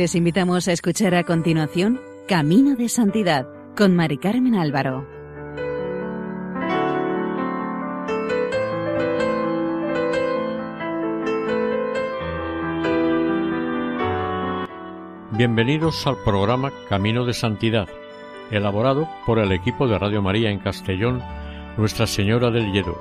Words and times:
Les 0.00 0.14
invitamos 0.14 0.66
a 0.66 0.72
escuchar 0.72 1.14
a 1.14 1.24
continuación 1.24 2.00
Camino 2.26 2.74
de 2.74 2.88
Santidad 2.88 3.46
con 3.76 3.94
Mari 3.94 4.16
Carmen 4.16 4.54
Álvaro. 4.54 5.06
Bienvenidos 15.32 16.06
al 16.06 16.16
programa 16.24 16.72
Camino 16.88 17.26
de 17.26 17.34
Santidad, 17.34 17.86
elaborado 18.50 19.06
por 19.26 19.38
el 19.38 19.52
equipo 19.52 19.86
de 19.86 19.98
Radio 19.98 20.22
María 20.22 20.50
en 20.50 20.60
Castellón, 20.60 21.22
Nuestra 21.76 22.06
Señora 22.06 22.50
del 22.50 22.72
Lledo. 22.72 22.96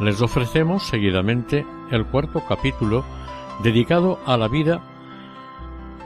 Les 0.00 0.20
ofrecemos 0.20 0.82
seguidamente 0.88 1.64
el 1.92 2.04
cuarto 2.04 2.42
capítulo 2.48 3.04
dedicado 3.62 4.18
a 4.26 4.36
la 4.36 4.48
vida 4.48 4.89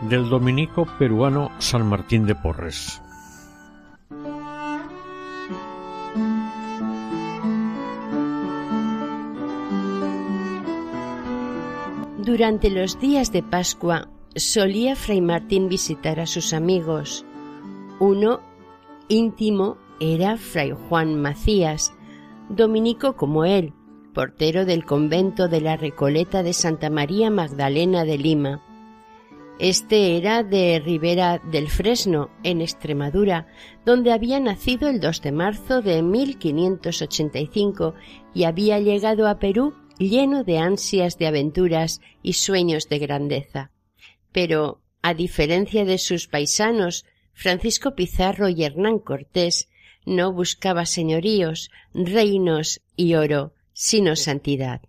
del 0.08 0.28
dominico 0.28 0.86
peruano 0.98 1.50
San 1.58 1.86
Martín 1.88 2.26
de 2.26 2.34
Porres. 2.34 3.00
Durante 12.18 12.70
los 12.70 12.98
días 13.00 13.32
de 13.32 13.42
Pascua 13.42 14.08
solía 14.34 14.96
Fray 14.96 15.20
Martín 15.20 15.68
visitar 15.68 16.20
a 16.20 16.26
sus 16.26 16.52
amigos. 16.52 17.24
Uno 18.00 18.40
íntimo 19.08 19.76
era 20.00 20.36
Fray 20.36 20.72
Juan 20.72 21.20
Macías, 21.20 21.94
dominico 22.48 23.16
como 23.16 23.44
él, 23.44 23.72
portero 24.12 24.64
del 24.64 24.84
convento 24.84 25.48
de 25.48 25.60
la 25.60 25.76
Recoleta 25.76 26.42
de 26.42 26.52
Santa 26.52 26.90
María 26.90 27.30
Magdalena 27.30 28.04
de 28.04 28.18
Lima. 28.18 28.73
Este 29.60 30.16
era 30.16 30.42
de 30.42 30.82
Ribera 30.84 31.38
del 31.38 31.68
Fresno, 31.68 32.28
en 32.42 32.60
Extremadura, 32.60 33.46
donde 33.86 34.12
había 34.12 34.40
nacido 34.40 34.88
el 34.88 34.98
2 34.98 35.22
de 35.22 35.30
marzo 35.30 35.80
de 35.80 36.02
1585 36.02 37.94
y 38.34 38.44
había 38.44 38.80
llegado 38.80 39.28
a 39.28 39.38
Perú 39.38 39.74
lleno 39.96 40.42
de 40.42 40.58
ansias 40.58 41.18
de 41.18 41.28
aventuras 41.28 42.00
y 42.20 42.32
sueños 42.32 42.88
de 42.88 42.98
grandeza. 42.98 43.70
Pero, 44.32 44.80
a 45.02 45.14
diferencia 45.14 45.84
de 45.84 45.98
sus 45.98 46.26
paisanos, 46.26 47.04
Francisco 47.32 47.94
Pizarro 47.94 48.48
y 48.48 48.64
Hernán 48.64 48.98
Cortés, 48.98 49.68
no 50.04 50.32
buscaba 50.32 50.84
señoríos, 50.84 51.70
reinos 51.94 52.80
y 52.96 53.14
oro, 53.14 53.54
sino 53.72 54.16
santidad. 54.16 54.82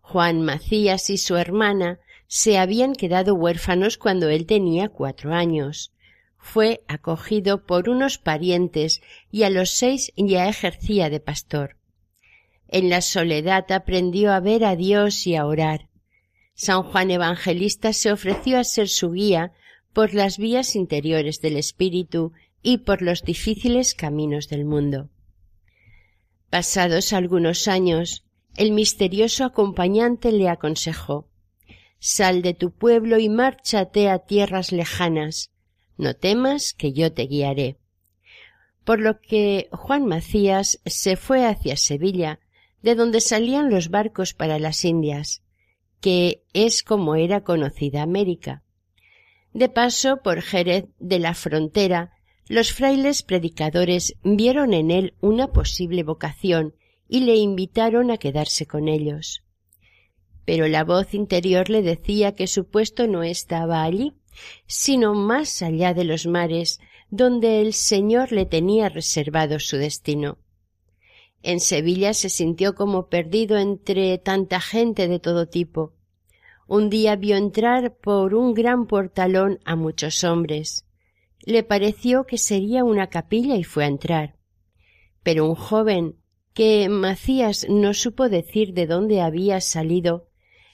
Juan 0.00 0.42
Macías 0.42 1.08
y 1.08 1.18
su 1.18 1.36
hermana 1.36 2.00
se 2.28 2.58
habían 2.58 2.94
quedado 2.94 3.34
huérfanos 3.34 3.98
cuando 3.98 4.28
él 4.28 4.46
tenía 4.46 4.88
cuatro 4.88 5.32
años. 5.32 5.92
Fue 6.38 6.82
acogido 6.88 7.66
por 7.66 7.88
unos 7.88 8.18
parientes 8.18 9.02
y 9.30 9.44
a 9.44 9.50
los 9.50 9.70
seis 9.70 10.12
ya 10.16 10.48
ejercía 10.48 11.10
de 11.10 11.20
pastor. 11.20 11.76
En 12.68 12.88
la 12.88 13.00
soledad 13.00 13.70
aprendió 13.70 14.32
a 14.32 14.40
ver 14.40 14.64
a 14.64 14.76
Dios 14.76 15.26
y 15.26 15.36
a 15.36 15.46
orar. 15.46 15.88
San 16.54 16.82
Juan 16.82 17.10
Evangelista 17.10 17.92
se 17.92 18.10
ofreció 18.10 18.58
a 18.58 18.64
ser 18.64 18.88
su 18.88 19.12
guía 19.12 19.52
por 19.92 20.14
las 20.14 20.38
vías 20.38 20.74
interiores 20.74 21.40
del 21.40 21.56
espíritu 21.56 22.32
y 22.62 22.78
por 22.78 23.02
los 23.02 23.22
difíciles 23.22 23.94
caminos 23.94 24.48
del 24.48 24.64
mundo. 24.64 25.10
Pasados 26.50 27.12
algunos 27.12 27.68
años, 27.68 28.24
el 28.56 28.72
misterioso 28.72 29.44
acompañante 29.44 30.32
le 30.32 30.48
aconsejó 30.48 31.28
Sal 31.98 32.42
de 32.42 32.54
tu 32.54 32.72
pueblo 32.72 33.18
y 33.18 33.28
márchate 33.28 34.08
a 34.08 34.18
tierras 34.18 34.72
lejanas. 34.72 35.50
No 35.96 36.14
temas 36.14 36.74
que 36.74 36.92
yo 36.92 37.12
te 37.12 37.22
guiaré. 37.22 37.78
Por 38.84 39.00
lo 39.00 39.20
que 39.20 39.68
Juan 39.72 40.06
Macías 40.06 40.80
se 40.84 41.16
fue 41.16 41.46
hacia 41.46 41.76
Sevilla, 41.76 42.38
de 42.82 42.94
donde 42.94 43.20
salían 43.20 43.70
los 43.70 43.88
barcos 43.88 44.34
para 44.34 44.58
las 44.58 44.84
Indias, 44.84 45.42
que 46.00 46.44
es 46.52 46.82
como 46.82 47.16
era 47.16 47.42
conocida 47.42 48.02
América. 48.02 48.62
De 49.52 49.68
paso 49.68 50.22
por 50.22 50.42
Jerez 50.42 50.84
de 50.98 51.18
la 51.18 51.34
frontera, 51.34 52.12
los 52.46 52.72
frailes 52.72 53.22
predicadores 53.22 54.14
vieron 54.22 54.74
en 54.74 54.90
él 54.90 55.14
una 55.20 55.48
posible 55.48 56.04
vocación 56.04 56.74
y 57.08 57.20
le 57.20 57.36
invitaron 57.36 58.10
a 58.10 58.18
quedarse 58.18 58.66
con 58.66 58.86
ellos 58.86 59.45
pero 60.46 60.68
la 60.68 60.84
voz 60.84 61.12
interior 61.12 61.68
le 61.68 61.82
decía 61.82 62.34
que 62.34 62.46
su 62.46 62.66
puesto 62.70 63.06
no 63.08 63.24
estaba 63.24 63.82
allí, 63.82 64.14
sino 64.66 65.12
más 65.12 65.60
allá 65.60 65.92
de 65.92 66.04
los 66.04 66.26
mares, 66.26 66.80
donde 67.10 67.60
el 67.60 67.72
Señor 67.72 68.32
le 68.32 68.46
tenía 68.46 68.88
reservado 68.88 69.58
su 69.58 69.76
destino. 69.76 70.38
En 71.42 71.60
Sevilla 71.60 72.14
se 72.14 72.28
sintió 72.28 72.74
como 72.74 73.08
perdido 73.08 73.58
entre 73.58 74.18
tanta 74.18 74.60
gente 74.60 75.08
de 75.08 75.18
todo 75.18 75.48
tipo. 75.48 75.94
Un 76.68 76.90
día 76.90 77.16
vio 77.16 77.36
entrar 77.36 77.96
por 77.96 78.34
un 78.34 78.54
gran 78.54 78.86
portalón 78.86 79.58
a 79.64 79.76
muchos 79.76 80.24
hombres. 80.24 80.86
Le 81.40 81.62
pareció 81.62 82.24
que 82.24 82.38
sería 82.38 82.84
una 82.84 83.08
capilla 83.08 83.56
y 83.56 83.64
fue 83.64 83.84
a 83.84 83.88
entrar. 83.88 84.36
Pero 85.22 85.44
un 85.44 85.54
joven, 85.54 86.16
que 86.54 86.88
Macías 86.88 87.66
no 87.68 87.94
supo 87.94 88.28
decir 88.28 88.72
de 88.72 88.86
dónde 88.86 89.20
había 89.20 89.60
salido, 89.60 90.28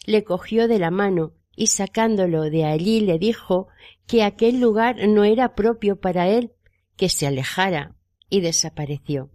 le 0.06 0.24
cogió 0.24 0.68
de 0.68 0.78
la 0.78 0.90
mano 0.90 1.34
y 1.54 1.68
sacándolo 1.68 2.50
de 2.50 2.64
allí 2.64 3.00
le 3.00 3.18
dijo 3.18 3.68
que 4.06 4.22
aquel 4.22 4.60
lugar 4.60 5.06
no 5.08 5.24
era 5.24 5.54
propio 5.54 6.00
para 6.00 6.28
él, 6.28 6.52
que 6.96 7.08
se 7.08 7.26
alejara, 7.26 7.94
y 8.30 8.40
desapareció. 8.40 9.30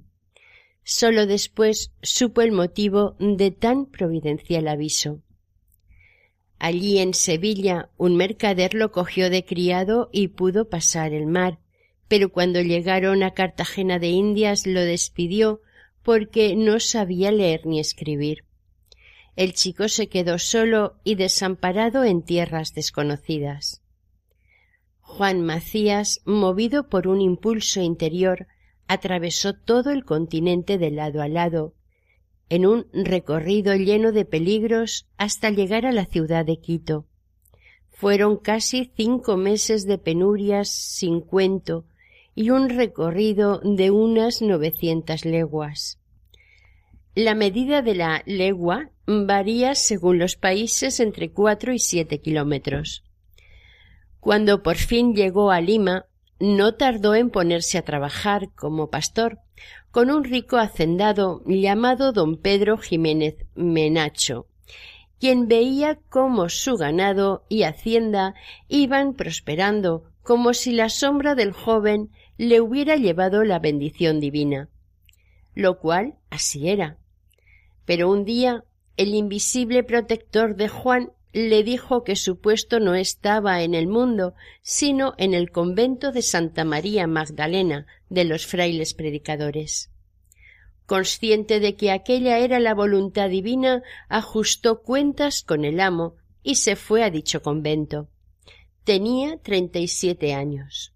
Sólo 0.83 1.27
después 1.27 1.91
supo 2.01 2.41
el 2.41 2.51
motivo 2.51 3.15
de 3.19 3.51
tan 3.51 3.85
providencial 3.85 4.67
aviso. 4.67 5.21
Allí 6.59 6.97
en 6.97 7.13
Sevilla 7.13 7.91
un 7.97 8.15
mercader 8.15 8.73
lo 8.73 8.91
cogió 8.91 9.29
de 9.29 9.45
criado 9.45 10.09
y 10.11 10.29
pudo 10.29 10.69
pasar 10.69 11.13
el 11.13 11.27
mar, 11.27 11.59
pero 12.07 12.31
cuando 12.31 12.61
llegaron 12.61 13.21
a 13.21 13.31
Cartagena 13.31 13.99
de 13.99 14.07
Indias 14.07 14.65
lo 14.65 14.81
despidió 14.81 15.61
porque 16.01 16.55
no 16.55 16.79
sabía 16.79 17.31
leer 17.31 17.67
ni 17.67 17.79
escribir 17.79 18.46
el 19.37 19.53
chico 19.53 19.87
se 19.87 20.09
quedó 20.09 20.39
solo 20.39 20.95
y 21.03 21.13
desamparado 21.13 22.03
en 22.03 22.23
tierras 22.23 22.73
desconocidas. 22.73 23.83
Juan 24.99 25.41
Macías, 25.41 26.21
movido 26.25 26.89
por 26.89 27.07
un 27.07 27.21
impulso 27.21 27.79
interior, 27.79 28.47
atravesó 28.87 29.53
todo 29.53 29.91
el 29.91 30.05
continente 30.05 30.79
de 30.79 30.89
lado 30.89 31.21
a 31.21 31.27
lado, 31.27 31.75
en 32.49 32.65
un 32.65 32.87
recorrido 32.91 33.75
lleno 33.75 34.11
de 34.11 34.25
peligros 34.25 35.07
hasta 35.17 35.51
llegar 35.51 35.85
a 35.85 35.91
la 35.91 36.05
ciudad 36.05 36.43
de 36.43 36.59
Quito. 36.59 37.05
Fueron 37.91 38.37
casi 38.37 38.91
cinco 38.95 39.37
meses 39.37 39.85
de 39.85 39.99
penurias 39.99 40.67
sin 40.67 41.21
cuento 41.21 41.85
y 42.33 42.49
un 42.49 42.69
recorrido 42.69 43.59
de 43.63 43.91
unas 43.91 44.41
novecientas 44.41 45.25
leguas. 45.25 45.99
La 47.13 47.35
medida 47.35 47.83
de 47.83 47.95
la 47.95 48.23
legua 48.25 48.91
varía 49.07 49.73
según 49.73 50.19
los 50.19 50.35
países 50.35 50.99
entre 50.99 51.31
cuatro 51.31 51.73
y 51.73 51.79
siete 51.79 52.19
kilómetros. 52.19 53.03
Cuando 54.19 54.61
por 54.61 54.75
fin 54.75 55.15
llegó 55.15 55.49
a 55.51 55.61
Lima, 55.61 56.05
no 56.39 56.75
tardó 56.75 57.15
en 57.15 57.29
ponerse 57.29 57.77
a 57.77 57.83
trabajar 57.83 58.49
como 58.53 58.89
pastor 58.89 59.39
con 59.89 60.11
un 60.11 60.25
rico 60.25 60.57
hacendado 60.57 61.41
llamado 61.45 62.11
don 62.11 62.37
Pedro 62.37 62.77
Jiménez 62.77 63.37
Menacho, 63.55 64.47
quien 65.19 65.47
veía 65.47 65.97
cómo 66.09 66.49
su 66.49 66.75
ganado 66.75 67.45
y 67.49 67.63
hacienda 67.63 68.35
iban 68.67 69.13
prosperando 69.13 70.11
como 70.21 70.53
si 70.53 70.73
la 70.73 70.89
sombra 70.89 71.33
del 71.33 71.53
joven 71.53 72.11
le 72.37 72.59
hubiera 72.59 72.97
llevado 72.97 73.43
la 73.45 73.59
bendición 73.59 74.19
divina. 74.19 74.69
Lo 75.55 75.79
cual 75.79 76.15
así 76.29 76.69
era. 76.69 76.97
Pero 77.85 78.11
un 78.11 78.25
día 78.25 78.65
el 78.97 79.13
invisible 79.13 79.83
protector 79.83 80.55
de 80.55 80.67
Juan 80.67 81.11
le 81.31 81.63
dijo 81.63 82.03
que 82.03 82.15
su 82.15 82.39
puesto 82.39 82.79
no 82.79 82.95
estaba 82.95 83.61
en 83.61 83.75
el 83.75 83.87
mundo, 83.87 84.33
sino 84.63 85.13
en 85.19 85.35
el 85.35 85.51
convento 85.51 86.11
de 86.11 86.23
Santa 86.23 86.65
María 86.65 87.05
Magdalena 87.05 87.85
de 88.09 88.25
los 88.25 88.47
frailes 88.47 88.95
predicadores. 88.95 89.91
Consciente 90.87 91.59
de 91.59 91.75
que 91.75 91.91
aquella 91.91 92.39
era 92.39 92.59
la 92.59 92.73
voluntad 92.73 93.29
divina, 93.29 93.83
ajustó 94.09 94.81
cuentas 94.81 95.43
con 95.43 95.63
el 95.63 95.79
amo 95.79 96.15
y 96.41 96.55
se 96.55 96.75
fue 96.75 97.03
a 97.03 97.11
dicho 97.11 97.41
convento. 97.43 98.07
Tenía 98.83 99.37
treinta 99.37 99.79
y 99.79 99.89
siete 99.89 100.33
años. 100.33 100.93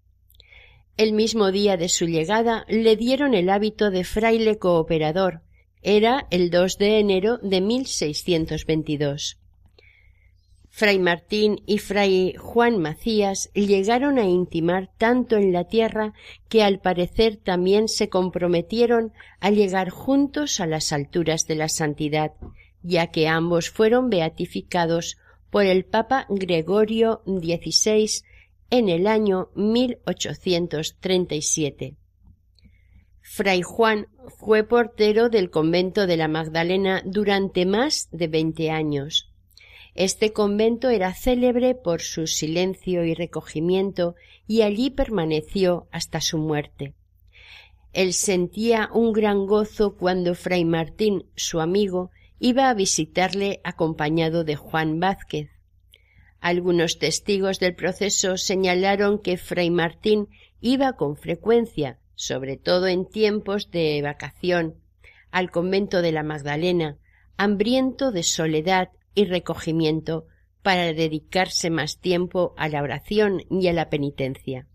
El 0.96 1.12
mismo 1.12 1.52
día 1.52 1.76
de 1.76 1.88
su 1.88 2.06
llegada 2.06 2.64
le 2.68 2.96
dieron 2.96 3.34
el 3.34 3.48
hábito 3.48 3.90
de 3.90 4.02
fraile 4.04 4.58
cooperador, 4.58 5.42
era 5.82 6.26
el 6.30 6.50
2 6.50 6.78
de 6.78 6.98
enero 6.98 7.38
de 7.38 7.60
1622. 7.60 9.38
Fray 10.74 10.98
Martín 10.98 11.60
y 11.66 11.76
Fray 11.78 12.34
Juan 12.38 12.78
Macías 12.78 13.50
llegaron 13.52 14.18
a 14.18 14.24
intimar 14.24 14.88
tanto 14.96 15.36
en 15.36 15.52
la 15.52 15.64
tierra 15.64 16.14
que 16.48 16.62
al 16.62 16.80
parecer 16.80 17.36
también 17.36 17.88
se 17.88 18.08
comprometieron 18.08 19.12
a 19.38 19.50
llegar 19.50 19.90
juntos 19.90 20.60
a 20.60 20.66
las 20.66 20.94
alturas 20.94 21.46
de 21.46 21.56
la 21.56 21.68
santidad, 21.68 22.32
ya 22.82 23.08
que 23.08 23.28
ambos 23.28 23.68
fueron 23.68 24.08
beatificados 24.08 25.18
por 25.50 25.66
el 25.66 25.84
Papa 25.84 26.24
Gregorio 26.30 27.20
XVI 27.26 28.08
en 28.70 28.88
el 28.88 29.06
año 29.06 29.50
1837. 29.54 31.96
Fray 33.20 33.60
Juan 33.60 34.06
fue 34.28 34.64
portero 34.64 35.28
del 35.28 35.50
convento 35.50 36.06
de 36.06 36.16
la 36.16 36.28
Magdalena 36.28 37.02
durante 37.04 37.66
más 37.66 38.08
de 38.12 38.28
veinte 38.28 38.70
años. 38.70 39.30
Este 39.94 40.32
convento 40.32 40.88
era 40.88 41.12
célebre 41.12 41.74
por 41.74 42.00
su 42.00 42.26
silencio 42.26 43.04
y 43.04 43.14
recogimiento 43.14 44.14
y 44.46 44.62
allí 44.62 44.90
permaneció 44.90 45.86
hasta 45.90 46.20
su 46.20 46.38
muerte. 46.38 46.94
Él 47.92 48.14
sentía 48.14 48.88
un 48.92 49.12
gran 49.12 49.46
gozo 49.46 49.96
cuando 49.96 50.34
Fray 50.34 50.64
Martín, 50.64 51.26
su 51.36 51.60
amigo, 51.60 52.10
iba 52.38 52.70
a 52.70 52.74
visitarle 52.74 53.60
acompañado 53.64 54.44
de 54.44 54.56
Juan 54.56 54.98
Vázquez. 54.98 55.50
Algunos 56.40 56.98
testigos 56.98 57.60
del 57.60 57.74
proceso 57.74 58.36
señalaron 58.36 59.20
que 59.20 59.36
Fray 59.36 59.70
Martín 59.70 60.28
iba 60.60 60.94
con 60.94 61.16
frecuencia, 61.16 61.98
sobre 62.14 62.56
todo 62.56 62.86
en 62.86 63.06
tiempos 63.06 63.70
de 63.70 64.00
vacación, 64.02 64.76
al 65.30 65.50
convento 65.50 66.02
de 66.02 66.12
la 66.12 66.22
Magdalena, 66.22 66.98
hambriento 67.36 68.12
de 68.12 68.22
soledad 68.22 68.90
y 69.14 69.24
recogimiento 69.24 70.26
para 70.62 70.92
dedicarse 70.92 71.70
más 71.70 71.98
tiempo 71.98 72.54
a 72.56 72.68
la 72.68 72.82
oración 72.82 73.42
y 73.50 73.66
a 73.68 73.72
la 73.72 73.90
penitencia. 73.90 74.66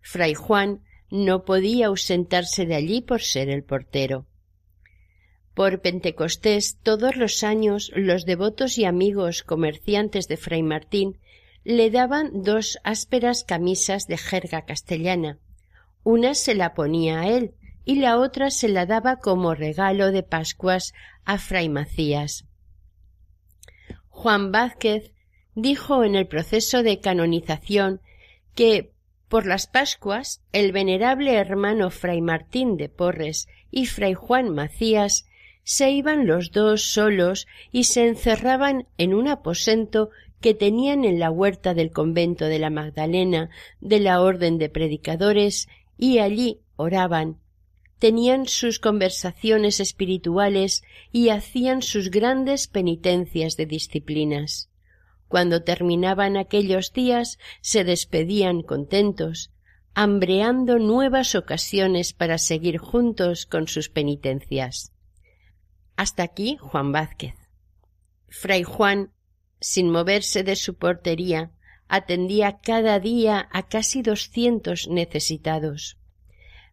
Fray 0.00 0.34
Juan 0.34 0.82
no 1.10 1.44
podía 1.44 1.86
ausentarse 1.86 2.66
de 2.66 2.76
allí 2.76 3.00
por 3.00 3.20
ser 3.20 3.48
el 3.48 3.64
portero. 3.64 4.26
Por 5.54 5.80
Pentecostés 5.80 6.78
todos 6.82 7.16
los 7.16 7.42
años 7.42 7.90
los 7.94 8.24
devotos 8.24 8.78
y 8.78 8.84
amigos 8.84 9.42
comerciantes 9.42 10.28
de 10.28 10.36
Fray 10.36 10.62
Martín 10.62 11.18
le 11.64 11.90
daban 11.90 12.42
dos 12.42 12.78
ásperas 12.84 13.44
camisas 13.44 14.06
de 14.06 14.16
jerga 14.16 14.64
castellana. 14.64 15.38
Una 16.02 16.34
se 16.34 16.54
la 16.54 16.74
ponía 16.74 17.20
a 17.20 17.28
él 17.28 17.54
y 17.84 17.96
la 17.96 18.18
otra 18.18 18.50
se 18.50 18.68
la 18.68 18.86
daba 18.86 19.16
como 19.16 19.54
regalo 19.54 20.12
de 20.12 20.22
Pascuas 20.22 20.92
a 21.24 21.38
Fray 21.38 21.68
Macías. 21.68 22.46
Juan 24.08 24.52
Vázquez 24.52 25.12
dijo 25.54 26.04
en 26.04 26.14
el 26.14 26.26
proceso 26.26 26.82
de 26.82 27.00
canonización 27.00 28.00
que 28.54 28.92
por 29.28 29.46
las 29.46 29.66
Pascuas 29.66 30.42
el 30.52 30.72
venerable 30.72 31.34
hermano 31.34 31.90
Fray 31.90 32.20
Martín 32.20 32.76
de 32.76 32.88
Porres 32.88 33.48
y 33.70 33.86
Fray 33.86 34.14
Juan 34.14 34.50
Macías 34.50 35.26
se 35.62 35.90
iban 35.90 36.26
los 36.26 36.50
dos 36.50 36.82
solos 36.82 37.46
y 37.70 37.84
se 37.84 38.08
encerraban 38.08 38.86
en 38.98 39.14
un 39.14 39.28
aposento 39.28 40.10
que 40.40 40.54
tenían 40.54 41.04
en 41.04 41.18
la 41.18 41.30
huerta 41.30 41.74
del 41.74 41.90
convento 41.90 42.46
de 42.46 42.58
la 42.58 42.70
Magdalena 42.70 43.50
de 43.80 44.00
la 44.00 44.20
Orden 44.20 44.58
de 44.58 44.68
Predicadores 44.68 45.68
y 46.00 46.18
allí 46.18 46.62
oraban 46.76 47.38
tenían 48.00 48.48
sus 48.48 48.78
conversaciones 48.80 49.78
espirituales 49.78 50.82
y 51.12 51.28
hacían 51.28 51.82
sus 51.82 52.10
grandes 52.10 52.66
penitencias 52.66 53.58
de 53.58 53.66
disciplinas. 53.66 54.70
Cuando 55.28 55.62
terminaban 55.62 56.38
aquellos 56.38 56.94
días 56.94 57.38
se 57.60 57.84
despedían 57.84 58.62
contentos, 58.62 59.52
hambreando 59.92 60.78
nuevas 60.78 61.34
ocasiones 61.34 62.14
para 62.14 62.38
seguir 62.38 62.78
juntos 62.78 63.44
con 63.44 63.68
sus 63.68 63.90
penitencias. 63.90 64.92
Hasta 65.94 66.22
aquí 66.22 66.56
Juan 66.58 66.92
Vázquez. 66.92 67.34
Fray 68.28 68.62
Juan, 68.62 69.12
sin 69.60 69.90
moverse 69.90 70.42
de 70.42 70.56
su 70.56 70.76
portería, 70.76 71.52
atendía 71.90 72.58
cada 72.62 72.98
día 72.98 73.48
a 73.52 73.68
casi 73.68 74.00
doscientos 74.00 74.88
necesitados 74.88 76.00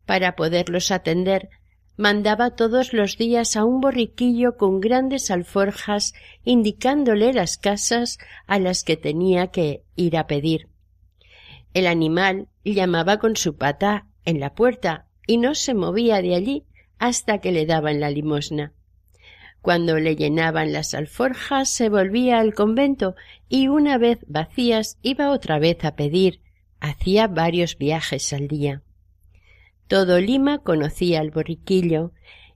para 0.08 0.36
poderlos 0.36 0.90
atender, 0.90 1.50
mandaba 1.98 2.52
todos 2.52 2.94
los 2.94 3.18
días 3.18 3.56
a 3.56 3.66
un 3.66 3.82
borriquillo 3.82 4.56
con 4.56 4.80
grandes 4.80 5.30
alforjas 5.30 6.14
indicándole 6.44 7.34
las 7.34 7.58
casas 7.58 8.18
a 8.48 8.58
las 8.58 8.84
que 8.84 8.98
tenía 8.98 9.48
que 9.48 9.84
ir 9.96 10.18
a 10.18 10.26
pedir. 10.26 10.70
El 11.74 11.86
animal 11.86 12.48
llamaba 12.64 13.20
con 13.20 13.36
su 13.36 13.58
pata 13.58 14.08
en 14.24 14.40
la 14.40 14.56
puerta 14.56 15.08
y 15.28 15.38
no 15.38 15.54
se 15.54 15.74
movía 15.74 16.22
de 16.22 16.34
allí 16.34 16.64
hasta 16.98 17.40
que 17.40 17.52
le 17.52 17.66
daban 17.66 18.00
la 18.00 18.10
limosna. 18.10 18.74
Cuando 19.62 20.00
le 20.00 20.16
llenaban 20.16 20.72
las 20.72 20.94
alforjas 20.94 21.70
se 21.70 21.90
volvía 21.90 22.40
al 22.40 22.54
convento 22.54 23.16
y 23.50 23.68
una 23.68 23.98
vez 23.98 24.20
vacías 24.28 24.98
iba 25.02 25.32
otra 25.32 25.60
vez 25.60 25.84
a 25.84 25.96
pedir. 25.96 26.42
Hacía 26.80 27.28
varios 27.28 27.78
viajes 27.78 28.32
al 28.34 28.48
día. 28.48 28.84
Todo 29.88 30.20
Lima 30.20 30.60
conocía 30.60 31.22
al 31.22 31.32
borriquillo 31.32 32.12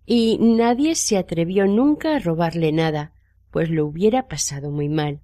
y 0.05 0.37
nadie 0.39 0.95
se 0.95 1.17
atrevió 1.17 1.65
nunca 1.65 2.15
a 2.15 2.19
robarle 2.19 2.71
nada, 2.71 3.13
pues 3.51 3.69
lo 3.69 3.85
hubiera 3.85 4.27
pasado 4.27 4.69
muy 4.69 4.89
mal. 4.89 5.21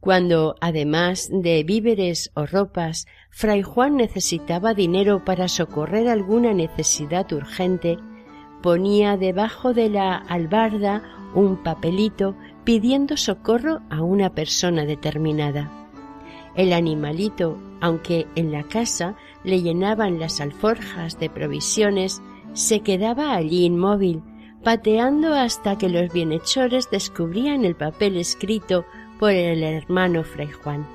Cuando, 0.00 0.54
además 0.60 1.28
de 1.32 1.64
víveres 1.64 2.30
o 2.34 2.46
ropas, 2.46 3.06
Fray 3.30 3.62
Juan 3.62 3.96
necesitaba 3.96 4.74
dinero 4.74 5.24
para 5.24 5.48
socorrer 5.48 6.08
alguna 6.08 6.52
necesidad 6.52 7.32
urgente, 7.32 7.98
ponía 8.62 9.16
debajo 9.16 9.72
de 9.72 9.90
la 9.90 10.16
albarda 10.16 11.02
un 11.34 11.56
papelito 11.56 12.34
pidiendo 12.64 13.16
socorro 13.16 13.80
a 13.90 14.02
una 14.02 14.30
persona 14.34 14.84
determinada. 14.84 15.70
El 16.54 16.72
animalito, 16.72 17.58
aunque 17.80 18.26
en 18.34 18.50
la 18.50 18.64
casa 18.64 19.14
le 19.44 19.62
llenaban 19.62 20.18
las 20.18 20.40
alforjas 20.40 21.18
de 21.20 21.28
provisiones, 21.28 22.22
se 22.54 22.80
quedaba 22.80 23.34
allí 23.34 23.66
inmóvil, 23.66 24.22
pateando 24.64 25.34
hasta 25.34 25.76
que 25.76 25.88
los 25.88 26.12
bienhechores 26.12 26.90
descubrían 26.90 27.64
el 27.64 27.76
papel 27.76 28.16
escrito 28.16 28.84
por 29.20 29.30
el 29.30 29.62
hermano 29.62 30.24
Fray 30.24 30.50
Juan. 30.50 30.86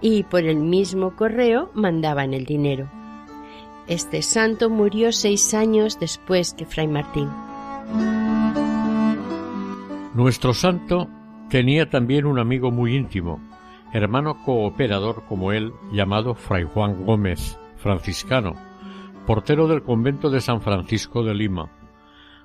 Y 0.00 0.24
por 0.24 0.44
el 0.44 0.58
mismo 0.58 1.16
correo 1.16 1.70
mandaban 1.74 2.34
el 2.34 2.44
dinero. 2.44 2.88
Este 3.88 4.20
santo 4.22 4.68
murió 4.68 5.12
seis 5.12 5.54
años 5.54 6.00
después 6.00 6.54
que 6.54 6.66
Fray 6.66 6.88
Martín. 6.88 7.28
Nuestro 10.12 10.54
santo 10.54 11.08
tenía 11.50 11.88
también 11.88 12.26
un 12.26 12.40
amigo 12.40 12.72
muy 12.72 12.96
íntimo, 12.96 13.40
hermano 13.92 14.42
cooperador 14.44 15.22
como 15.28 15.52
él, 15.52 15.72
llamado 15.92 16.34
Fray 16.34 16.64
Juan 16.64 17.04
Gómez, 17.04 17.58
franciscano, 17.76 18.56
portero 19.24 19.68
del 19.68 19.84
convento 19.84 20.30
de 20.30 20.40
San 20.40 20.60
Francisco 20.60 21.22
de 21.22 21.34
Lima. 21.34 21.70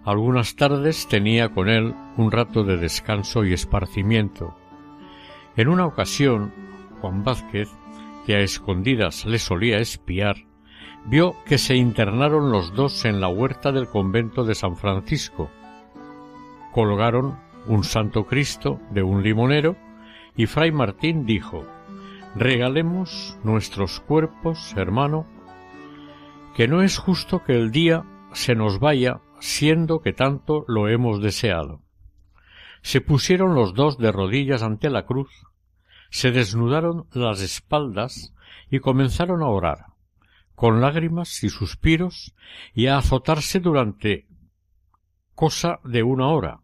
Algunas 0.03 0.55
tardes 0.55 1.07
tenía 1.07 1.49
con 1.49 1.69
él 1.69 1.95
un 2.17 2.31
rato 2.31 2.63
de 2.63 2.77
descanso 2.77 3.45
y 3.45 3.53
esparcimiento. 3.53 4.55
En 5.55 5.69
una 5.69 5.87
ocasión, 5.87 6.53
Juan 7.01 7.23
Vázquez, 7.23 7.69
que 8.27 8.35
a 8.35 8.41
escondidas 8.41 9.25
le 9.25 9.39
solía 9.39 9.79
espiar, 9.79 10.50
vio 11.05 11.35
que 11.45 11.57
se 11.57 11.75
internaron 11.75 12.51
los 12.51 12.73
dos 12.73 13.05
en 13.05 13.21
la 13.21 13.27
huerta 13.27 13.71
del 13.71 13.87
convento 13.87 14.43
de 14.43 14.55
San 14.55 14.77
Francisco. 14.77 15.49
Colgaron 16.71 17.37
un 17.67 17.83
Santo 17.83 18.25
Cristo 18.25 18.79
de 18.91 19.03
un 19.03 19.23
limonero 19.23 19.75
y 20.35 20.45
Fray 20.45 20.71
Martín 20.71 21.25
dijo 21.25 21.65
Regalemos 22.35 23.37
nuestros 23.43 23.99
cuerpos, 23.99 24.73
hermano, 24.77 25.25
que 26.55 26.67
no 26.67 26.81
es 26.81 26.97
justo 26.97 27.43
que 27.43 27.53
el 27.53 27.71
día 27.71 28.03
se 28.33 28.55
nos 28.55 28.79
vaya 28.79 29.19
siendo 29.39 30.01
que 30.01 30.13
tanto 30.13 30.63
lo 30.67 30.87
hemos 30.87 31.21
deseado. 31.21 31.81
Se 32.81 33.01
pusieron 33.01 33.53
los 33.53 33.73
dos 33.73 33.97
de 33.97 34.11
rodillas 34.11 34.63
ante 34.63 34.89
la 34.89 35.05
cruz, 35.05 35.29
se 36.09 36.31
desnudaron 36.31 37.07
las 37.13 37.41
espaldas 37.41 38.33
y 38.69 38.79
comenzaron 38.79 39.43
a 39.43 39.47
orar, 39.47 39.90
con 40.61 40.79
lágrimas 40.79 41.43
y 41.43 41.49
suspiros, 41.49 42.35
y 42.75 42.85
a 42.85 42.99
azotarse 42.99 43.59
durante 43.59 44.27
cosa 45.33 45.79
de 45.83 46.03
una 46.03 46.27
hora, 46.27 46.59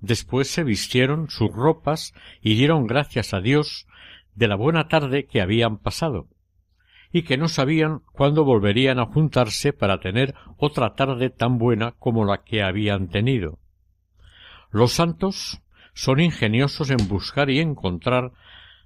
Después 0.00 0.50
se 0.50 0.64
vistieron 0.64 1.30
sus 1.30 1.52
ropas 1.52 2.14
y 2.42 2.56
dieron 2.56 2.88
gracias 2.88 3.32
a 3.34 3.40
Dios 3.40 3.86
de 4.34 4.48
la 4.48 4.56
buena 4.56 4.88
tarde 4.88 5.26
que 5.26 5.40
habían 5.40 5.78
pasado, 5.78 6.26
y 7.12 7.22
que 7.22 7.36
no 7.36 7.46
sabían 7.46 8.00
cuándo 8.10 8.42
volverían 8.42 8.98
a 8.98 9.06
juntarse 9.06 9.72
para 9.72 10.00
tener 10.00 10.34
otra 10.56 10.96
tarde 10.96 11.30
tan 11.30 11.58
buena 11.58 11.92
como 11.92 12.24
la 12.24 12.42
que 12.42 12.64
habían 12.64 13.06
tenido. 13.06 13.60
Los 14.72 14.94
santos 14.94 15.62
son 15.94 16.18
ingeniosos 16.18 16.90
en 16.90 17.06
buscar 17.06 17.50
y 17.50 17.60
encontrar 17.60 18.32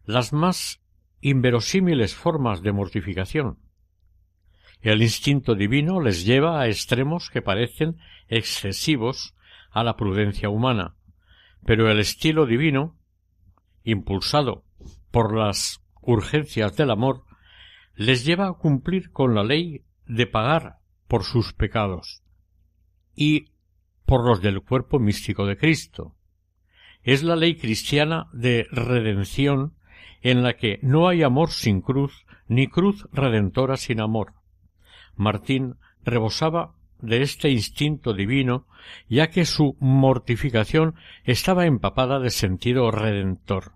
las 0.05 0.35
más 0.35 0.83
inverosímiles 1.23 2.15
formas 2.15 2.61
de 2.61 2.73
mortificación. 2.73 3.57
El 4.83 5.01
instinto 5.01 5.55
divino 5.55 6.01
les 6.01 6.27
lleva 6.27 6.61
a 6.61 6.67
extremos 6.67 7.31
que 7.31 7.41
parecen 7.41 7.99
excesivos 8.29 9.35
a 9.71 9.85
la 9.85 9.97
prudencia 9.97 10.49
humana, 10.49 10.97
pero 11.65 11.89
el 11.89 12.01
estilo 12.01 12.47
divino, 12.47 12.99
impulsado 13.85 14.65
por 15.13 15.37
las 15.37 15.85
urgencias 16.01 16.77
del 16.77 16.91
amor, 16.91 17.25
les 17.95 18.25
lleva 18.25 18.49
a 18.49 18.55
cumplir 18.55 19.13
con 19.13 19.37
la 19.37 19.45
ley 19.45 19.85
de 20.07 20.27
pagar 20.27 20.79
por 21.07 21.23
sus 21.23 21.53
pecados 21.53 22.25
y 23.15 23.53
por 24.05 24.27
los 24.27 24.43
del 24.43 24.63
cuerpo 24.63 24.99
místico 24.99 25.47
de 25.47 25.57
Cristo. 25.57 26.17
Es 27.05 27.23
la 27.23 27.37
ley 27.37 27.55
cristiana 27.55 28.29
de 28.33 28.67
redención 28.73 29.77
en 30.23 30.43
la 30.43 30.55
que 30.55 30.81
no 30.83 31.09
hay 31.09 31.23
amor 31.23 31.51
sin 31.51 31.83
cruz, 31.83 32.27
ni 32.49 32.67
cruz 32.67 33.09
redentora 33.13 33.77
sin 33.77 34.01
amor. 34.01 34.35
Martín 35.17 35.77
rebosaba 36.05 36.75
de 37.01 37.23
este 37.23 37.51
instinto 37.51 38.15
divino, 38.15 38.67
ya 39.09 39.29
que 39.29 39.45
su 39.45 39.77
mortificación 39.81 40.95
estaba 41.25 41.67
empapada 41.67 42.21
de 42.21 42.31
sentido 42.31 42.91
redentor. 42.91 43.73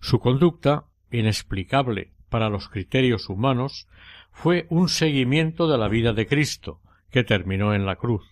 Su 0.00 0.20
conducta, 0.20 0.84
inexplicable 1.10 2.12
para 2.28 2.48
los 2.48 2.68
criterios 2.68 3.28
humanos, 3.28 3.88
fue 4.30 4.66
un 4.70 4.88
seguimiento 4.88 5.68
de 5.68 5.76
la 5.76 5.88
vida 5.88 6.12
de 6.12 6.26
Cristo, 6.26 6.80
que 7.10 7.24
terminó 7.24 7.74
en 7.74 7.84
la 7.84 7.96
cruz. 7.96 8.22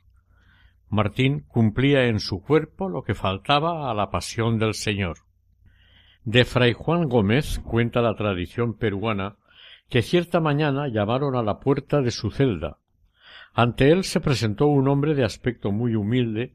Martín 0.88 1.44
cumplía 1.48 2.06
en 2.06 2.20
su 2.20 2.40
cuerpo 2.40 2.88
lo 2.88 3.02
que 3.02 3.14
faltaba 3.14 3.90
a 3.90 3.94
la 3.94 4.10
pasión 4.10 4.58
del 4.58 4.74
Señor. 4.74 5.18
De 6.24 6.44
Fray 6.44 6.72
Juan 6.72 7.08
Gómez 7.08 7.58
cuenta 7.58 8.00
la 8.00 8.14
tradición 8.14 8.74
peruana 8.74 9.36
que 9.88 10.02
cierta 10.02 10.40
mañana 10.40 10.88
llamaron 10.88 11.34
a 11.36 11.42
la 11.42 11.60
puerta 11.60 12.02
de 12.02 12.10
su 12.10 12.30
celda. 12.30 12.78
Ante 13.54 13.90
él 13.90 14.04
se 14.04 14.20
presentó 14.20 14.66
un 14.66 14.88
hombre 14.88 15.14
de 15.14 15.24
aspecto 15.24 15.72
muy 15.72 15.94
humilde 15.94 16.54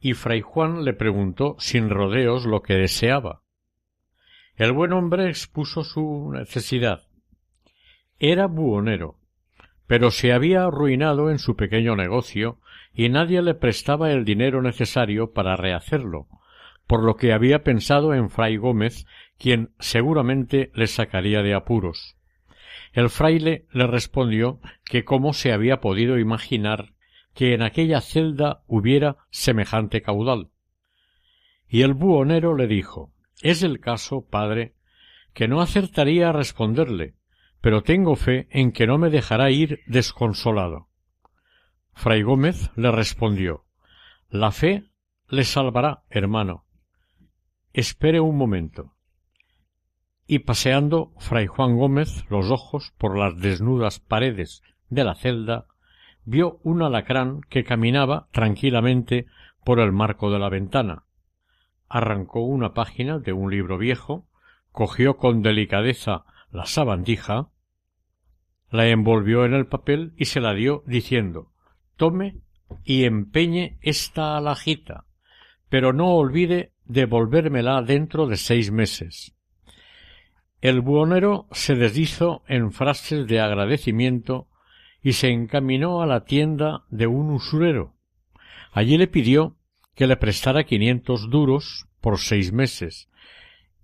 y 0.00 0.12
Fray 0.12 0.42
Juan 0.42 0.84
le 0.84 0.92
preguntó 0.92 1.56
sin 1.58 1.88
rodeos 1.88 2.44
lo 2.44 2.62
que 2.62 2.74
deseaba. 2.74 3.40
El 4.56 4.72
buen 4.72 4.92
hombre 4.92 5.28
expuso 5.28 5.82
su 5.82 6.30
necesidad. 6.32 7.08
Era 8.18 8.46
buhonero, 8.46 9.18
pero 9.86 10.10
se 10.10 10.32
había 10.32 10.64
arruinado 10.64 11.30
en 11.30 11.38
su 11.38 11.56
pequeño 11.56 11.96
negocio 11.96 12.58
y 12.92 13.08
nadie 13.08 13.42
le 13.42 13.54
prestaba 13.54 14.12
el 14.12 14.24
dinero 14.24 14.62
necesario 14.62 15.32
para 15.32 15.56
rehacerlo, 15.56 16.28
por 16.86 17.02
lo 17.02 17.16
que 17.16 17.32
había 17.32 17.64
pensado 17.64 18.14
en 18.14 18.30
fray 18.30 18.56
Gómez, 18.56 19.06
quien 19.38 19.70
seguramente 19.80 20.70
le 20.74 20.86
sacaría 20.86 21.42
de 21.42 21.54
apuros. 21.54 22.13
El 22.94 23.10
fraile 23.10 23.66
le 23.72 23.88
respondió 23.88 24.60
que 24.84 25.04
cómo 25.04 25.32
se 25.32 25.52
había 25.52 25.80
podido 25.80 26.16
imaginar 26.16 26.94
que 27.34 27.52
en 27.52 27.62
aquella 27.62 28.00
celda 28.00 28.62
hubiera 28.68 29.16
semejante 29.30 30.00
caudal. 30.00 30.50
Y 31.68 31.82
el 31.82 31.94
buhonero 31.94 32.54
le 32.54 32.68
dijo 32.68 33.12
Es 33.42 33.64
el 33.64 33.80
caso, 33.80 34.24
padre, 34.24 34.76
que 35.32 35.48
no 35.48 35.60
acertaría 35.60 36.28
a 36.28 36.32
responderle, 36.32 37.16
pero 37.60 37.82
tengo 37.82 38.14
fe 38.14 38.46
en 38.50 38.70
que 38.70 38.86
no 38.86 38.96
me 38.96 39.10
dejará 39.10 39.50
ir 39.50 39.80
desconsolado. 39.88 40.88
Fray 41.94 42.22
Gómez 42.22 42.70
le 42.76 42.92
respondió 42.92 43.64
La 44.30 44.52
fe 44.52 44.84
le 45.28 45.42
salvará, 45.42 46.04
hermano. 46.10 46.64
Espere 47.72 48.20
un 48.20 48.36
momento. 48.36 48.93
Y 50.26 50.40
paseando 50.40 51.12
Fray 51.18 51.46
Juan 51.46 51.76
Gómez 51.76 52.24
los 52.30 52.50
ojos 52.50 52.92
por 52.98 53.18
las 53.18 53.38
desnudas 53.38 54.00
paredes 54.00 54.62
de 54.88 55.04
la 55.04 55.14
celda, 55.14 55.66
vio 56.24 56.60
un 56.62 56.82
alacrán 56.82 57.40
que 57.48 57.64
caminaba 57.64 58.28
tranquilamente 58.32 59.26
por 59.64 59.80
el 59.80 59.92
marco 59.92 60.30
de 60.30 60.38
la 60.38 60.48
ventana. 60.48 61.04
Arrancó 61.88 62.40
una 62.40 62.72
página 62.72 63.18
de 63.18 63.32
un 63.32 63.50
libro 63.50 63.78
viejo, 63.78 64.26
cogió 64.72 65.16
con 65.16 65.42
delicadeza 65.42 66.24
la 66.50 66.66
sabandija, 66.66 67.48
la 68.70 68.88
envolvió 68.88 69.44
en 69.44 69.54
el 69.54 69.66
papel 69.66 70.14
y 70.16 70.24
se 70.24 70.40
la 70.40 70.54
dio 70.54 70.82
diciendo 70.86 71.54
tome 71.96 72.40
y 72.84 73.04
empeñe 73.04 73.78
esta 73.80 74.36
alajita, 74.36 75.04
pero 75.68 75.92
no 75.92 76.14
olvide 76.14 76.72
devolvérmela 76.84 77.82
dentro 77.82 78.26
de 78.26 78.36
seis 78.36 78.70
meses. 78.70 79.34
El 80.64 80.80
buhonero 80.80 81.46
se 81.50 81.74
deshizo 81.74 82.42
en 82.48 82.72
frases 82.72 83.26
de 83.26 83.38
agradecimiento 83.38 84.48
y 85.02 85.12
se 85.12 85.28
encaminó 85.28 86.00
a 86.00 86.06
la 86.06 86.24
tienda 86.24 86.84
de 86.88 87.06
un 87.06 87.28
usurero. 87.28 87.92
Allí 88.72 88.96
le 88.96 89.06
pidió 89.06 89.58
que 89.94 90.06
le 90.06 90.16
prestara 90.16 90.64
quinientos 90.64 91.28
duros 91.28 91.86
por 92.00 92.18
seis 92.18 92.54
meses 92.54 93.10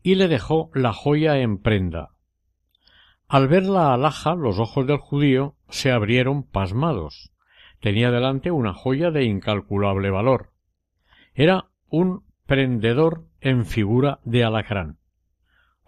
y 0.02 0.14
le 0.14 0.26
dejó 0.26 0.70
la 0.72 0.94
joya 0.94 1.37
en 1.40 1.58
prenda. 1.58 2.14
Al 3.28 3.46
ver 3.46 3.66
la 3.66 3.92
alhaja 3.92 4.34
los 4.34 4.58
ojos 4.58 4.87
del 4.87 4.96
judío 4.96 5.56
se 5.68 5.92
abrieron 5.92 6.44
pasmados 6.44 7.30
tenía 7.80 8.10
delante 8.10 8.50
una 8.50 8.72
joya 8.72 9.10
de 9.10 9.25
incalculable 9.25 10.08
valor. 10.08 10.52
Era 11.34 11.66
un 11.90 12.25
prendedor 12.46 13.26
en 13.42 13.66
figura 13.66 14.20
de 14.25 14.44
alacrán. 14.44 15.00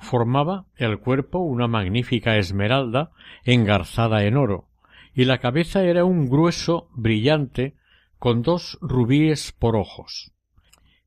Formaba 0.02 0.66
el 0.74 0.98
cuerpo 0.98 1.38
una 1.38 1.68
magnífica 1.68 2.36
esmeralda 2.36 3.12
engarzada 3.44 4.24
en 4.24 4.36
oro, 4.36 4.66
y 5.14 5.26
la 5.26 5.38
cabeza 5.38 5.84
era 5.84 6.04
un 6.04 6.28
grueso 6.28 6.88
brillante 6.92 7.76
con 8.18 8.42
dos 8.42 8.78
rubíes 8.80 9.52
por 9.52 9.76
ojos. 9.76 10.32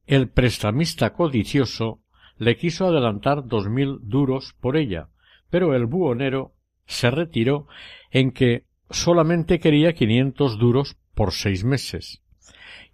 El 0.08 0.30
prestamista 0.30 1.12
codicioso 1.12 2.00
le 2.38 2.56
quiso 2.56 2.88
adelantar 2.88 3.46
dos 3.46 3.70
mil 3.70 4.00
duros 4.02 4.56
por 4.62 4.78
ella, 4.78 5.10
pero 5.50 5.76
el 5.76 5.88
buhonero 5.88 6.54
se 6.86 7.12
retiró 7.12 7.68
en 8.12 8.32
que 8.32 8.64
solamente 8.90 9.60
quería 9.60 9.92
quinientos 9.92 10.58
duros 10.58 10.96
por 11.14 11.34
seis 11.34 11.66
meses. 11.66 12.22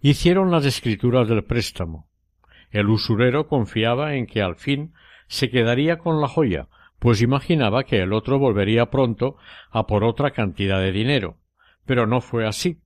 Hicieron 0.00 0.50
las 0.50 0.64
escrituras 0.64 1.28
del 1.28 1.44
préstamo. 1.44 2.08
El 2.72 2.88
usurero 2.88 3.46
confiaba 3.46 4.16
en 4.16 4.26
que 4.26 4.42
al 4.42 4.56
fin 4.56 4.94
se 5.26 5.50
quedaría 5.50 5.98
con 5.98 6.20
la 6.20 6.28
joya, 6.28 6.68
pues 6.98 7.20
imaginaba 7.20 7.84
que 7.84 8.00
el 8.00 8.12
otro 8.12 8.38
volvería 8.38 8.90
pronto 8.90 9.36
a 9.70 9.86
por 9.86 10.04
otra 10.04 10.30
cantidad 10.30 10.80
de 10.80 10.92
dinero. 10.92 11.38
Pero 11.84 12.06
no 12.06 12.20
fue 12.20 12.46
así, 12.46 12.80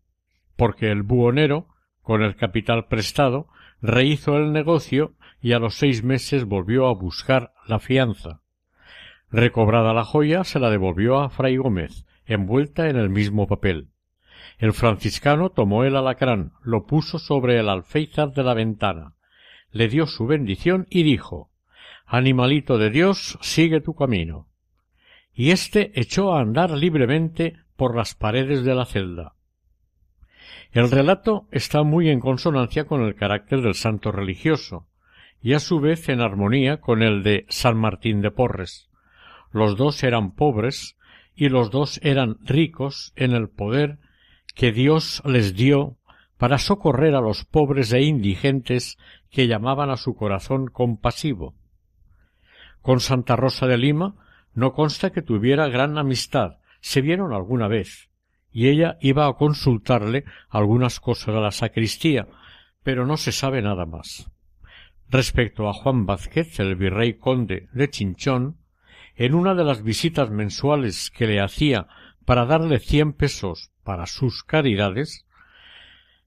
porque 0.56 0.90
el 0.90 1.02
buhonero, 1.02 1.68
con 2.00 2.22
el 2.22 2.36
capital 2.36 2.86
prestado, 2.86 3.48
rehizo 3.82 4.36
el 4.38 4.52
negocio 4.52 5.12
y 5.40 5.52
a 5.52 5.58
los 5.58 5.74
seis 5.74 6.02
meses 6.02 6.46
volvió 6.46 6.86
a 6.86 6.94
buscar 6.94 7.52
la 7.66 7.78
fianza. 7.78 8.40
Recobrada 9.30 9.92
la 9.92 10.04
joya, 10.04 10.44
se 10.44 10.58
la 10.60 10.70
devolvió 10.70 11.18
a 11.18 11.28
Fray 11.28 11.56
Gómez, 11.58 12.06
envuelta 12.24 12.88
en 12.88 12.96
el 12.96 13.10
mismo 13.10 13.46
papel. 13.46 13.90
El 14.58 14.72
franciscano 14.72 15.50
tomó 15.50 15.84
el 15.84 15.94
alacrán, 15.94 16.52
lo 16.62 16.86
puso 16.86 17.18
sobre 17.18 17.58
el 17.58 17.68
alféizar 17.68 18.32
de 18.32 18.44
la 18.44 18.54
ventana, 18.54 19.14
le 19.72 19.88
dio 19.88 20.06
su 20.06 20.26
bendición 20.26 20.86
y 20.88 21.02
dijo 21.02 21.50
Animalito 22.06 22.78
de 22.78 22.90
Dios, 22.90 23.36
sigue 23.40 23.80
tu 23.80 23.94
camino. 23.94 24.46
Y 25.34 25.50
éste 25.50 25.90
echó 26.00 26.32
a 26.32 26.40
andar 26.40 26.70
libremente 26.70 27.56
por 27.76 27.96
las 27.96 28.14
paredes 28.14 28.64
de 28.64 28.74
la 28.76 28.86
celda. 28.86 29.34
El 30.70 30.90
relato 30.90 31.48
está 31.50 31.82
muy 31.82 32.08
en 32.08 32.20
consonancia 32.20 32.84
con 32.84 33.02
el 33.02 33.16
carácter 33.16 33.60
del 33.60 33.74
santo 33.74 34.12
religioso, 34.12 34.86
y 35.42 35.54
a 35.54 35.58
su 35.58 35.80
vez 35.80 36.08
en 36.08 36.20
armonía 36.20 36.80
con 36.80 37.02
el 37.02 37.22
de 37.22 37.44
San 37.48 37.76
Martín 37.76 38.20
de 38.20 38.30
Porres. 38.30 38.88
Los 39.50 39.76
dos 39.76 40.02
eran 40.04 40.32
pobres, 40.32 40.96
y 41.34 41.48
los 41.48 41.70
dos 41.70 42.00
eran 42.02 42.36
ricos 42.42 43.12
en 43.16 43.32
el 43.32 43.48
poder 43.48 43.98
que 44.54 44.70
Dios 44.70 45.22
les 45.24 45.54
dio 45.54 45.96
para 46.38 46.58
socorrer 46.58 47.14
a 47.14 47.20
los 47.20 47.44
pobres 47.44 47.92
e 47.92 48.02
indigentes 48.02 48.96
que 49.30 49.48
llamaban 49.48 49.90
a 49.90 49.96
su 49.96 50.14
corazón 50.14 50.68
compasivo. 50.68 51.54
Con 52.86 53.00
Santa 53.00 53.34
Rosa 53.34 53.66
de 53.66 53.78
Lima 53.78 54.14
no 54.54 54.72
consta 54.72 55.10
que 55.10 55.20
tuviera 55.20 55.66
gran 55.66 55.98
amistad, 55.98 56.58
se 56.78 57.00
vieron 57.00 57.32
alguna 57.32 57.66
vez, 57.66 58.10
y 58.52 58.68
ella 58.68 58.96
iba 59.00 59.26
a 59.26 59.32
consultarle 59.32 60.22
algunas 60.48 61.00
cosas 61.00 61.34
a 61.34 61.40
la 61.40 61.50
sacristía, 61.50 62.28
pero 62.84 63.04
no 63.04 63.16
se 63.16 63.32
sabe 63.32 63.60
nada 63.60 63.86
más. 63.86 64.30
Respecto 65.08 65.68
a 65.68 65.72
Juan 65.72 66.06
Vázquez, 66.06 66.60
el 66.60 66.76
virrey 66.76 67.14
conde 67.14 67.68
de 67.72 67.90
Chinchón, 67.90 68.58
en 69.16 69.34
una 69.34 69.56
de 69.56 69.64
las 69.64 69.82
visitas 69.82 70.30
mensuales 70.30 71.10
que 71.10 71.26
le 71.26 71.40
hacía 71.40 71.88
para 72.24 72.46
darle 72.46 72.78
cien 72.78 73.14
pesos 73.14 73.72
para 73.82 74.06
sus 74.06 74.44
caridades, 74.44 75.26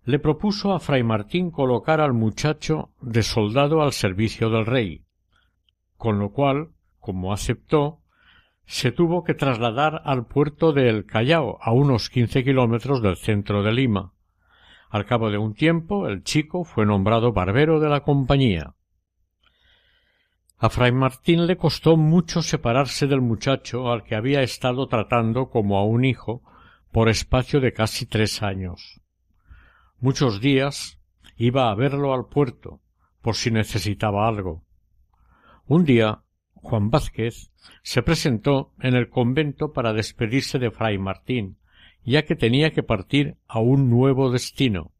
le 0.04 0.20
propuso 0.20 0.74
a 0.74 0.82
fray 0.82 1.04
Martín 1.04 1.51
colocar 1.51 2.01
al 2.01 2.12
muchacho 2.12 2.92
de 3.00 3.24
soldado 3.24 3.82
al 3.82 3.94
servicio 3.94 4.50
del 4.50 4.66
rey, 4.66 5.06
con 6.00 6.18
lo 6.18 6.32
cual, 6.32 6.70
como 7.01 7.34
aceptó, 7.34 8.00
se 8.65 8.94
tuvo 8.94 9.25
que 9.25 9.34
trasladar 9.34 10.01
al 10.06 10.27
puerto 10.27 10.72
de 10.72 10.88
El 10.88 11.06
Callao, 11.06 11.60
a 11.62 11.74
unos 11.74 12.10
quince 12.10 12.44
kilómetros 12.44 13.01
del 13.01 13.18
centro 13.18 13.63
de 13.63 13.74
Lima. 13.74 14.13
Al 14.89 15.06
cabo 15.06 15.29
de 15.29 15.38
un 15.38 15.53
tiempo, 15.53 16.08
el 16.08 16.24
chico 16.24 16.63
fue 16.63 16.86
nombrado 16.86 17.34
barbero 17.34 17.82
de 17.82 17.89
la 17.89 18.00
compañía. 18.00 18.75
A 20.58 20.70
fray 20.70 20.94
Martín 20.94 21.48
le 21.48 21.58
costó 21.58 21.98
mucho 21.98 22.41
separarse 22.41 23.06
del 23.06 23.20
muchacho 23.20 23.91
al 23.91 24.03
que 24.03 24.15
había 24.15 24.41
estado 24.41 24.88
tratando 24.88 25.50
como 25.50 25.77
a 25.77 25.84
un 25.84 26.06
hijo 26.06 26.41
por 26.94 27.10
espacio 27.10 27.60
de 27.60 27.74
casi 27.74 28.06
tres 28.06 28.41
años. 28.41 29.01
Muchos 30.00 30.39
días 30.39 31.01
iba 31.36 31.70
a 31.70 31.75
verlo 31.75 32.13
al 32.13 32.27
puerto 32.27 32.79
por 33.22 33.36
si 33.36 33.51
necesitaba 33.51 34.29
algo. 34.29 34.63
Un 35.70 35.86
día 35.86 36.24
Juan 36.56 36.90
Vázquez 36.90 37.52
se 37.84 38.02
presentó 38.02 38.74
en 38.80 38.96
el 38.96 39.08
convento 39.08 39.72
para 39.72 39.94
despedirse 39.94 40.58
de 40.58 40.72
fray 40.72 40.98
Martín, 40.98 41.60
ya 42.04 42.26
que 42.26 42.36
tenía 42.36 42.72
que 42.72 42.82
partir 42.82 43.38
a 43.48 43.60
un 43.60 43.88
nuevo 43.88 44.32
destino. 44.32 44.94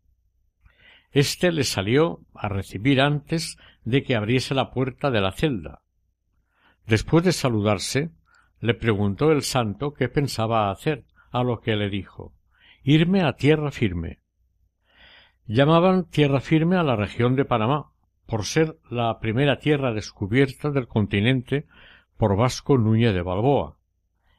Este 1.10 1.52
le 1.52 1.64
salió 1.64 2.22
a 2.36 2.50
recibir 2.50 3.02
antes 3.02 3.58
de 3.84 4.04
que 4.04 4.16
abriese 4.16 4.54
la 4.54 4.70
puerta 4.70 5.10
de 5.10 5.22
la 5.22 5.32
celda. 5.32 5.82
Después 6.86 7.24
de 7.24 7.32
saludarse, 7.32 8.12
le 8.60 8.76
preguntó 8.76 9.32
el 9.32 9.42
santo 9.42 9.96
qué 9.96 10.08
pensaba 10.08 10.70
hacer, 10.70 11.04
a 11.32 11.42
lo 11.42 11.62
que 11.62 11.76
le 11.76 11.90
dijo 11.90 12.36
irme 12.84 13.24
a 13.24 13.34
tierra 13.34 13.72
firme. 13.72 14.20
Llamaban 15.48 16.06
tierra 16.06 16.42
firme 16.42 16.76
a 16.76 16.84
la 16.84 16.96
región 16.96 17.36
de 17.36 17.44
Panamá, 17.44 17.92
por 18.30 18.46
ser 18.46 18.78
la 18.90 19.20
primera 19.20 19.58
tierra 19.58 19.92
descubierta 19.92 20.70
del 20.70 20.88
continente 20.88 21.66
por 22.16 22.38
Vasco 22.38 22.78
Núñez 22.78 23.14
de 23.14 23.24
Balboa, 23.24 23.78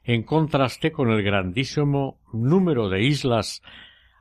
en 0.03 0.23
contraste 0.23 0.93
con 0.93 1.11
el 1.11 1.21
grandísimo 1.23 2.21
número 2.31 2.89
de 2.89 3.03
islas 3.03 3.61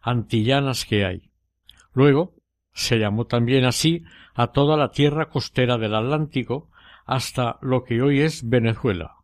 antillanas 0.02 0.84
que 0.84 1.04
hay. 1.04 1.30
Luego 1.94 2.34
se 2.72 2.98
llamó 2.98 3.26
también 3.26 3.64
así 3.64 4.02
a 4.34 4.48
toda 4.48 4.76
la 4.76 4.90
tierra 4.90 5.28
costera 5.28 5.78
del 5.78 5.94
Atlántico 5.94 6.68
hasta 7.06 7.58
lo 7.62 7.84
que 7.84 8.02
hoy 8.02 8.20
es 8.20 8.48
Venezuela. 8.48 9.16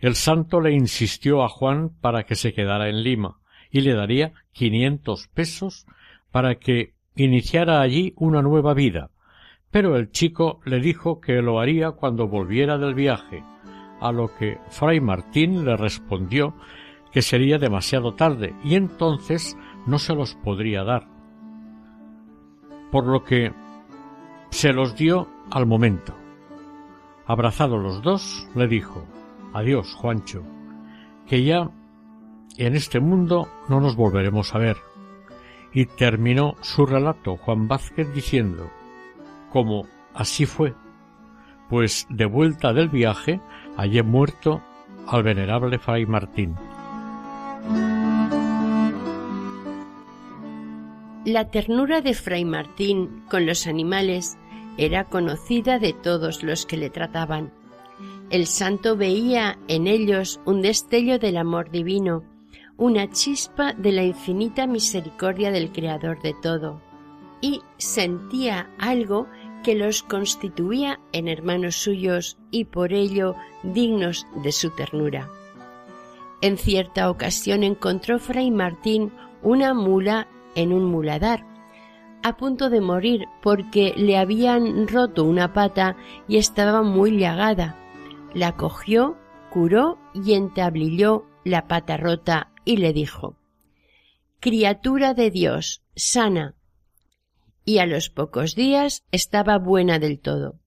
El 0.00 0.16
santo 0.16 0.60
le 0.60 0.72
insistió 0.72 1.44
a 1.44 1.48
Juan 1.48 1.90
para 2.00 2.24
que 2.24 2.34
se 2.34 2.52
quedara 2.52 2.88
en 2.88 3.02
Lima 3.02 3.38
y 3.70 3.82
le 3.82 3.94
daría 3.94 4.32
quinientos 4.52 5.28
pesos 5.28 5.86
para 6.32 6.56
que 6.56 6.94
iniciara 7.14 7.80
allí 7.80 8.14
una 8.16 8.42
nueva 8.42 8.74
vida, 8.74 9.10
pero 9.70 9.96
el 9.96 10.10
chico 10.10 10.60
le 10.64 10.80
dijo 10.80 11.20
que 11.20 11.42
lo 11.42 11.60
haría 11.60 11.92
cuando 11.92 12.28
volviera 12.28 12.78
del 12.78 12.94
viaje, 12.94 13.44
a 14.00 14.12
lo 14.12 14.34
que 14.34 14.58
fray 14.70 15.00
Martín 15.00 15.64
le 15.64 15.76
respondió 15.76 16.54
que 17.12 17.22
sería 17.22 17.58
demasiado 17.58 18.14
tarde 18.14 18.54
y 18.64 18.74
entonces 18.74 19.56
no 19.86 19.98
se 19.98 20.14
los 20.14 20.34
podría 20.36 20.84
dar. 20.84 21.08
Por 22.90 23.06
lo 23.06 23.24
que 23.24 23.52
se 24.50 24.72
los 24.72 24.96
dio 24.96 25.28
al 25.50 25.66
momento. 25.66 26.14
Abrazados 27.26 27.82
los 27.82 28.02
dos, 28.02 28.48
le 28.54 28.66
dijo 28.66 29.04
Adiós, 29.52 29.94
Juancho, 29.94 30.42
que 31.26 31.44
ya 31.44 31.70
en 32.56 32.74
este 32.74 33.00
mundo 33.00 33.48
no 33.68 33.80
nos 33.80 33.96
volveremos 33.96 34.54
a 34.54 34.58
ver. 34.58 34.76
Y 35.72 35.84
terminó 35.84 36.54
su 36.62 36.86
relato 36.86 37.36
Juan 37.36 37.68
Vázquez 37.68 38.12
diciendo 38.14 38.70
como 39.50 39.86
así 40.14 40.46
fue, 40.46 40.74
pues 41.68 42.06
de 42.10 42.26
vuelta 42.26 42.72
del 42.72 42.88
viaje 42.88 43.40
hallé 43.76 44.02
muerto 44.02 44.62
al 45.06 45.22
venerable 45.22 45.78
Fray 45.78 46.06
Martín. 46.06 46.54
La 51.24 51.50
ternura 51.50 52.00
de 52.00 52.14
Fray 52.14 52.44
Martín 52.44 53.24
con 53.28 53.44
los 53.44 53.66
animales 53.66 54.38
era 54.78 55.04
conocida 55.04 55.78
de 55.78 55.92
todos 55.92 56.42
los 56.42 56.64
que 56.64 56.76
le 56.76 56.88
trataban. 56.88 57.52
El 58.30 58.46
santo 58.46 58.96
veía 58.96 59.58
en 59.68 59.86
ellos 59.86 60.40
un 60.46 60.62
destello 60.62 61.18
del 61.18 61.36
amor 61.36 61.70
divino, 61.70 62.22
una 62.76 63.10
chispa 63.10 63.72
de 63.72 63.92
la 63.92 64.04
infinita 64.04 64.66
misericordia 64.66 65.50
del 65.50 65.72
Creador 65.72 66.22
de 66.22 66.34
todo, 66.40 66.80
y 67.40 67.62
sentía 67.76 68.70
algo 68.78 69.26
que 69.62 69.74
los 69.74 70.02
constituía 70.02 71.00
en 71.12 71.28
hermanos 71.28 71.76
suyos 71.76 72.38
y 72.50 72.64
por 72.64 72.92
ello 72.92 73.34
dignos 73.62 74.26
de 74.42 74.52
su 74.52 74.70
ternura. 74.70 75.28
En 76.40 76.56
cierta 76.56 77.10
ocasión 77.10 77.64
encontró 77.64 78.18
Fray 78.18 78.50
Martín 78.50 79.12
una 79.42 79.74
mula 79.74 80.28
en 80.54 80.72
un 80.72 80.84
muladar, 80.84 81.44
a 82.22 82.36
punto 82.36 82.70
de 82.70 82.80
morir 82.80 83.26
porque 83.42 83.92
le 83.96 84.16
habían 84.18 84.88
roto 84.88 85.24
una 85.24 85.52
pata 85.52 85.96
y 86.26 86.36
estaba 86.36 86.82
muy 86.82 87.18
llagada. 87.18 87.76
La 88.34 88.56
cogió, 88.56 89.16
curó 89.50 89.98
y 90.14 90.34
entablilló 90.34 91.24
la 91.44 91.66
pata 91.66 91.96
rota 91.96 92.50
y 92.64 92.76
le 92.76 92.92
dijo 92.92 93.36
Criatura 94.40 95.14
de 95.14 95.30
Dios, 95.30 95.82
sana, 95.96 96.54
y 97.68 97.80
a 97.80 97.84
los 97.84 98.08
pocos 98.08 98.54
días 98.54 99.04
estaba 99.12 99.58
buena 99.58 99.98
del 99.98 100.20
todo. 100.20 100.58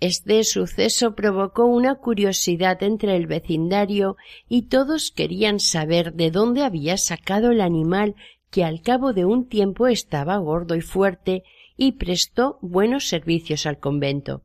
Este 0.00 0.42
suceso 0.42 1.14
provocó 1.14 1.66
una 1.66 1.94
curiosidad 1.94 2.82
entre 2.82 3.14
el 3.14 3.28
vecindario 3.28 4.16
y 4.48 4.62
todos 4.62 5.12
querían 5.12 5.60
saber 5.60 6.14
de 6.14 6.32
dónde 6.32 6.64
había 6.64 6.96
sacado 6.96 7.52
el 7.52 7.60
animal 7.60 8.16
que 8.50 8.64
al 8.64 8.82
cabo 8.82 9.12
de 9.12 9.26
un 9.26 9.46
tiempo 9.48 9.86
estaba 9.86 10.36
gordo 10.38 10.74
y 10.74 10.80
fuerte 10.80 11.44
y 11.76 11.92
prestó 11.92 12.58
buenos 12.62 13.06
servicios 13.06 13.64
al 13.64 13.78
convento. 13.78 14.42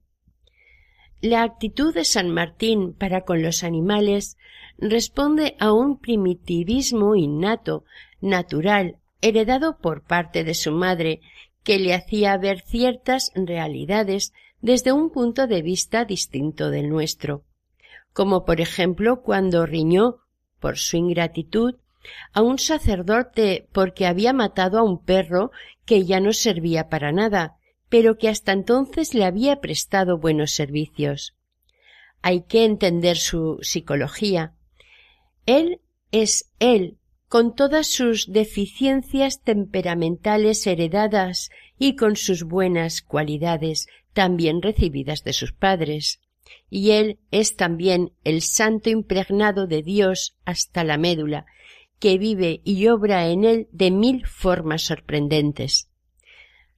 La 1.21 1.41
actitud 1.41 1.91
de 1.91 2.05
San 2.05 2.29
Martín 2.29 2.93
para 2.93 3.21
con 3.21 3.41
los 3.41 3.63
animales 3.63 4.37
responde 4.77 5.55
a 5.59 5.73
un 5.73 5.97
primitivismo 5.97 7.15
innato, 7.15 7.83
natural, 8.21 8.97
heredado 9.21 9.79
por 9.79 10.03
parte 10.03 10.43
de 10.43 10.53
su 10.53 10.71
madre, 10.71 11.21
que 11.63 11.79
le 11.79 11.93
hacía 11.93 12.37
ver 12.37 12.61
ciertas 12.61 13.31
realidades 13.35 14.33
desde 14.61 14.91
un 14.91 15.09
punto 15.09 15.47
de 15.47 15.61
vista 15.61 16.05
distinto 16.05 16.69
del 16.69 16.89
nuestro, 16.89 17.43
como 18.13 18.45
por 18.45 18.61
ejemplo 18.61 19.21
cuando 19.21 19.65
riñó, 19.65 20.17
por 20.59 20.77
su 20.77 20.97
ingratitud, 20.97 21.75
a 22.33 22.41
un 22.41 22.59
sacerdote 22.59 23.67
porque 23.71 24.05
había 24.05 24.33
matado 24.33 24.79
a 24.79 24.83
un 24.83 25.03
perro 25.03 25.51
que 25.85 26.05
ya 26.05 26.19
no 26.19 26.33
servía 26.33 26.89
para 26.89 27.11
nada, 27.11 27.57
pero 27.89 28.17
que 28.17 28.29
hasta 28.29 28.51
entonces 28.51 29.13
le 29.13 29.25
había 29.25 29.59
prestado 29.61 30.17
buenos 30.17 30.51
servicios. 30.51 31.35
Hay 32.21 32.43
que 32.43 32.65
entender 32.65 33.17
su 33.17 33.59
psicología. 33.61 34.53
Él 35.45 35.81
es 36.11 36.51
él 36.59 36.97
con 37.33 37.55
todas 37.55 37.87
sus 37.87 38.31
deficiencias 38.31 39.41
temperamentales 39.41 40.67
heredadas 40.67 41.49
y 41.79 41.95
con 41.95 42.15
sus 42.15 42.43
buenas 42.43 43.01
cualidades 43.01 43.87
también 44.13 44.61
recibidas 44.61 45.23
de 45.23 45.33
sus 45.33 45.51
padres. 45.51 46.21
Y 46.69 46.91
él 46.91 47.17
es 47.31 47.55
también 47.55 48.11
el 48.23 48.43
santo 48.43 48.91
impregnado 48.91 49.65
de 49.65 49.81
Dios 49.81 50.35
hasta 50.45 50.83
la 50.83 50.99
médula, 50.99 51.47
que 51.97 52.19
vive 52.19 52.61
y 52.63 52.85
obra 52.87 53.27
en 53.27 53.45
él 53.45 53.67
de 53.71 53.89
mil 53.89 54.27
formas 54.27 54.83
sorprendentes. 54.83 55.89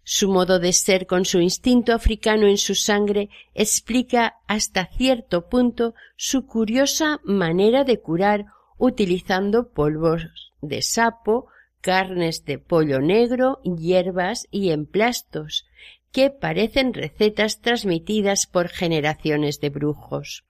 Su 0.06 0.30
modo 0.30 0.60
de 0.60 0.72
ser 0.72 1.06
con 1.06 1.26
su 1.26 1.42
instinto 1.42 1.92
africano 1.92 2.48
en 2.48 2.58
su 2.58 2.76
sangre 2.76 3.28
explica 3.56 4.36
hasta 4.48 4.86
cierto 4.86 5.50
punto 5.50 5.96
su 6.16 6.46
curiosa 6.46 7.20
manera 7.26 7.84
de 7.84 8.00
curar 8.00 8.46
utilizando 8.78 9.72
polvos 9.72 10.28
de 10.62 10.82
sapo, 10.82 11.48
carnes 11.82 12.46
de 12.46 12.58
pollo 12.58 13.00
negro, 13.00 13.60
hierbas 13.64 14.48
y 14.52 14.72
emplastos, 14.72 15.66
que 16.12 16.30
parecen 16.30 16.94
recetas 16.94 17.62
transmitidas 17.62 18.48
por 18.48 18.70
generaciones 18.70 19.60
de 19.60 19.70
brujos. 19.70 20.46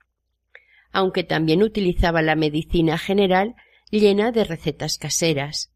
Aunque 0.92 1.24
también 1.24 1.64
utilizaba 1.64 2.22
la 2.22 2.36
medicina 2.36 2.98
general 2.98 3.56
llena 3.92 4.32
de 4.32 4.44
recetas 4.44 4.98
caseras. 4.98 5.72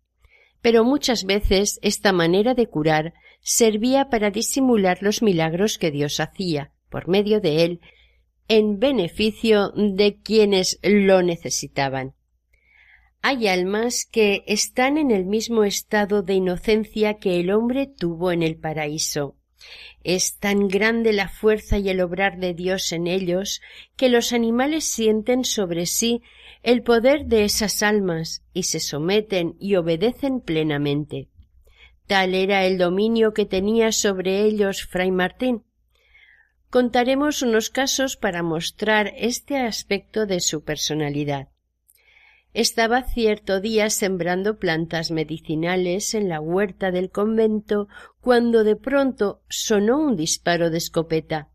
Pero 0.61 0.83
muchas 0.83 1.25
veces 1.25 1.79
esta 1.81 2.11
manera 2.11 2.53
de 2.53 2.67
curar 2.67 3.13
servía 3.41 4.09
para 4.09 4.31
disimular 4.31 4.99
los 5.01 5.21
milagros 5.21 5.77
que 5.77 5.91
Dios 5.91 6.19
hacía, 6.19 6.71
por 6.89 7.07
medio 7.07 7.39
de 7.39 7.63
él, 7.63 7.81
en 8.47 8.79
beneficio 8.79 9.71
de 9.75 10.19
quienes 10.21 10.79
lo 10.83 11.21
necesitaban. 11.21 12.13
Hay 13.21 13.49
almas 13.49 14.07
que 14.09 14.43
están 14.47 14.97
en 14.97 15.11
el 15.11 15.25
mismo 15.25 15.65
estado 15.65 16.23
de 16.23 16.35
inocencia 16.35 17.15
que 17.15 17.39
el 17.41 17.51
hombre 17.51 17.85
tuvo 17.85 18.31
en 18.31 18.43
el 18.43 18.57
paraíso. 18.57 19.35
Es 20.05 20.37
tan 20.37 20.69
grande 20.69 21.11
la 21.11 21.27
fuerza 21.27 21.77
y 21.77 21.89
el 21.89 21.99
obrar 21.99 22.37
de 22.37 22.53
Dios 22.53 22.93
en 22.93 23.07
ellos 23.07 23.61
que 23.97 24.07
los 24.07 24.31
animales 24.31 24.85
sienten 24.85 25.43
sobre 25.43 25.85
sí 25.85 26.21
el 26.63 26.81
poder 26.81 27.25
de 27.25 27.43
esas 27.43 27.83
almas 27.83 28.43
y 28.53 28.63
se 28.63 28.79
someten 28.79 29.57
y 29.59 29.75
obedecen 29.75 30.39
plenamente. 30.39 31.27
Tal 32.07 32.33
era 32.33 32.65
el 32.65 32.77
dominio 32.77 33.33
que 33.33 33.45
tenía 33.45 33.91
sobre 33.91 34.43
ellos 34.43 34.85
Fray 34.85 35.11
Martín. 35.11 35.65
Contaremos 36.69 37.41
unos 37.41 37.69
casos 37.69 38.15
para 38.15 38.43
mostrar 38.43 39.13
este 39.17 39.57
aspecto 39.57 40.25
de 40.25 40.39
su 40.39 40.63
personalidad. 40.63 41.49
Estaba 42.53 43.03
cierto 43.03 43.61
día 43.61 43.91
sembrando 43.91 44.57
plantas 44.57 45.11
medicinales 45.11 46.15
en 46.15 46.29
la 46.29 46.41
huerta 46.41 46.89
del 46.89 47.11
convento 47.11 47.87
cuando 48.21 48.63
de 48.63 48.75
pronto 48.75 49.43
sonó 49.49 49.99
un 49.99 50.15
disparo 50.15 50.71
de 50.71 50.79
escopeta. 50.79 51.49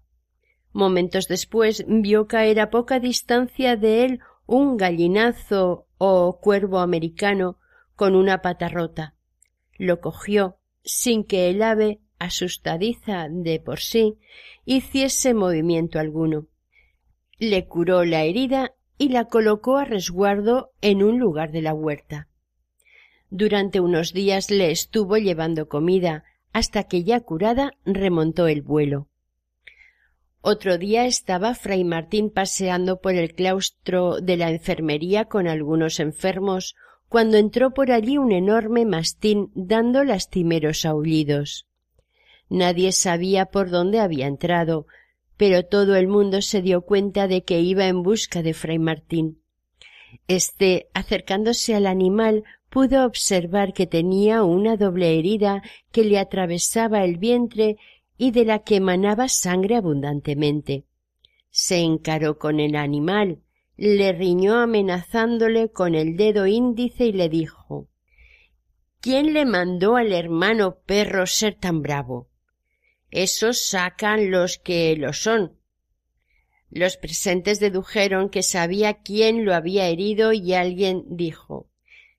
Momentos 0.73 1.27
después 1.27 1.85
vio 1.89 2.29
caer 2.29 2.61
a 2.61 2.71
poca 2.71 3.01
distancia 3.01 3.77
de 3.77 4.05
él 4.05 4.21
un 4.47 4.77
gallinazo 4.77 5.89
o 5.99 6.39
cuervo 6.41 6.79
americano 6.79 7.59
con 7.97 8.15
una 8.15 8.41
pata 8.41 8.69
rota. 8.69 9.15
Lo 9.77 10.01
cogió 10.01 10.59
sin 10.85 11.25
que 11.25 11.51
el 11.51 11.63
ave, 11.63 12.01
asustadiza 12.19 13.27
de 13.29 13.59
por 13.59 13.81
sí, 13.81 14.19
hiciese 14.65 15.35
movimiento 15.35 15.99
alguno. 15.99 16.47
Le 17.39 17.67
curó 17.67 18.05
la 18.05 18.23
herida 18.23 18.75
y 18.99 19.09
la 19.09 19.27
colocó 19.27 19.77
a 19.77 19.85
resguardo 19.85 20.71
en 20.81 21.03
un 21.03 21.19
lugar 21.19 21.51
de 21.53 21.63
la 21.63 21.75
huerta. 21.75 22.29
Durante 23.31 23.81
unos 23.81 24.13
días 24.13 24.51
le 24.51 24.71
estuvo 24.71 25.17
llevando 25.17 25.69
comida, 25.69 26.25
hasta 26.53 26.85
que 26.85 27.03
ya 27.03 27.21
curada 27.21 27.73
remontó 27.85 28.47
el 28.47 28.63
vuelo. 28.63 29.09
Otro 30.41 30.79
día 30.79 31.07
estaba 31.07 31.55
fray 31.55 31.85
Martín 31.85 32.31
paseando 32.31 33.01
por 33.01 33.15
el 33.15 33.35
claustro 33.35 34.21
de 34.21 34.37
la 34.37 34.51
enfermería 34.51 35.25
con 35.25 35.49
algunos 35.49 36.01
enfermos, 36.01 36.77
cuando 37.09 37.39
entró 37.39 37.73
por 37.73 37.91
allí 37.91 38.19
un 38.19 38.31
enorme 38.31 38.85
mastín 38.85 39.51
dando 39.55 40.05
lastimeros 40.05 40.85
aullidos. 40.85 41.67
Nadie 42.49 42.93
sabía 42.93 43.47
por 43.47 43.71
dónde 43.71 44.01
había 44.01 44.27
entrado, 44.27 44.87
pero 45.37 45.65
todo 45.65 45.97
el 45.97 46.09
mundo 46.09 46.43
se 46.43 46.63
dio 46.63 46.83
cuenta 46.83 47.29
de 47.29 47.43
que 47.43 47.61
iba 47.61 47.87
en 47.87 48.03
busca 48.03 48.43
de 48.43 48.55
fray 48.55 48.79
Martín. 48.79 49.41
Este, 50.29 50.89
acercándose 50.95 51.75
al 51.75 51.87
animal, 51.87 52.45
pudo 52.71 53.05
observar 53.05 53.73
que 53.73 53.87
tenía 53.87 54.43
una 54.43 54.77
doble 54.77 55.19
herida 55.19 55.63
que 55.93 56.05
le 56.05 56.19
atravesaba 56.19 57.05
el 57.05 57.19
vientre 57.19 57.77
y 58.17 58.31
de 58.31 58.45
la 58.45 58.61
que 58.61 58.77
emanaba 58.77 59.29
sangre 59.29 59.77
abundantemente. 59.77 60.85
Se 61.51 61.79
encaró 61.79 62.39
con 62.39 62.61
el 62.61 62.77
animal, 62.77 63.41
le 63.77 64.13
riñó 64.13 64.55
amenazándole 64.55 65.71
con 65.71 65.95
el 65.95 66.17
dedo 66.17 66.47
índice 66.47 67.07
y 67.07 67.13
le 67.13 67.29
dijo 67.29 67.89
¿Quién 69.01 69.35
le 69.35 69.45
mandó 69.45 69.97
al 69.97 70.13
hermano 70.13 70.79
perro 70.87 71.27
ser 71.27 71.55
tan 71.55 71.83
bravo? 71.83 72.29
Esos 73.15 73.69
sacan 73.69 74.33
los 74.33 74.59
que 74.59 74.97
lo 74.97 75.13
son. 75.13 75.57
Los 76.69 76.97
presentes 76.97 77.61
dedujeron 77.61 78.29
que 78.29 78.43
sabía 78.43 79.03
quién 79.03 79.45
lo 79.45 79.55
había 79.55 79.87
herido 79.87 80.33
y 80.33 80.53
alguien 80.55 81.05
dijo 81.07 81.71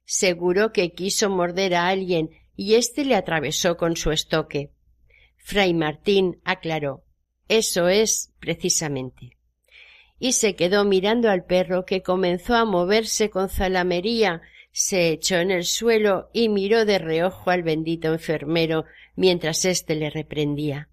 Seguro 0.05 0.71
que 0.71 0.93
quiso 0.93 1.29
morder 1.29 1.75
a 1.75 1.89
alguien 1.89 2.29
y 2.55 2.75
éste 2.75 3.03
le 3.03 3.15
atravesó 3.15 3.75
con 3.75 3.97
su 3.97 4.12
estoque. 4.12 4.71
Fray 5.36 5.73
Martín 5.73 6.39
aclaró 6.45 7.03
Eso 7.49 7.89
es 7.89 8.34
precisamente. 8.39 9.38
Y 10.17 10.31
se 10.31 10.55
quedó 10.55 10.86
mirando 10.86 11.29
al 11.29 11.43
perro 11.43 11.84
que 11.84 12.03
comenzó 12.03 12.55
a 12.55 12.63
moverse 12.63 13.29
con 13.29 13.49
zalamería, 13.49 14.41
se 14.78 15.08
echó 15.08 15.38
en 15.38 15.52
el 15.52 15.64
suelo 15.64 16.30
y 16.34 16.50
miró 16.50 16.84
de 16.84 17.00
reojo 17.00 17.50
al 17.50 17.64
bendito 17.64 18.12
enfermero 18.12 18.84
mientras 19.16 19.64
éste 19.64 19.96
le 19.96 20.10
reprendía. 20.10 20.90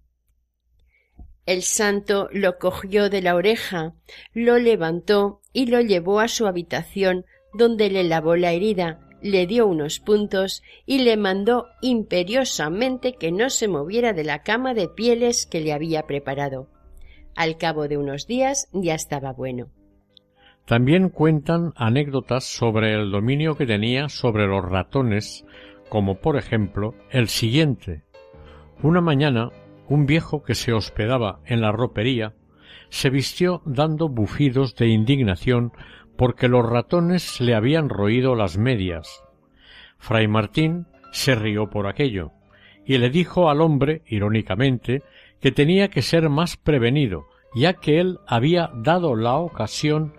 El 1.45 1.63
santo 1.63 2.29
lo 2.31 2.59
cogió 2.59 3.09
de 3.09 3.21
la 3.21 3.35
oreja, 3.35 3.93
lo 4.33 4.57
levantó 4.57 5.41
y 5.51 5.65
lo 5.65 5.81
llevó 5.81 6.21
a 6.21 6.29
su 6.29 6.47
habitación, 6.47 7.25
donde 7.53 7.89
le 7.89 8.05
lavó 8.05 8.37
la 8.37 8.53
herida, 8.53 9.05
le 9.21 9.47
dio 9.47 9.67
unos 9.67 9.99
puntos 9.99 10.63
y 10.85 10.99
le 10.99 11.17
mandó 11.17 11.65
imperiosamente 11.81 13.15
que 13.15 13.33
no 13.33 13.49
se 13.49 13.67
moviera 13.67 14.13
de 14.13 14.23
la 14.23 14.43
cama 14.43 14.73
de 14.73 14.87
pieles 14.87 15.45
que 15.45 15.59
le 15.59 15.73
había 15.73 16.07
preparado. 16.07 16.69
Al 17.35 17.57
cabo 17.57 17.89
de 17.89 17.97
unos 17.97 18.27
días 18.27 18.69
ya 18.71 18.95
estaba 18.95 19.33
bueno. 19.33 19.71
También 20.65 21.09
cuentan 21.09 21.73
anécdotas 21.75 22.45
sobre 22.45 22.93
el 22.93 23.11
dominio 23.11 23.55
que 23.55 23.65
tenía 23.65 24.07
sobre 24.07 24.47
los 24.47 24.63
ratones, 24.63 25.45
como 25.89 26.15
por 26.15 26.37
ejemplo 26.37 26.95
el 27.11 27.27
siguiente. 27.27 28.03
Una 28.81 29.01
mañana, 29.01 29.49
un 29.87 30.05
viejo 30.05 30.41
que 30.41 30.55
se 30.55 30.71
hospedaba 30.71 31.39
en 31.45 31.61
la 31.61 31.71
ropería 31.71 32.33
se 32.89 33.09
vistió 33.09 33.61
dando 33.65 34.07
bufidos 34.07 34.75
de 34.75 34.87
indignación 34.87 35.73
porque 36.15 36.47
los 36.47 36.65
ratones 36.65 37.41
le 37.41 37.55
habían 37.55 37.89
roído 37.89 38.35
las 38.35 38.57
medias. 38.57 39.23
Fray 39.97 40.27
Martín 40.27 40.85
se 41.11 41.35
rió 41.35 41.69
por 41.69 41.87
aquello 41.87 42.31
y 42.85 42.97
le 42.97 43.09
dijo 43.09 43.49
al 43.49 43.61
hombre, 43.61 44.01
irónicamente, 44.05 45.01
que 45.41 45.51
tenía 45.51 45.89
que 45.89 46.01
ser 46.01 46.29
más 46.29 46.55
prevenido, 46.55 47.25
ya 47.55 47.73
que 47.73 47.99
él 47.99 48.19
había 48.27 48.69
dado 48.75 49.15
la 49.15 49.35
ocasión 49.35 50.13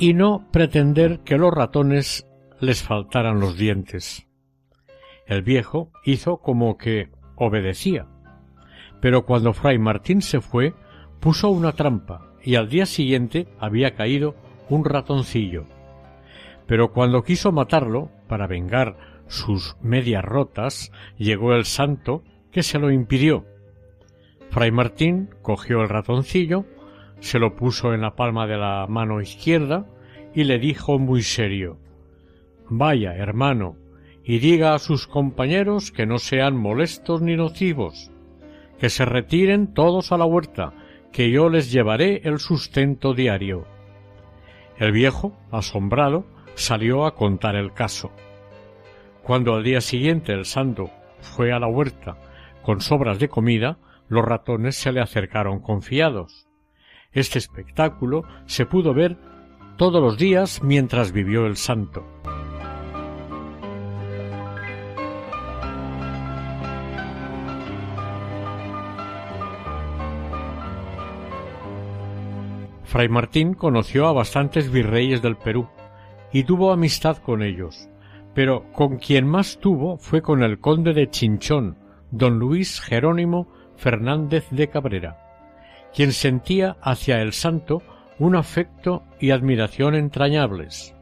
y 0.00 0.14
no 0.14 0.48
pretender 0.50 1.20
que 1.20 1.36
los 1.36 1.52
ratones 1.52 2.26
les 2.58 2.82
faltaran 2.82 3.38
los 3.38 3.58
dientes. 3.58 4.26
El 5.26 5.42
viejo 5.42 5.92
hizo 6.06 6.38
como 6.38 6.78
que 6.78 7.10
obedecía. 7.36 8.06
Pero 9.02 9.26
cuando 9.26 9.52
fray 9.52 9.78
Martín 9.78 10.22
se 10.22 10.40
fue, 10.40 10.74
puso 11.20 11.50
una 11.50 11.72
trampa 11.72 12.32
y 12.42 12.54
al 12.54 12.70
día 12.70 12.86
siguiente 12.86 13.46
había 13.58 13.94
caído 13.94 14.34
un 14.70 14.86
ratoncillo. 14.86 15.66
Pero 16.66 16.92
cuando 16.92 17.22
quiso 17.22 17.52
matarlo, 17.52 18.10
para 18.26 18.46
vengar 18.46 18.96
sus 19.26 19.76
medias 19.82 20.24
rotas, 20.24 20.92
llegó 21.18 21.52
el 21.52 21.66
santo 21.66 22.24
que 22.50 22.62
se 22.62 22.78
lo 22.78 22.90
impidió. 22.90 23.44
Fray 24.48 24.70
Martín 24.70 25.28
cogió 25.42 25.82
el 25.82 25.90
ratoncillo, 25.90 26.64
se 27.20 27.38
lo 27.38 27.54
puso 27.54 27.94
en 27.94 28.00
la 28.00 28.16
palma 28.16 28.46
de 28.46 28.56
la 28.56 28.86
mano 28.88 29.20
izquierda 29.20 29.86
y 30.34 30.44
le 30.44 30.58
dijo 30.58 30.98
muy 30.98 31.22
serio 31.22 31.78
Vaya, 32.68 33.16
hermano, 33.16 33.76
y 34.22 34.38
diga 34.38 34.74
a 34.74 34.78
sus 34.78 35.06
compañeros 35.06 35.90
que 35.90 36.06
no 36.06 36.18
sean 36.18 36.56
molestos 36.56 37.20
ni 37.20 37.36
nocivos, 37.36 38.12
que 38.78 38.88
se 38.88 39.04
retiren 39.04 39.74
todos 39.74 40.12
a 40.12 40.18
la 40.18 40.24
huerta, 40.24 40.72
que 41.12 41.30
yo 41.30 41.48
les 41.48 41.72
llevaré 41.72 42.20
el 42.24 42.38
sustento 42.38 43.12
diario. 43.12 43.66
El 44.78 44.92
viejo, 44.92 45.36
asombrado, 45.50 46.24
salió 46.54 47.06
a 47.06 47.14
contar 47.14 47.56
el 47.56 47.72
caso. 47.72 48.12
Cuando 49.24 49.54
al 49.54 49.64
día 49.64 49.80
siguiente 49.80 50.32
el 50.32 50.44
santo 50.44 50.90
fue 51.20 51.52
a 51.52 51.58
la 51.58 51.66
huerta 51.66 52.16
con 52.62 52.80
sobras 52.80 53.18
de 53.18 53.28
comida, 53.28 53.78
los 54.08 54.24
ratones 54.24 54.76
se 54.76 54.92
le 54.92 55.00
acercaron 55.00 55.60
confiados. 55.60 56.49
Este 57.12 57.40
espectáculo 57.40 58.22
se 58.46 58.66
pudo 58.66 58.94
ver 58.94 59.18
todos 59.76 60.00
los 60.00 60.16
días 60.16 60.62
mientras 60.62 61.10
vivió 61.10 61.46
el 61.46 61.56
santo. 61.56 62.04
Fray 72.84 73.08
Martín 73.08 73.54
conoció 73.54 74.06
a 74.06 74.12
bastantes 74.12 74.70
virreyes 74.70 75.22
del 75.22 75.36
Perú 75.36 75.68
y 76.32 76.44
tuvo 76.44 76.72
amistad 76.72 77.18
con 77.18 77.42
ellos, 77.42 77.88
pero 78.34 78.70
con 78.72 78.98
quien 78.98 79.26
más 79.26 79.58
tuvo 79.58 79.96
fue 79.96 80.22
con 80.22 80.42
el 80.42 80.60
conde 80.60 80.92
de 80.92 81.08
Chinchón, 81.08 81.76
don 82.10 82.38
Luis 82.38 82.80
Jerónimo 82.80 83.48
Fernández 83.76 84.46
de 84.50 84.68
Cabrera, 84.68 85.29
quien 85.94 86.12
sentía 86.12 86.76
hacia 86.82 87.20
el 87.20 87.32
santo 87.32 87.82
un 88.18 88.36
afecto 88.36 89.02
y 89.18 89.30
admiración 89.30 89.94
entrañables. 89.94 90.94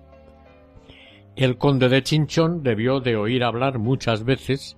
El 1.37 1.57
conde 1.57 1.89
de 1.89 2.03
Chinchón 2.03 2.63
debió 2.63 3.01
de 3.01 3.17
oír 3.17 3.45
hablar 3.45 3.79
muchas 3.79 4.25
veces 4.25 4.77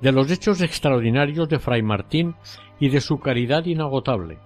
de 0.00 0.12
los 0.12 0.30
hechos 0.30 0.60
extraordinarios 0.60 1.48
de 1.48 1.58
Fray 1.58 1.82
Martín 1.82 2.34
y 2.80 2.88
de 2.88 3.00
su 3.00 3.18
caridad 3.20 3.64
inagotable 3.64 4.38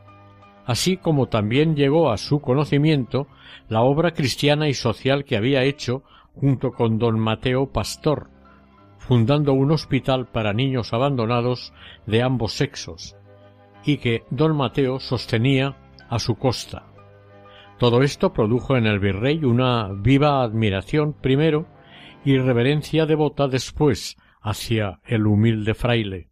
así 0.66 0.96
como 0.96 1.29
también 1.29 1.76
llegó 1.76 2.11
a 2.11 2.18
su 2.18 2.40
conocimiento 2.40 3.29
la 3.68 3.83
obra 3.83 4.12
cristiana 4.12 4.68
y 4.68 4.74
social 4.74 5.24
que 5.24 5.37
había 5.37 5.62
hecho 5.62 6.02
junto 6.35 6.72
con 6.72 6.98
don 6.98 7.18
Mateo 7.18 7.72
Pastor, 7.72 8.29
fundando 8.98 9.55
un 9.55 9.70
hospital 9.70 10.26
para 10.26 10.52
niños 10.52 10.92
abandonados 10.92 11.72
de 12.07 12.22
ambos 12.22 12.52
sexos, 12.52 13.16
y 13.87 13.99
que 13.99 14.25
don 14.31 14.57
Mateo 14.57 14.99
sostenía 14.99 15.77
a 16.11 16.18
su 16.18 16.35
costa. 16.35 16.92
Todo 17.79 18.03
esto 18.03 18.33
produjo 18.33 18.77
en 18.77 18.87
el 18.87 18.99
virrey 18.99 19.44
una 19.44 19.88
viva 19.92 20.42
admiración 20.42 21.12
primero 21.14 21.68
y 22.25 22.37
reverencia 22.38 23.07
devota 23.07 23.49
después 23.49 24.16
hacia 24.40 25.01
el 25.05 25.27
humilde 25.27 25.75
fraile. 25.75 26.31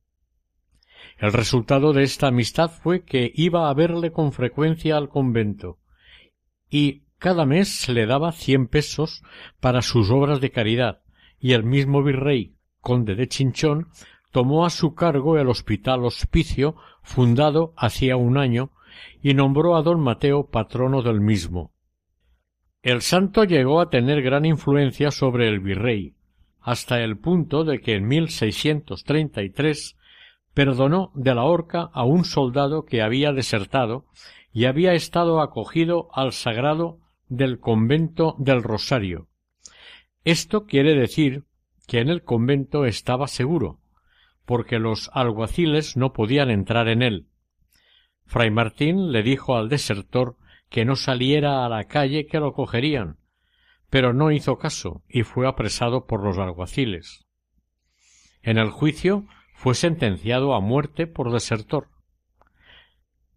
El 1.16 1.32
resultado 1.32 1.92
de 1.92 2.02
esta 2.02 2.26
amistad 2.28 2.70
fue 2.70 3.04
que 3.04 3.30
iba 3.34 3.70
a 3.70 3.74
verle 3.74 4.10
con 4.10 4.32
frecuencia 4.32 4.96
al 4.96 5.08
convento 5.08 5.78
y 6.68 7.04
cada 7.18 7.46
mes 7.46 7.88
le 7.88 8.06
daba 8.06 8.32
cien 8.32 8.66
pesos 8.66 9.22
para 9.60 9.80
sus 9.80 10.10
obras 10.10 10.40
de 10.40 10.50
caridad 10.50 11.02
y 11.38 11.52
el 11.52 11.62
mismo 11.62 12.02
virrey, 12.02 12.56
conde 12.80 13.14
de 13.14 13.28
Chinchón, 13.28 13.88
tomó 14.32 14.66
a 14.66 14.70
su 14.70 14.94
cargo 14.94 15.38
el 15.38 15.48
hospital 15.48 16.04
hospicio 16.04 16.74
fundado 17.04 17.72
hacía 17.76 18.16
un 18.16 18.36
año 18.36 18.70
y 19.22 19.34
nombró 19.34 19.76
a 19.76 19.82
don 19.82 20.00
Mateo 20.00 20.48
patrono 20.50 21.02
del 21.02 21.20
mismo. 21.20 21.70
El 22.82 23.02
santo 23.02 23.44
llegó 23.44 23.80
a 23.80 23.88
tener 23.88 24.20
gran 24.22 24.44
influencia 24.44 25.10
sobre 25.10 25.48
el 25.48 25.60
virrey, 25.60 26.14
hasta 26.60 27.00
el 27.00 27.16
punto 27.18 27.64
de 27.64 27.80
que 27.80 27.94
en 27.94 28.08
1633 28.08 29.96
perdonó 30.54 31.12
de 31.14 31.34
la 31.34 31.44
horca 31.44 31.90
a 31.92 32.04
un 32.04 32.24
soldado 32.24 32.84
que 32.84 33.02
había 33.02 33.32
desertado 33.32 34.06
y 34.52 34.64
había 34.64 34.94
estado 34.94 35.40
acogido 35.40 36.08
al 36.12 36.32
sagrado 36.32 36.98
del 37.28 37.58
convento 37.58 38.36
del 38.38 38.62
Rosario. 38.62 39.28
Esto 40.24 40.64
quiere 40.66 40.94
decir 40.94 41.44
que 41.86 42.00
en 42.00 42.08
el 42.08 42.22
convento 42.22 42.86
estaba 42.86 43.28
seguro, 43.28 43.78
porque 44.44 44.78
los 44.78 45.10
alguaciles 45.12 45.96
no 45.96 46.12
podían 46.12 46.50
entrar 46.50 46.88
en 46.88 47.02
él. 47.02 47.28
Fray 48.26 48.50
Martín 48.50 49.12
le 49.12 49.22
dijo 49.22 49.56
al 49.56 49.68
desertor 49.68 50.36
que 50.68 50.84
no 50.84 50.96
saliera 50.96 51.64
a 51.64 51.68
la 51.68 51.84
calle 51.84 52.26
que 52.26 52.40
lo 52.40 52.52
cogerían, 52.52 53.18
pero 53.90 54.12
no 54.12 54.32
hizo 54.32 54.58
caso 54.58 55.02
y 55.08 55.22
fue 55.22 55.46
apresado 55.46 56.06
por 56.06 56.22
los 56.22 56.38
alguaciles. 56.38 57.26
En 58.42 58.58
el 58.58 58.70
juicio 58.70 59.26
fue 59.54 59.74
sentenciado 59.74 60.54
a 60.54 60.60
muerte 60.60 61.06
por 61.06 61.32
desertor. 61.32 61.88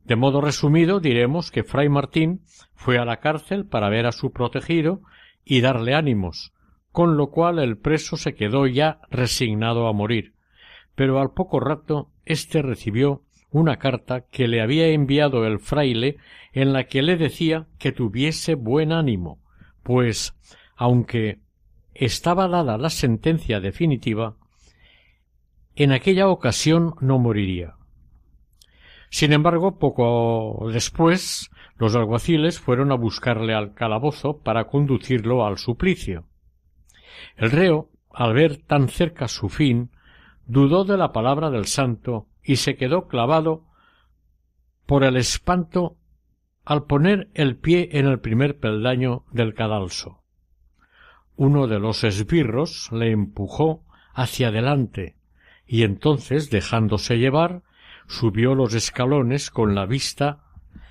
De 0.04 0.16
modo 0.16 0.42
resumido 0.42 1.00
diremos 1.00 1.52
que 1.52 1.64
Fray 1.64 1.90
Martín 1.90 2.42
fue 2.74 2.98
a 2.98 3.06
la 3.06 3.18
cárcel 3.18 3.66
para 3.66 3.90
ver 3.90 4.06
a 4.06 4.12
su 4.12 4.32
protegido 4.32 5.02
y 5.44 5.62
darle 5.62 5.94
ánimos, 5.94 6.54
con 6.92 7.18
lo 7.18 7.30
cual 7.30 7.60
el 7.60 7.78
preso 7.78 8.18
se 8.18 8.34
quedó 8.34 8.68
ya 8.68 9.02
resignado 9.10 9.88
a 9.88 9.94
morir, 9.94 10.34
pero 10.98 11.20
al 11.20 11.30
poco 11.30 11.60
rato 11.60 12.10
éste 12.26 12.64
recibió 12.64 13.22
una 13.52 13.78
carta 13.78 14.22
que 14.32 14.48
le 14.48 14.62
había 14.62 14.88
enviado 14.88 15.46
el 15.46 15.60
fraile 15.60 16.18
en 16.54 16.74
la 16.74 16.86
que 16.86 17.04
le 17.04 17.18
decía 17.18 17.68
que 17.78 17.92
tuviese 17.92 18.56
buen 18.56 18.92
ánimo, 18.92 19.38
pues, 19.84 20.34
aunque 20.76 21.38
estaba 21.94 22.48
dada 22.48 22.80
la 22.80 22.90
sentencia 22.90 23.60
definitiva, 23.60 24.38
en 25.76 25.92
aquella 25.92 26.30
ocasión 26.30 26.96
no 27.00 27.20
moriría. 27.20 27.76
Sin 29.12 29.34
embargo, 29.34 29.78
poco 29.78 30.68
después, 30.74 31.52
los 31.78 31.96
alguaciles 31.96 32.60
fueron 32.60 32.92
a 32.92 32.96
buscarle 32.96 33.54
al 33.54 33.76
calabozo 33.76 34.40
para 34.40 34.66
conducirlo 34.66 35.46
al 35.46 35.60
suplicio. 35.60 36.26
El 37.36 37.52
reo, 37.52 37.92
al 38.12 38.34
ver 38.34 38.58
tan 38.58 38.90
cerca 38.90 39.28
su 39.28 39.48
fin, 39.48 39.92
dudó 40.48 40.86
de 40.86 40.98
la 40.98 41.12
palabra 41.12 41.50
del 41.50 41.66
santo 41.66 42.28
y 42.44 42.56
se 42.56 42.76
quedó 42.78 43.08
clavado 43.08 43.66
por 44.86 45.04
el 45.04 45.18
espanto 45.18 45.98
al 46.64 46.86
poner 46.86 47.30
el 47.34 47.58
pie 47.58 47.90
en 47.94 48.08
el 48.08 48.20
primer 48.20 48.60
peldaño 48.60 49.26
del 49.32 49.54
cadalso. 49.54 50.24
Uno 51.36 51.68
de 51.68 51.80
los 51.80 52.04
esbirros 52.04 52.90
le 52.92 53.12
empujó 53.12 53.84
hacia 54.14 54.48
adelante 54.48 55.18
y 55.66 55.84
entonces, 55.84 56.50
dejándose 56.50 57.18
llevar, 57.18 57.64
subió 58.08 58.56
los 58.56 58.74
escalones 58.74 59.52
con 59.52 59.76
la 59.76 59.86
vista 59.86 60.44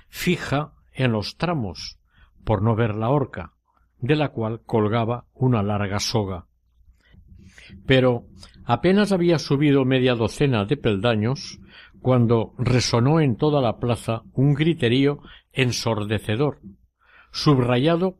fija 0.07 0.73
en 0.93 1.11
los 1.11 1.37
tramos, 1.37 1.99
por 2.43 2.61
no 2.61 2.75
ver 2.75 2.95
la 2.95 3.09
horca, 3.09 3.53
de 3.99 4.15
la 4.15 4.29
cual 4.29 4.61
colgaba 4.61 5.25
una 5.33 5.63
larga 5.63 5.99
soga. 5.99 6.45
Pero 7.85 8.27
apenas 8.65 9.11
había 9.11 9.39
subido 9.39 9.85
media 9.85 10.15
docena 10.15 10.65
de 10.65 10.77
peldaños 10.77 11.59
cuando 12.01 12.53
resonó 12.57 13.19
en 13.19 13.35
toda 13.35 13.61
la 13.61 13.79
plaza 13.79 14.23
un 14.33 14.53
griterío 14.53 15.19
ensordecedor, 15.51 16.61
subrayado 17.31 18.17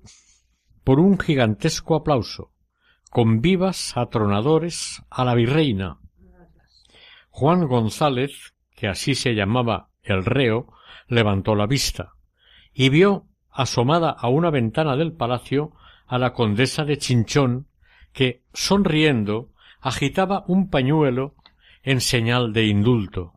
por 0.84 1.00
un 1.00 1.20
gigantesco 1.20 1.96
aplauso, 1.96 2.52
con 3.10 3.42
vivas 3.42 3.96
atronadores 3.96 5.04
a 5.10 5.26
la 5.26 5.36
virreina. 5.36 6.00
Juan 7.30 7.68
González, 7.68 8.54
que 8.76 8.88
así 8.88 9.16
se 9.16 9.36
llamaba 9.36 9.90
el 10.02 10.26
reo, 10.26 10.74
levantó 11.08 11.56
la 11.56 11.68
vista 11.68 12.14
y 12.74 12.90
vio 12.90 13.28
asomada 13.50 14.12
a 14.12 14.30
una 14.30 14.50
ventana 14.52 14.96
del 14.96 15.14
palacio 15.14 15.74
a 16.06 16.18
la 16.18 16.34
condesa 16.34 16.86
de 16.86 16.98
Chinchón, 16.98 17.67
que, 18.18 18.42
sonriendo, 18.52 19.52
agitaba 19.80 20.44
un 20.48 20.72
pañuelo 20.72 21.36
en 21.84 22.02
señal 22.02 22.52
de 22.52 22.66
indulto. 22.66 23.34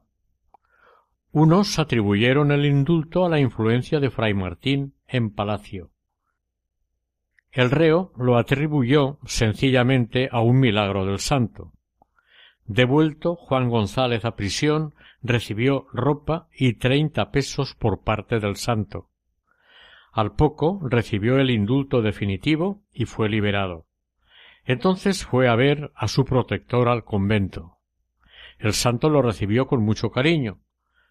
Unos 1.32 1.78
atribuyeron 1.78 2.50
el 2.50 2.64
indulto 2.64 3.26
a 3.26 3.28
la 3.28 3.40
influencia 3.40 4.00
de 4.00 4.08
Fray 4.08 4.32
Martín 4.32 4.94
en 5.06 5.34
palacio. 5.34 5.90
El 7.52 7.70
reo 7.70 8.14
lo 8.16 8.38
atribuyó 8.38 9.18
sencillamente 9.26 10.30
a 10.32 10.40
un 10.40 10.58
milagro 10.58 11.04
del 11.04 11.18
santo. 11.18 11.74
Devuelto 12.64 13.36
Juan 13.36 13.68
González 13.68 14.24
a 14.24 14.34
prisión, 14.34 14.94
recibió 15.20 15.88
ropa 15.92 16.48
y 16.56 16.72
treinta 16.78 17.30
pesos 17.30 17.74
por 17.74 18.02
parte 18.02 18.40
del 18.40 18.56
santo. 18.56 19.10
Al 20.10 20.32
poco 20.32 20.80
recibió 20.82 21.36
el 21.36 21.50
indulto 21.50 22.00
definitivo 22.00 22.82
y 22.94 23.04
fue 23.04 23.28
liberado. 23.28 23.89
Entonces 24.70 25.26
fue 25.26 25.48
a 25.48 25.56
ver 25.56 25.90
a 25.96 26.06
su 26.06 26.24
protector 26.24 26.88
al 26.88 27.02
convento. 27.02 27.78
El 28.56 28.72
santo 28.72 29.10
lo 29.10 29.20
recibió 29.20 29.66
con 29.66 29.82
mucho 29.82 30.12
cariño, 30.12 30.60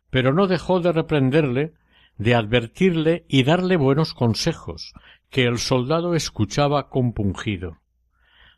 pero 0.10 0.34
no 0.34 0.48
dejó 0.48 0.80
de 0.80 0.94
reprenderle, 0.94 1.74
de 2.18 2.36
advertirle 2.36 3.26
y 3.28 3.44
darle 3.44 3.76
buenos 3.76 4.14
consejos, 4.14 4.94
que 5.30 5.44
el 5.44 5.58
soldado 5.58 6.16
escuchaba 6.16 6.88
compungido. 6.88 7.80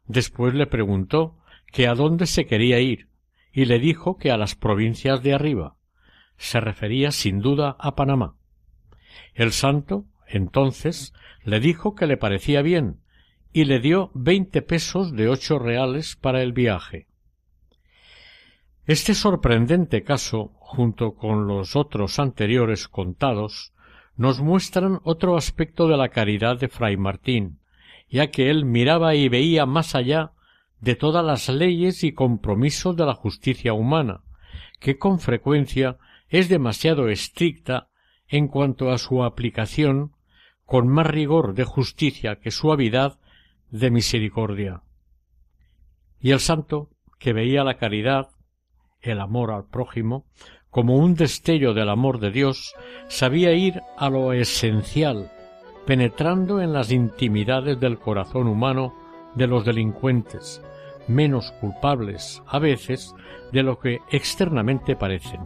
Después 0.05 0.53
le 0.53 0.67
preguntó 0.67 1.39
que 1.73 1.87
a 1.87 1.95
dónde 1.95 2.27
se 2.27 2.45
quería 2.45 2.79
ir, 2.79 3.09
y 3.51 3.65
le 3.65 3.79
dijo 3.79 4.17
que 4.17 4.29
a 4.29 4.37
las 4.37 4.53
provincias 4.53 5.23
de 5.23 5.33
arriba. 5.33 5.77
Se 6.37 6.59
refería 6.59 7.09
sin 7.09 7.39
duda 7.39 7.75
a 7.79 7.95
Panamá. 7.95 8.35
El 9.33 9.51
santo, 9.51 10.05
entonces, 10.27 11.11
le 11.43 11.59
dijo 11.59 11.95
que 11.95 12.05
le 12.05 12.17
parecía 12.17 12.61
bien, 12.61 13.00
y 13.53 13.65
le 13.65 13.79
dio 13.79 14.11
veinte 14.13 14.61
pesos 14.61 15.13
de 15.13 15.27
ocho 15.27 15.59
reales 15.59 16.15
para 16.15 16.41
el 16.41 16.53
viaje. 16.53 17.07
Este 18.85 19.13
sorprendente 19.13 20.03
caso, 20.03 20.51
junto 20.55 21.15
con 21.15 21.47
los 21.47 21.75
otros 21.75 22.19
anteriores 22.19 22.87
contados, 22.87 23.73
nos 24.17 24.41
muestran 24.41 24.99
otro 25.03 25.37
aspecto 25.37 25.87
de 25.87 25.97
la 25.97 26.09
caridad 26.09 26.59
de 26.59 26.67
Fray 26.67 26.97
Martín, 26.97 27.59
ya 28.09 28.31
que 28.31 28.49
él 28.49 28.65
miraba 28.65 29.15
y 29.15 29.29
veía 29.29 29.65
más 29.65 29.95
allá 29.95 30.31
de 30.79 30.95
todas 30.95 31.23
las 31.23 31.47
leyes 31.47 32.03
y 32.03 32.11
compromisos 32.11 32.95
de 32.95 33.05
la 33.05 33.13
justicia 33.13 33.73
humana, 33.73 34.21
que 34.79 34.97
con 34.97 35.19
frecuencia 35.19 35.97
es 36.29 36.49
demasiado 36.49 37.07
estricta 37.09 37.89
en 38.27 38.47
cuanto 38.47 38.91
a 38.91 38.97
su 38.97 39.23
aplicación, 39.23 40.13
con 40.65 40.87
más 40.87 41.05
rigor 41.05 41.53
de 41.53 41.65
justicia 41.65 42.37
que 42.37 42.49
suavidad 42.49 43.19
de 43.71 43.89
misericordia. 43.89 44.83
Y 46.19 46.31
el 46.31 46.39
santo, 46.39 46.89
que 47.17 47.33
veía 47.33 47.63
la 47.63 47.77
caridad, 47.77 48.29
el 49.01 49.19
amor 49.19 49.51
al 49.51 49.65
prójimo, 49.65 50.25
como 50.69 50.97
un 50.97 51.15
destello 51.15 51.73
del 51.73 51.89
amor 51.89 52.19
de 52.19 52.31
Dios, 52.31 52.73
sabía 53.07 53.53
ir 53.53 53.81
a 53.97 54.09
lo 54.09 54.33
esencial, 54.33 55.31
penetrando 55.85 56.61
en 56.61 56.73
las 56.73 56.91
intimidades 56.91 57.79
del 57.79 57.97
corazón 57.97 58.47
humano 58.47 58.93
de 59.35 59.47
los 59.47 59.65
delincuentes, 59.65 60.61
menos 61.07 61.51
culpables 61.53 62.41
a 62.47 62.59
veces 62.59 63.13
de 63.51 63.63
lo 63.63 63.79
que 63.79 63.99
externamente 64.11 64.95
parecen. 64.95 65.41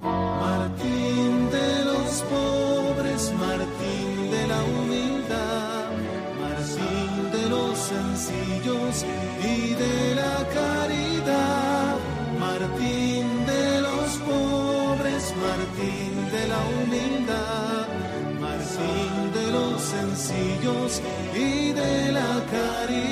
Y 21.33 21.71
de 21.73 22.11
la 22.11 22.43
caridad. 22.51 23.05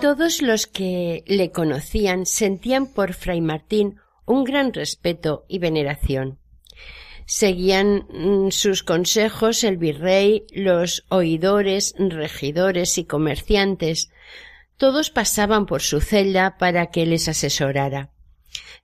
Todos 0.00 0.42
los 0.42 0.66
que 0.66 1.24
le 1.26 1.50
conocían 1.50 2.26
sentían 2.26 2.86
por 2.86 3.14
Fray 3.14 3.40
Martín 3.40 4.00
un 4.26 4.44
gran 4.44 4.72
respeto 4.72 5.44
y 5.48 5.58
veneración. 5.58 6.38
Seguían 7.26 8.06
mm, 8.10 8.50
sus 8.50 8.82
consejos 8.82 9.64
el 9.64 9.78
virrey, 9.78 10.44
los 10.52 11.04
oidores, 11.08 11.94
regidores 11.98 12.98
y 12.98 13.04
comerciantes. 13.04 14.10
Todos 14.76 15.10
pasaban 15.10 15.66
por 15.66 15.80
su 15.80 16.00
celda 16.00 16.58
para 16.58 16.86
que 16.90 17.06
les 17.06 17.28
asesorara. 17.28 18.10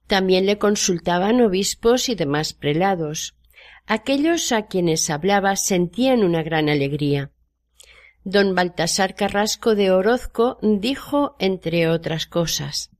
También 0.06 0.46
le 0.46 0.58
consultaban 0.58 1.40
obispos 1.40 2.08
y 2.08 2.14
demás 2.14 2.52
prelados. 2.52 3.34
Aquellos 3.92 4.52
a 4.52 4.68
quienes 4.68 5.10
hablaba 5.10 5.56
sentían 5.56 6.22
una 6.22 6.44
gran 6.44 6.68
alegría. 6.68 7.32
Don 8.22 8.54
Baltasar 8.54 9.16
Carrasco 9.16 9.74
de 9.74 9.90
Orozco 9.90 10.58
dijo, 10.62 11.34
entre 11.40 11.88
otras 11.88 12.26
cosas, 12.26 12.90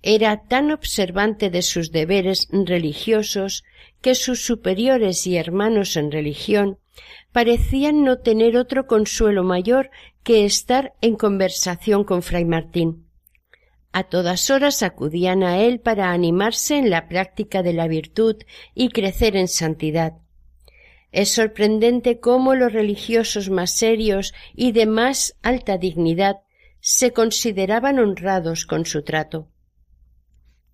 era 0.00 0.44
tan 0.44 0.70
observante 0.70 1.50
de 1.50 1.62
sus 1.62 1.90
deberes 1.90 2.46
religiosos 2.52 3.64
que 4.00 4.14
sus 4.14 4.46
superiores 4.46 5.26
y 5.26 5.36
hermanos 5.36 5.96
en 5.96 6.12
religión 6.12 6.78
parecían 7.32 8.04
no 8.04 8.18
tener 8.18 8.56
otro 8.56 8.86
consuelo 8.86 9.42
mayor 9.42 9.90
que 10.22 10.44
estar 10.44 10.94
en 11.00 11.16
conversación 11.16 12.04
con 12.04 12.22
fray 12.22 12.44
Martín. 12.44 13.01
A 13.92 14.04
todas 14.04 14.48
horas 14.48 14.82
acudían 14.82 15.42
a 15.42 15.58
él 15.58 15.78
para 15.78 16.12
animarse 16.12 16.78
en 16.78 16.88
la 16.88 17.08
práctica 17.08 17.62
de 17.62 17.74
la 17.74 17.88
virtud 17.88 18.36
y 18.74 18.88
crecer 18.88 19.36
en 19.36 19.48
santidad. 19.48 20.14
Es 21.12 21.28
sorprendente 21.28 22.18
cómo 22.18 22.54
los 22.54 22.72
religiosos 22.72 23.50
más 23.50 23.70
serios 23.70 24.32
y 24.54 24.72
de 24.72 24.86
más 24.86 25.36
alta 25.42 25.76
dignidad 25.76 26.36
se 26.80 27.12
consideraban 27.12 27.98
honrados 27.98 28.64
con 28.64 28.86
su 28.86 29.02
trato. 29.02 29.48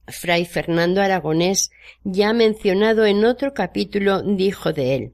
Fray 0.06 0.44
Fernando 0.44 1.02
Aragonés, 1.02 1.70
ya 2.04 2.32
mencionado 2.32 3.04
en 3.04 3.24
otro 3.24 3.52
capítulo, 3.52 4.22
dijo 4.22 4.72
de 4.72 4.94
él 4.94 5.12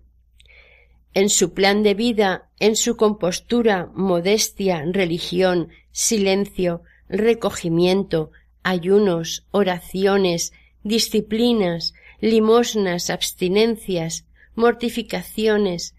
En 1.14 1.30
su 1.30 1.54
plan 1.54 1.82
de 1.82 1.94
vida, 1.94 2.50
en 2.60 2.76
su 2.76 2.96
compostura, 2.96 3.90
modestia, 3.94 4.84
religión, 4.86 5.70
silencio, 5.90 6.82
recogimiento, 7.08 8.30
ayunos, 8.62 9.46
oraciones, 9.50 10.52
disciplinas, 10.82 11.94
limosnas, 12.20 13.10
abstinencias, 13.10 14.24
mortificaciones, 14.54 15.94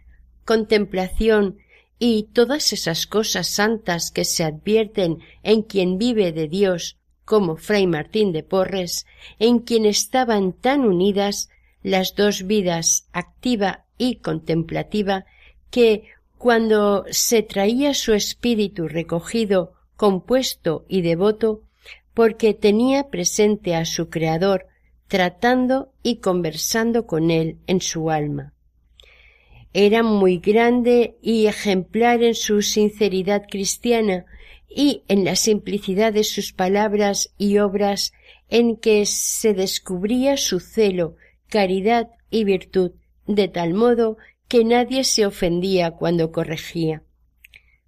contemplación 0.46 1.58
y 2.00 2.30
todas 2.34 2.74
esas 2.74 3.08
cosas 3.08 3.48
santas 3.48 4.12
que 4.12 4.26
se 4.26 4.44
advierten 4.44 5.20
en 5.44 5.62
quien 5.62 5.98
vive 5.98 6.32
de 6.32 6.48
Dios 6.48 6.98
como 7.26 7.58
fray 7.58 7.88
Martín 7.88 8.32
de 8.32 8.44
Porres, 8.44 9.06
en 9.40 9.60
quien 9.60 9.86
estaban 9.86 10.54
tan 10.54 10.82
unidas 10.82 11.50
las 11.82 12.16
dos 12.16 12.46
vidas 12.46 13.08
activa 13.12 13.86
y 13.98 14.18
contemplativa 14.18 15.26
que 15.72 16.04
cuando 16.38 17.06
se 17.10 17.42
traía 17.42 17.94
su 17.94 18.14
espíritu 18.14 18.88
recogido, 18.88 19.74
compuesto 19.96 20.86
y 20.88 21.02
devoto, 21.02 21.62
porque 22.14 22.54
tenía 22.54 23.10
presente 23.10 23.76
a 23.76 23.86
su 23.86 24.10
Creador, 24.10 24.68
tratando 25.08 25.92
y 26.02 26.18
conversando 26.18 27.06
con 27.06 27.32
él 27.32 27.58
en 27.68 27.82
su 27.82 28.10
alma. 28.10 28.54
Era 29.74 30.04
muy 30.04 30.38
grande 30.38 31.18
y 31.22 31.48
ejemplar 31.48 32.24
en 32.24 32.36
su 32.36 32.62
sinceridad 32.62 33.44
cristiana, 33.50 34.26
y 34.76 35.04
en 35.08 35.24
la 35.24 35.38
simplicidad 35.38 36.12
de 36.12 36.26
sus 36.26 36.52
palabras 36.52 37.34
y 37.38 37.60
obras 37.60 38.12
en 38.50 38.76
que 38.76 39.06
se 39.06 39.54
descubría 39.54 40.36
su 40.36 40.60
celo, 40.60 41.16
caridad 41.48 42.10
y 42.30 42.44
virtud, 42.44 42.92
de 43.26 43.48
tal 43.48 43.74
modo 43.74 44.18
que 44.50 44.66
nadie 44.66 45.06
se 45.06 45.26
ofendía 45.26 45.92
cuando 45.92 46.34
corregía. 46.34 47.05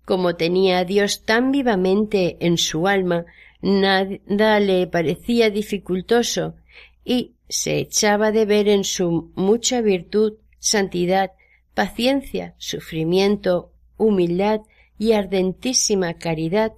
Como 0.07 0.37
tenía 0.37 0.79
a 0.79 0.85
Dios 0.85 1.25
tan 1.25 1.51
vivamente 1.51 2.37
en 2.39 2.57
su 2.57 2.87
alma, 2.87 3.25
nada 3.61 4.59
le 4.61 4.87
parecía 4.87 5.49
dificultoso 5.49 6.55
y 7.03 7.33
se 7.49 7.79
echaba 7.79 8.31
de 8.31 8.45
ver 8.45 8.69
en 8.69 8.85
su 8.85 9.33
mucha 9.35 9.81
virtud, 9.81 10.35
santidad, 10.59 11.33
paciencia, 11.73 12.55
sufrimiento, 12.57 13.73
humildad 13.97 14.61
y 14.97 15.11
ardentísima 15.11 16.13
caridad, 16.13 16.71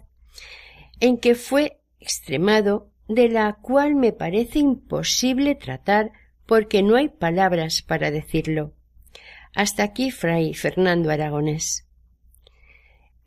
en 0.99 1.19
que 1.19 1.35
fue 1.35 1.77
extremado, 1.99 2.89
de 3.07 3.29
la 3.29 3.59
cual 3.61 3.93
me 3.93 4.11
parece 4.11 4.57
imposible 4.57 5.53
tratar 5.53 6.13
porque 6.47 6.81
no 6.81 6.95
hay 6.95 7.09
palabras 7.09 7.83
para 7.83 8.09
decirlo. 8.09 8.73
Hasta 9.53 9.83
aquí 9.83 10.09
Fray 10.09 10.55
Fernando 10.55 11.11
Aragonés. 11.11 11.85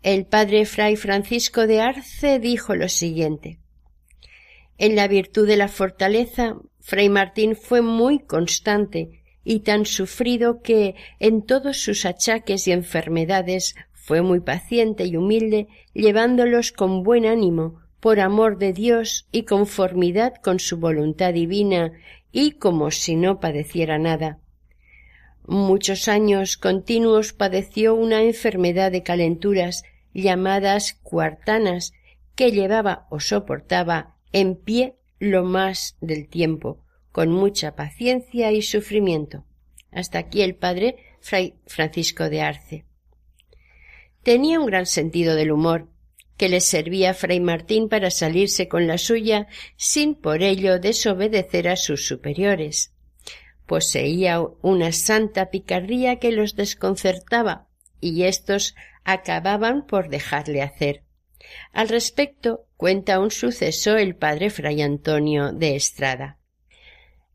El 0.02 0.26
padre 0.26 0.66
Fray 0.66 0.96
Francisco 0.96 1.68
de 1.68 1.80
Arce 1.80 2.40
dijo 2.40 2.74
lo 2.74 2.88
siguiente. 2.88 3.60
En 4.76 4.96
la 4.96 5.06
virtud 5.06 5.46
de 5.46 5.56
la 5.56 5.68
fortaleza, 5.68 6.56
Fray 6.80 7.08
Martín 7.08 7.54
fue 7.54 7.82
muy 7.82 8.18
constante 8.18 9.22
y 9.44 9.60
tan 9.60 9.86
sufrido 9.86 10.60
que 10.60 10.96
en 11.20 11.42
todos 11.42 11.76
sus 11.76 12.04
achaques 12.04 12.66
y 12.66 12.72
enfermedades 12.72 13.76
fue 13.92 14.22
muy 14.22 14.40
paciente 14.40 15.04
y 15.04 15.16
humilde, 15.16 15.68
llevándolos 15.94 16.72
con 16.72 17.04
buen 17.04 17.24
ánimo, 17.24 17.80
por 18.00 18.18
amor 18.18 18.58
de 18.58 18.72
Dios 18.72 19.28
y 19.30 19.44
conformidad 19.44 20.34
con 20.42 20.58
su 20.58 20.78
voluntad 20.78 21.32
divina, 21.32 21.92
y 22.32 22.52
como 22.52 22.90
si 22.90 23.14
no 23.14 23.38
padeciera 23.38 23.98
nada. 24.00 24.40
Muchos 25.46 26.08
años 26.08 26.56
continuos 26.56 27.32
padeció 27.32 27.94
una 27.94 28.22
enfermedad 28.22 28.90
de 28.90 29.04
calenturas 29.04 29.84
llamadas 30.14 30.94
cuartanas, 31.02 31.92
que 32.34 32.50
llevaba 32.50 33.06
o 33.10 33.20
soportaba 33.20 34.16
en 34.32 34.56
pie 34.56 34.96
lo 35.18 35.44
más 35.44 35.96
del 36.00 36.28
tiempo, 36.28 36.84
con 37.12 37.30
mucha 37.30 37.76
paciencia 37.76 38.52
y 38.52 38.62
sufrimiento. 38.62 39.44
Hasta 39.90 40.18
aquí 40.18 40.42
el 40.42 40.54
padre 40.54 40.96
Fray 41.20 41.54
Francisco 41.66 42.28
de 42.28 42.40
Arce. 42.40 42.84
Tenía 44.22 44.60
un 44.60 44.66
gran 44.66 44.86
sentido 44.86 45.34
del 45.34 45.52
humor, 45.52 45.88
que 46.36 46.48
le 46.48 46.60
servía 46.60 47.10
a 47.10 47.14
Fray 47.14 47.40
Martín 47.40 47.88
para 47.88 48.10
salirse 48.10 48.66
con 48.68 48.86
la 48.86 48.98
suya 48.98 49.46
sin 49.76 50.14
por 50.14 50.42
ello 50.42 50.78
desobedecer 50.78 51.68
a 51.68 51.76
sus 51.76 52.06
superiores. 52.06 52.92
Poseía 53.66 54.40
una 54.60 54.92
santa 54.92 55.50
picardía 55.50 56.16
que 56.16 56.32
los 56.32 56.56
desconcertaba 56.56 57.68
y 58.00 58.24
éstos 58.24 58.74
acababan 59.04 59.86
por 59.86 60.08
dejarle 60.08 60.62
hacer. 60.62 61.04
Al 61.72 61.88
respecto 61.88 62.66
cuenta 62.76 63.20
un 63.20 63.30
suceso 63.30 63.96
el 63.96 64.16
padre 64.16 64.50
Fray 64.50 64.82
Antonio 64.82 65.52
de 65.52 65.76
Estrada. 65.76 66.38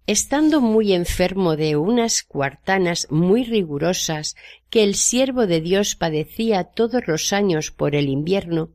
Estando 0.05 0.61
muy 0.61 0.93
enfermo 0.93 1.57
de 1.57 1.75
unas 1.75 2.23
cuartanas 2.23 3.07
muy 3.09 3.43
rigurosas 3.43 4.35
que 4.69 4.83
el 4.83 4.95
siervo 4.95 5.47
de 5.47 5.59
Dios 5.59 5.95
padecía 5.95 6.63
todos 6.63 7.07
los 7.07 7.33
años 7.33 7.71
por 7.71 7.95
el 7.95 8.07
invierno, 8.07 8.71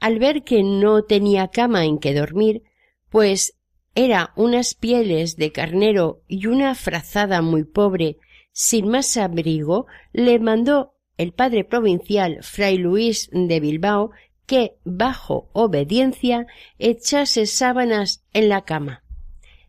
al 0.00 0.18
ver 0.18 0.42
que 0.42 0.62
no 0.62 1.04
tenía 1.04 1.48
cama 1.48 1.84
en 1.84 1.98
que 1.98 2.14
dormir, 2.14 2.62
pues 3.08 3.58
era 3.94 4.32
unas 4.36 4.74
pieles 4.74 5.36
de 5.36 5.52
carnero 5.52 6.22
y 6.28 6.46
una 6.46 6.74
frazada 6.74 7.42
muy 7.42 7.64
pobre, 7.64 8.18
sin 8.52 8.88
más 8.88 9.16
abrigo, 9.16 9.86
le 10.12 10.38
mandó 10.38 10.94
el 11.18 11.32
padre 11.32 11.64
provincial 11.64 12.38
fray 12.42 12.78
Luis 12.78 13.28
de 13.32 13.60
Bilbao 13.60 14.12
que, 14.46 14.76
bajo 14.84 15.50
obediencia, 15.52 16.46
echase 16.78 17.44
sábanas 17.44 18.24
en 18.32 18.48
la 18.48 18.62
cama. 18.62 19.04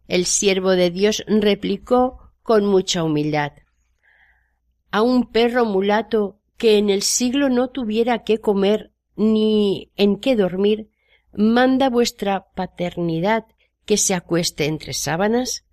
El 0.08 0.26
siervo 0.26 0.72
de 0.72 0.90
Dios 0.90 1.24
replicó 1.28 2.32
con 2.44 2.66
mucha 2.66 3.04
humildad 3.04 3.52
a 4.92 5.02
un 5.02 5.32
perro 5.32 5.66
mulato 5.66 6.40
que 6.58 6.78
en 6.78 6.90
el 6.90 7.04
siglo 7.04 7.50
no 7.50 7.70
tuviera 7.70 8.24
qué 8.24 8.40
comer 8.40 8.92
ni 9.16 9.92
en 9.96 10.20
qué 10.20 10.36
dormir, 10.36 10.90
manda 11.32 11.90
vuestra 11.90 12.48
paternidad 12.56 13.46
que 13.86 13.98
se 13.98 14.14
acueste 14.14 14.66
entre 14.66 14.94
sábanas? 14.94 15.66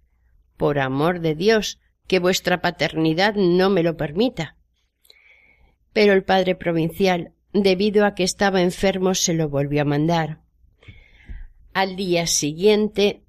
Por 0.56 0.78
amor 0.78 1.20
de 1.20 1.34
Dios, 1.34 1.78
que 2.06 2.18
vuestra 2.18 2.60
paternidad 2.60 3.34
no 3.34 3.70
me 3.70 3.82
lo 3.82 3.96
permita. 3.96 4.55
Pero 5.96 6.12
el 6.12 6.24
padre 6.24 6.54
provincial, 6.54 7.32
debido 7.54 8.04
a 8.04 8.14
que 8.14 8.22
estaba 8.22 8.60
enfermo, 8.60 9.14
se 9.14 9.32
lo 9.32 9.48
volvió 9.48 9.80
a 9.80 9.86
mandar. 9.86 10.40
Al 11.72 11.96
día 11.96 12.26
siguiente 12.26 13.22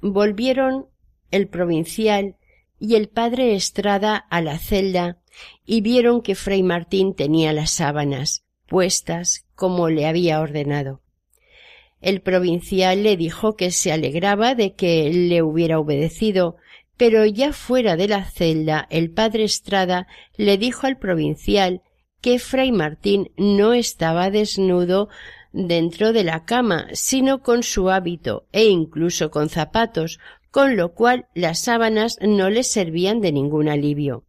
volvieron 0.00 0.86
el 1.32 1.48
provincial 1.48 2.36
y 2.78 2.94
el 2.94 3.08
padre 3.08 3.56
Estrada 3.56 4.14
a 4.16 4.40
la 4.40 4.60
celda 4.60 5.18
y 5.66 5.80
vieron 5.80 6.22
que 6.22 6.36
fray 6.36 6.62
Martín 6.62 7.16
tenía 7.16 7.52
las 7.52 7.72
sábanas 7.72 8.44
puestas 8.68 9.44
como 9.56 9.88
le 9.88 10.06
había 10.06 10.40
ordenado. 10.40 11.02
El 12.00 12.20
provincial 12.20 13.02
le 13.02 13.16
dijo 13.16 13.56
que 13.56 13.72
se 13.72 13.90
alegraba 13.90 14.54
de 14.54 14.74
que 14.76 15.10
le 15.12 15.42
hubiera 15.42 15.80
obedecido, 15.80 16.54
pero 16.96 17.26
ya 17.26 17.52
fuera 17.52 17.96
de 17.96 18.06
la 18.06 18.24
celda 18.24 18.86
el 18.90 19.10
padre 19.10 19.42
Estrada 19.42 20.06
le 20.36 20.56
dijo 20.56 20.86
al 20.86 20.98
provincial 20.98 21.82
que 22.22 22.38
fray 22.38 22.72
Martín 22.72 23.30
no 23.36 23.74
estaba 23.74 24.30
desnudo 24.30 25.10
dentro 25.52 26.12
de 26.12 26.24
la 26.24 26.44
cama, 26.44 26.86
sino 26.92 27.42
con 27.42 27.62
su 27.62 27.90
hábito 27.90 28.46
e 28.52 28.64
incluso 28.64 29.30
con 29.30 29.50
zapatos, 29.50 30.18
con 30.50 30.76
lo 30.76 30.94
cual 30.94 31.26
las 31.34 31.60
sábanas 31.60 32.16
no 32.22 32.48
le 32.48 32.62
servían 32.62 33.20
de 33.20 33.32
ningún 33.32 33.68
alivio. 33.68 34.24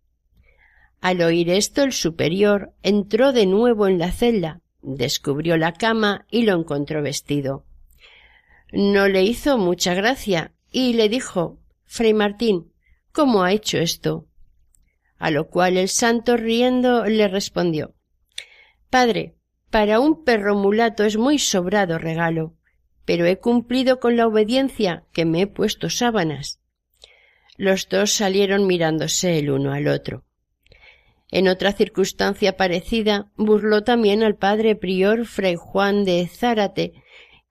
Al 1.01 1.21
oír 1.21 1.49
esto 1.49 1.83
el 1.83 1.93
superior 1.93 2.73
entró 2.81 3.31
de 3.31 3.45
nuevo 3.45 3.87
en 3.87 3.99
la 3.99 4.11
celda, 4.11 4.61
descubrió 4.81 5.55
la 5.57 5.73
cama 5.73 6.25
y 6.31 6.43
lo 6.43 6.53
encontró 6.53 7.01
vestido. 7.01 7.65
No 8.71 9.07
le 9.07 9.23
hizo 9.23 9.57
mucha 9.57 9.93
gracia 9.93 10.51
y 10.71 10.93
le 10.93 11.09
dijo 11.09 11.59
Fray 11.85 12.13
Martín, 12.13 12.71
¿cómo 13.11 13.43
ha 13.43 13.51
hecho 13.51 13.77
esto? 13.77 14.25
A 15.17 15.31
lo 15.31 15.47
cual 15.47 15.77
el 15.77 15.89
santo 15.89 16.37
riendo 16.37 17.05
le 17.05 17.27
respondió 17.27 17.93
Padre, 18.89 19.35
para 19.69 19.99
un 19.99 20.23
perro 20.23 20.55
mulato 20.55 21.03
es 21.03 21.17
muy 21.17 21.39
sobrado 21.39 21.97
regalo, 21.97 22.53
pero 23.05 23.25
he 23.25 23.39
cumplido 23.39 23.99
con 23.99 24.15
la 24.17 24.27
obediencia 24.27 25.03
que 25.11 25.25
me 25.25 25.41
he 25.41 25.47
puesto 25.47 25.89
sábanas. 25.89 26.59
Los 27.57 27.89
dos 27.89 28.11
salieron 28.11 28.67
mirándose 28.67 29.39
el 29.39 29.49
uno 29.49 29.73
al 29.73 29.87
otro. 29.87 30.25
En 31.31 31.47
otra 31.47 31.73
circunstancia 31.73 32.57
parecida 32.57 33.31
burló 33.35 33.83
también 33.83 34.21
al 34.21 34.35
padre 34.35 34.75
prior 34.75 35.25
fray 35.25 35.55
Juan 35.55 36.05
de 36.05 36.27
Zárate, 36.27 36.93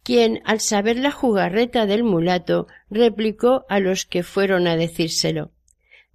quien, 0.04 0.40
al 0.44 0.60
saber 0.60 0.96
la 0.98 1.10
jugarreta 1.10 1.86
del 1.86 2.04
mulato, 2.04 2.68
replicó 2.90 3.64
a 3.68 3.80
los 3.80 4.06
que 4.06 4.22
fueron 4.22 4.68
a 4.68 4.76
decírselo 4.76 5.50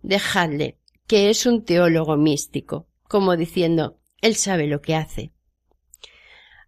Dejadle, 0.01 0.77
que 1.07 1.29
es 1.29 1.45
un 1.45 1.63
teólogo 1.63 2.17
místico, 2.17 2.87
como 3.07 3.35
diciendo 3.37 3.99
él 4.21 4.35
sabe 4.35 4.67
lo 4.67 4.81
que 4.81 4.95
hace. 4.95 5.31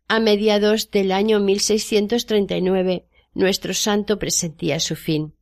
A 0.08 0.20
mediados 0.20 0.92
del 0.92 1.12
año 1.12 1.40
1639, 1.40 3.08
nuestro 3.34 3.74
santo 3.74 4.18
presentía 4.18 4.80
su 4.80 4.96
fin. 4.96 5.36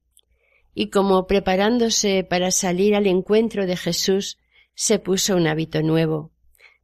Y 0.73 0.89
como 0.89 1.25
preparándose 1.25 2.23
para 2.23 2.51
salir 2.51 2.95
al 2.95 3.07
encuentro 3.07 3.65
de 3.65 3.77
Jesús, 3.77 4.37
se 4.73 4.99
puso 4.99 5.35
un 5.35 5.47
hábito 5.47 5.81
nuevo, 5.81 6.31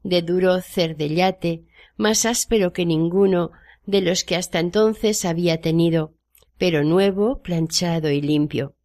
de 0.02 0.22
duro 0.22 0.62
cerdellate, 0.62 1.66
más 1.98 2.26
áspero 2.26 2.74
que 2.74 2.86
ninguno 2.86 3.52
de 3.86 4.02
los 4.02 4.24
que 4.24 4.36
hasta 4.36 4.60
entonces 4.60 5.26
había 5.26 5.62
tenido, 5.62 6.16
pero 6.58 6.84
nuevo, 6.84 7.42
planchado 7.42 8.10
y 8.10 8.22
limpio. 8.22 8.76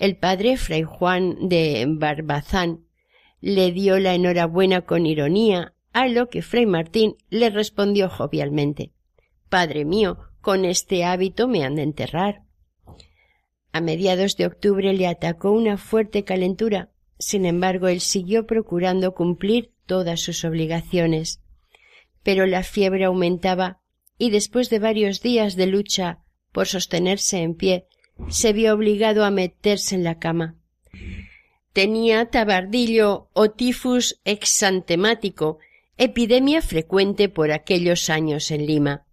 El 0.00 0.16
padre 0.16 0.56
fray 0.56 0.82
Juan 0.82 1.48
de 1.48 1.86
Barbazán 1.88 2.84
le 3.40 3.70
dio 3.70 4.00
la 4.00 4.14
enhorabuena 4.14 4.80
con 4.80 5.06
ironía, 5.06 5.74
a 5.92 6.08
lo 6.08 6.28
que 6.28 6.42
fray 6.42 6.66
Martín 6.66 7.14
le 7.30 7.50
respondió 7.50 8.08
jovialmente 8.08 8.90
Padre 9.48 9.84
mío, 9.84 10.18
con 10.40 10.64
este 10.64 11.04
hábito 11.04 11.46
me 11.46 11.62
han 11.62 11.76
de 11.76 11.82
enterrar. 11.82 12.42
A 13.70 13.80
mediados 13.80 14.36
de 14.36 14.46
octubre 14.46 14.92
le 14.92 15.06
atacó 15.06 15.52
una 15.52 15.76
fuerte 15.76 16.24
calentura 16.24 16.90
sin 17.20 17.44
embargo, 17.44 17.88
él 17.88 18.00
siguió 18.00 18.46
procurando 18.46 19.14
cumplir 19.14 19.74
todas 19.84 20.20
sus 20.20 20.42
obligaciones. 20.46 21.42
Pero 22.22 22.46
la 22.46 22.62
fiebre 22.62 23.04
aumentaba 23.04 23.82
y 24.16 24.30
después 24.30 24.70
de 24.70 24.78
varios 24.78 25.20
días 25.20 25.54
de 25.54 25.66
lucha 25.66 26.24
por 26.50 26.66
sostenerse 26.66 27.42
en 27.42 27.54
pie, 27.54 27.86
se 28.28 28.52
vio 28.52 28.74
obligado 28.74 29.24
a 29.24 29.30
meterse 29.30 29.94
en 29.94 30.04
la 30.04 30.18
cama. 30.18 30.56
Tenía 31.72 32.26
tabardillo 32.26 33.28
o 33.32 33.50
tifus 33.50 34.20
exantemático, 34.24 35.58
epidemia 35.96 36.62
frecuente 36.62 37.28
por 37.28 37.52
aquellos 37.52 38.10
años 38.10 38.50
en 38.50 38.66
Lima. 38.66 39.06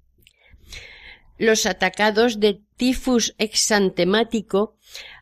Los 1.37 1.65
atacados 1.65 2.39
de 2.39 2.61
tifus 2.77 3.35
exantemático 3.37 4.75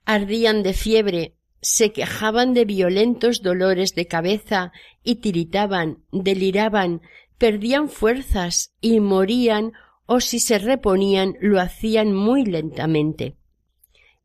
ardían 0.06 0.64
de 0.64 0.74
fiebre 0.74 1.36
se 1.62 1.92
quejaban 1.92 2.54
de 2.54 2.64
violentos 2.64 3.42
dolores 3.42 3.96
de 3.96 4.08
cabeza 4.08 4.72
y 5.04 5.16
tiritaban, 5.16 6.04
deliraban, 6.12 7.02
perdían 7.38 7.90
fuerzas 7.90 8.74
y 8.82 9.00
morían 9.00 9.74
o 10.06 10.20
si 10.20 10.40
se 10.40 10.60
reponían 10.60 11.36
lo 11.42 11.60
hacían 11.60 12.14
muy 12.14 12.46
lentamente. 12.46 13.36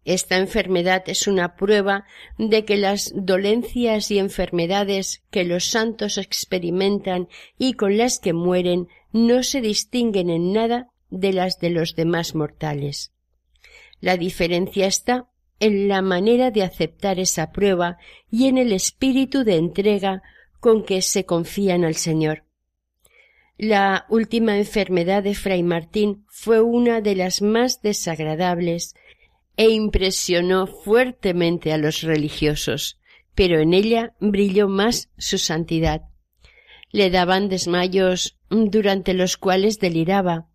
Esta 0.05 0.39
enfermedad 0.39 1.05
es 1.07 1.27
una 1.27 1.57
prueba 1.57 2.07
de 2.39 2.65
que 2.65 2.79
las 2.79 3.13
dolencias 3.15 4.11
y 4.11 4.19
enfermedades 4.19 5.23
que 5.31 5.45
los 5.45 5.67
santos 5.67 6.17
experimentan 6.17 7.29
y 7.59 7.75
con 7.75 7.99
las 7.99 8.19
que 8.19 8.33
mueren 8.33 8.89
no 9.13 9.43
se 9.43 9.61
distinguen 9.61 10.31
en 10.31 10.53
nada 10.53 10.89
de 11.11 11.33
las 11.33 11.59
de 11.59 11.71
los 11.71 11.97
demás 11.97 12.35
mortales. 12.35 13.13
La 14.01 14.17
diferencia 14.17 14.87
está 14.87 15.29
en 15.59 15.89
la 15.89 16.01
manera 16.01 16.51
de 16.51 16.63
aceptar 16.63 17.19
esa 17.19 17.53
prueba 17.53 17.99
y 18.31 18.47
en 18.47 18.57
el 18.57 18.73
espíritu 18.73 19.45
de 19.45 19.57
entrega 19.57 20.23
con 20.61 20.85
que 20.85 21.03
se 21.03 21.27
confían 21.27 21.85
al 21.85 21.97
Señor. 21.97 22.45
La 23.59 24.07
última 24.09 24.57
enfermedad 24.57 25.23
de 25.23 25.35
Fray 25.35 25.63
Martín 25.63 26.25
fue 26.29 26.63
una 26.63 27.03
de 27.03 27.15
las 27.15 27.43
más 27.43 27.83
desagradables 27.83 28.95
e 29.61 29.69
impresionó 29.69 30.67
fuertemente 30.67 31.71
a 31.75 31.77
los 31.77 32.01
religiosos, 32.01 32.99
pero 33.35 33.61
en 33.61 33.75
ella 33.75 34.15
brilló 34.19 34.69
más 34.69 35.11
su 35.19 35.37
santidad. 35.37 36.01
Le 36.93 37.11
daban 37.11 37.51
desmayos 37.51 38.39
durante 38.49 39.13
los 39.13 39.37
cuales 39.37 39.79
deliraba, 39.79 40.49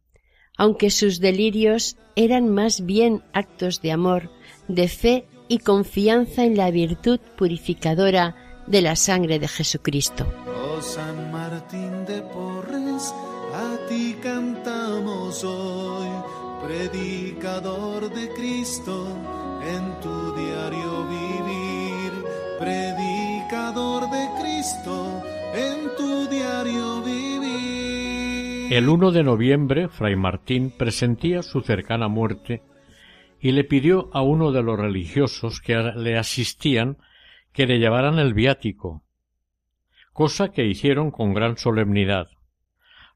aunque 0.57 0.89
sus 0.89 1.19
delirios 1.19 1.97
eran 2.15 2.49
más 2.49 2.83
bien 2.83 3.21
actos 3.31 3.79
de 3.83 3.91
amor, 3.91 4.31
de 4.67 4.87
fe 4.87 5.27
y 5.49 5.59
confianza 5.59 6.43
en 6.43 6.57
la 6.57 6.71
virtud 6.71 7.19
purificadora 7.37 8.63
de 8.65 8.81
la 8.81 8.95
sangre 8.95 9.37
de 9.37 9.47
Jesucristo. 9.47 10.25
Oh 10.47 10.81
San 10.81 11.31
Martín 11.31 12.05
de 12.07 12.23
Porres, 12.23 13.13
a 13.53 13.77
ti 13.87 14.15
cantamos 14.19 15.43
hoy, 15.43 16.09
predicador 17.45 18.09
de 18.09 18.29
Cristo 18.33 19.07
en 19.61 20.01
tu 20.01 20.35
diario 20.35 21.07
vivir, 21.07 22.11
predicador 22.57 24.09
de 24.09 24.27
Cristo 24.41 25.21
en 25.53 25.95
tu 25.95 26.27
diario 26.27 27.03
vivir. 27.03 28.73
El 28.73 28.89
1 28.89 29.11
de 29.11 29.23
noviembre, 29.23 29.89
Fray 29.89 30.15
Martín 30.15 30.73
presentía 30.75 31.43
su 31.43 31.61
cercana 31.61 32.07
muerte 32.07 32.63
y 33.39 33.51
le 33.51 33.63
pidió 33.63 34.09
a 34.11 34.23
uno 34.23 34.51
de 34.51 34.63
los 34.63 34.79
religiosos 34.79 35.61
que 35.61 35.75
le 35.75 36.17
asistían 36.17 36.97
que 37.53 37.67
le 37.67 37.77
llevaran 37.77 38.17
el 38.17 38.33
viático, 38.33 39.03
cosa 40.13 40.49
que 40.49 40.65
hicieron 40.65 41.11
con 41.11 41.35
gran 41.35 41.57
solemnidad. 41.57 42.27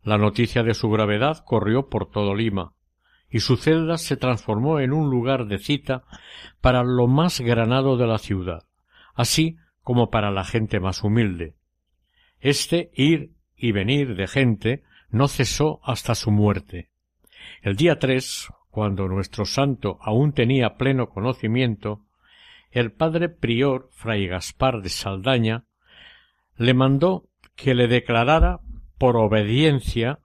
La 0.03 0.19
noticia 0.19 0.61
de 0.61 0.75
su 0.75 0.87
gravedad 0.91 1.43
corrió 1.43 1.89
por 1.89 2.11
todo 2.11 2.35
Lima, 2.35 2.73
y 3.29 3.41
su 3.41 3.57
celda 3.57 3.97
se 3.97 4.17
transformó 4.17 4.79
en 4.79 4.93
un 4.93 5.09
lugar 5.09 5.45
de 5.45 5.59
cita 5.59 6.03
para 6.61 6.83
lo 6.83 7.07
más 7.07 7.41
granado 7.41 7.97
de 7.97 8.07
la 8.07 8.17
ciudad, 8.17 8.65
así 9.13 9.57
como 9.81 10.09
para 10.09 10.31
la 10.31 10.43
gente 10.43 10.79
más 10.79 11.03
humilde. 11.03 11.55
Este 12.39 12.89
ir 12.93 13.31
y 13.55 13.71
venir 13.71 14.15
de 14.15 14.27
gente 14.27 14.83
no 15.09 15.27
cesó 15.27 15.79
hasta 15.83 16.15
su 16.15 16.31
muerte. 16.31 16.89
El 17.61 17.75
día 17.75 17.99
tres, 17.99 18.47
cuando 18.69 19.07
nuestro 19.07 19.45
santo 19.45 19.97
aún 20.01 20.33
tenía 20.33 20.75
pleno 20.77 21.09
conocimiento, 21.09 22.05
el 22.71 22.91
padre 22.91 23.29
prior 23.29 23.89
fray 23.91 24.27
Gaspar 24.27 24.81
de 24.81 24.89
Saldaña 24.89 25.65
le 26.55 26.73
mandó 26.73 27.25
que 27.55 27.73
le 27.73 27.87
declarara 27.87 28.59
por 28.97 29.17
obediencia 29.17 30.19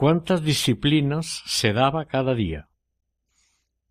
cuántas 0.00 0.42
disciplinas 0.42 1.42
se 1.44 1.74
daba 1.74 2.06
cada 2.06 2.34
día. 2.34 2.70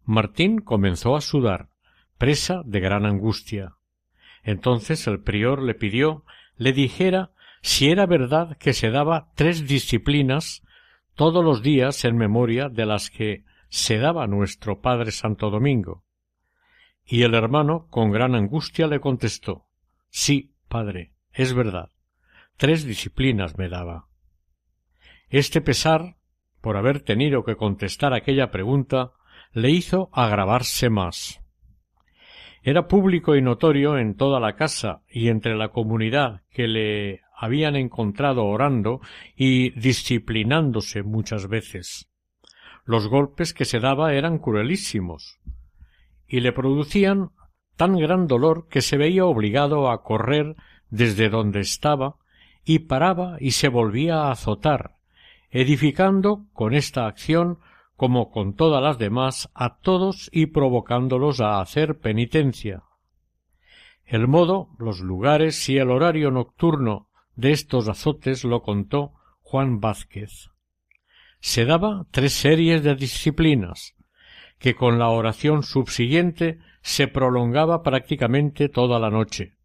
Martín 0.03 0.57
comenzó 0.57 1.16
a 1.16 1.22
sudar, 1.22 1.70
presa 2.18 2.64
de 2.66 2.80
gran 2.80 3.05
angustia. 3.05 3.76
Entonces 4.41 5.05
el 5.05 5.22
prior 5.22 5.62
le 5.62 5.76
pidió 5.76 6.26
le 6.57 6.74
dijera 6.74 7.30
si 7.62 7.91
era 7.91 8.07
verdad 8.07 8.57
que 8.57 8.74
se 8.74 8.89
daba 8.89 9.30
tres 9.36 9.68
disciplinas 9.68 10.64
todos 11.14 11.45
los 11.45 11.62
días 11.62 12.03
en 12.05 12.18
memoria 12.18 12.70
de 12.70 12.88
las 12.88 13.12
que 13.12 13.45
se 13.70 13.99
daba 13.99 14.26
nuestro 14.26 14.82
Padre 14.82 15.12
Santo 15.12 15.51
Domingo. 15.51 16.05
Y 17.05 17.22
el 17.22 17.36
hermano, 17.36 17.86
con 17.91 18.10
gran 18.10 18.34
angustia, 18.34 18.88
le 18.88 18.99
contestó 18.99 19.68
Sí, 20.10 20.55
padre, 20.70 21.14
es 21.34 21.53
verdad. 21.53 21.91
Tres 22.57 22.84
disciplinas 22.84 23.60
me 23.60 23.70
daba. 23.70 24.09
Este 25.30 25.62
pesar, 25.62 26.16
por 26.62 26.76
haber 26.76 27.02
tenido 27.02 27.44
que 27.44 27.56
contestar 27.56 28.14
aquella 28.14 28.50
pregunta, 28.50 29.12
le 29.54 29.70
hizo 29.70 30.10
agravarse 30.12 30.90
más. 30.90 31.42
Era 32.62 32.88
público 32.88 33.36
y 33.36 33.42
notorio 33.42 33.98
en 33.98 34.16
toda 34.16 34.40
la 34.40 34.56
casa 34.56 35.04
y 35.10 35.30
entre 35.30 35.56
la 35.56 35.70
comunidad 35.70 36.42
que 36.50 36.68
le 36.68 37.22
habían 37.36 37.76
encontrado 37.76 38.46
orando 38.46 39.00
y 39.36 39.70
disciplinándose 39.80 41.04
muchas 41.04 41.48
veces. 41.48 42.10
Los 42.84 43.08
golpes 43.08 43.54
que 43.54 43.66
se 43.66 43.80
daba 43.80 44.14
eran 44.14 44.40
cruelísimos 44.40 45.40
y 46.28 46.42
le 46.42 46.52
producían 46.52 47.30
tan 47.78 47.96
gran 47.98 48.28
dolor 48.28 48.68
que 48.68 48.82
se 48.82 48.98
veía 48.98 49.26
obligado 49.26 49.90
a 49.90 50.04
correr 50.04 50.56
desde 50.90 51.30
donde 51.30 51.62
estaba 51.62 52.18
y 52.66 52.80
paraba 52.80 53.38
y 53.40 53.52
se 53.52 53.70
volvía 53.70 54.24
a 54.24 54.32
azotar, 54.32 54.99
edificando 55.52 56.45
con 56.54 56.74
esta 56.74 57.08
acción 57.08 57.60
como 57.95 58.32
con 58.32 58.54
todas 58.54 58.82
las 58.82 58.97
demás 58.97 59.50
a 59.54 59.78
todos 59.80 60.30
y 60.32 60.47
provocándolos 60.47 61.41
a 61.41 61.60
hacer 61.60 62.00
penitencia. 62.00 62.84
El 64.06 64.28
modo, 64.28 64.70
los 64.80 65.02
lugares 65.02 65.68
y 65.70 65.78
el 65.78 65.91
horario 65.91 66.32
nocturno 66.32 67.10
de 67.36 67.52
estos 67.52 67.88
azotes 67.88 68.43
lo 68.43 68.62
contó 68.62 69.14
Juan 69.41 69.80
Vázquez. 69.80 70.50
Se 71.39 71.66
daba 71.66 72.06
tres 72.12 72.34
series 72.34 72.84
de 72.84 72.95
disciplinas, 72.95 73.95
que 74.60 74.76
con 74.76 75.00
la 75.00 75.10
oración 75.10 75.64
subsiguiente 75.64 76.60
se 76.82 77.08
prolongaba 77.08 77.82
prácticamente 77.82 78.68
toda 78.70 79.00
la 79.00 79.10
noche, 79.10 79.58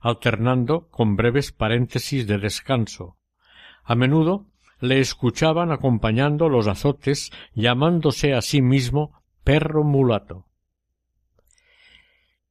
alternando 0.00 0.88
con 0.88 1.16
breves 1.16 1.52
paréntesis 1.52 2.26
de 2.26 2.38
descanso. 2.38 3.16
A 3.84 3.94
menudo 3.94 4.46
le 4.82 4.98
escuchaban 4.98 5.70
acompañando 5.70 6.48
los 6.48 6.66
azotes, 6.66 7.30
llamándose 7.54 8.34
a 8.34 8.42
sí 8.42 8.60
mismo 8.62 9.22
perro 9.44 9.84
mulato. 9.84 10.48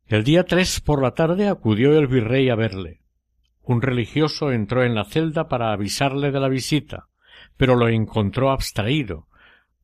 El 0.06 0.24
día 0.24 0.46
tres 0.46 0.80
por 0.80 1.02
la 1.02 1.12
tarde 1.12 1.50
acudió 1.50 1.98
el 1.98 2.08
virrey 2.08 2.50
a 2.50 2.56
verle. 2.56 3.02
Un 3.62 3.82
religioso 3.82 4.54
entró 4.54 4.86
en 4.86 4.96
la 4.96 5.04
celda 5.04 5.50
para 5.50 5.74
avisarle 5.74 6.32
de 6.32 6.40
la 6.40 6.48
visita, 6.48 7.10
pero 7.58 7.76
lo 7.76 7.90
encontró 7.90 8.52
abstraído, 8.52 9.28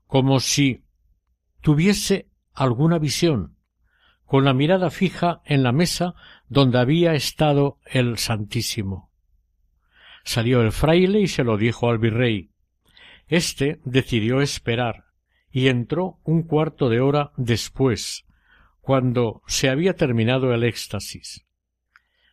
como 0.06 0.39
si 0.39 0.86
tuviese 1.60 2.30
alguna 2.54 2.98
visión, 2.98 3.58
con 4.24 4.45
la 4.45 4.54
mirada 4.54 4.89
fija 4.89 5.41
en 5.43 5.64
la 5.64 5.74
mesa 5.74 6.16
donde 6.48 6.80
había 6.80 7.14
estado 7.14 7.80
el 7.86 8.18
Santísimo. 8.18 9.07
Salió 10.28 10.61
el 10.61 10.73
fraile 10.73 11.21
y 11.21 11.28
se 11.28 11.45
lo 11.45 11.55
dijo 11.55 11.89
al 11.89 11.99
virrey. 11.99 12.51
Este 13.28 13.80
decidió 13.86 14.41
esperar 14.41 15.05
y 15.49 15.69
entró 15.69 16.19
un 16.25 16.43
cuarto 16.43 16.89
de 16.89 16.99
hora 16.99 17.32
después, 17.38 18.25
cuando 18.82 19.41
se 19.47 19.69
había 19.69 19.95
terminado 19.95 20.53
el 20.53 20.65
éxtasis. 20.65 21.45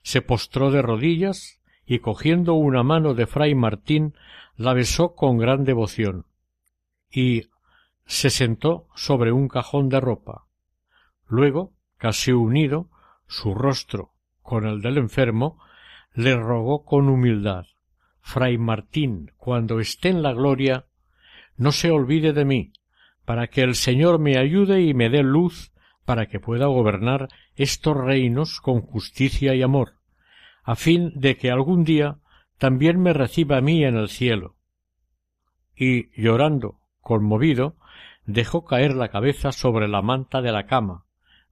Se 0.02 0.22
postró 0.22 0.72
de 0.72 0.82
rodillas 0.82 1.60
y 1.86 2.00
cogiendo 2.00 2.54
una 2.54 2.82
mano 2.82 3.14
de 3.14 3.28
fray 3.28 3.54
Martín 3.54 4.14
la 4.56 4.74
besó 4.74 5.14
con 5.14 5.38
gran 5.38 5.62
devoción 5.62 6.26
y 7.08 7.42
se 8.06 8.30
sentó 8.30 8.88
sobre 8.96 9.30
un 9.30 9.46
cajón 9.46 9.88
de 9.88 10.00
ropa. 10.00 10.48
Luego, 11.28 11.72
casi 11.96 12.32
unido, 12.32 12.90
su 13.28 13.54
rostro 13.54 14.14
con 14.42 14.66
el 14.66 14.82
del 14.82 14.98
enfermo, 14.98 15.62
le 16.12 16.34
rogó 16.34 16.84
con 16.84 17.08
humildad 17.08 17.66
Fray 18.26 18.56
Martín, 18.56 19.32
cuando 19.36 19.80
esté 19.80 20.08
en 20.08 20.22
la 20.22 20.32
gloria, 20.32 20.86
no 21.58 21.72
se 21.72 21.90
olvide 21.90 22.32
de 22.32 22.46
mí, 22.46 22.72
para 23.26 23.48
que 23.48 23.60
el 23.60 23.74
Señor 23.74 24.18
me 24.18 24.38
ayude 24.38 24.80
y 24.80 24.94
me 24.94 25.10
dé 25.10 25.22
luz 25.22 25.72
para 26.06 26.26
que 26.26 26.40
pueda 26.40 26.66
gobernar 26.66 27.28
estos 27.54 27.94
reinos 27.94 28.62
con 28.62 28.80
justicia 28.80 29.54
y 29.54 29.60
amor, 29.60 29.98
a 30.62 30.74
fin 30.74 31.12
de 31.14 31.36
que 31.36 31.50
algún 31.50 31.84
día 31.84 32.16
también 32.56 32.98
me 32.98 33.12
reciba 33.12 33.58
a 33.58 33.60
mí 33.60 33.84
en 33.84 33.94
el 33.94 34.08
cielo. 34.08 34.56
Y, 35.76 36.10
llorando, 36.20 36.80
conmovido, 37.02 37.76
dejó 38.24 38.64
caer 38.64 38.94
la 38.94 39.10
cabeza 39.10 39.52
sobre 39.52 39.86
la 39.86 40.00
manta 40.00 40.40
de 40.40 40.50
la 40.50 40.64
cama, 40.64 41.04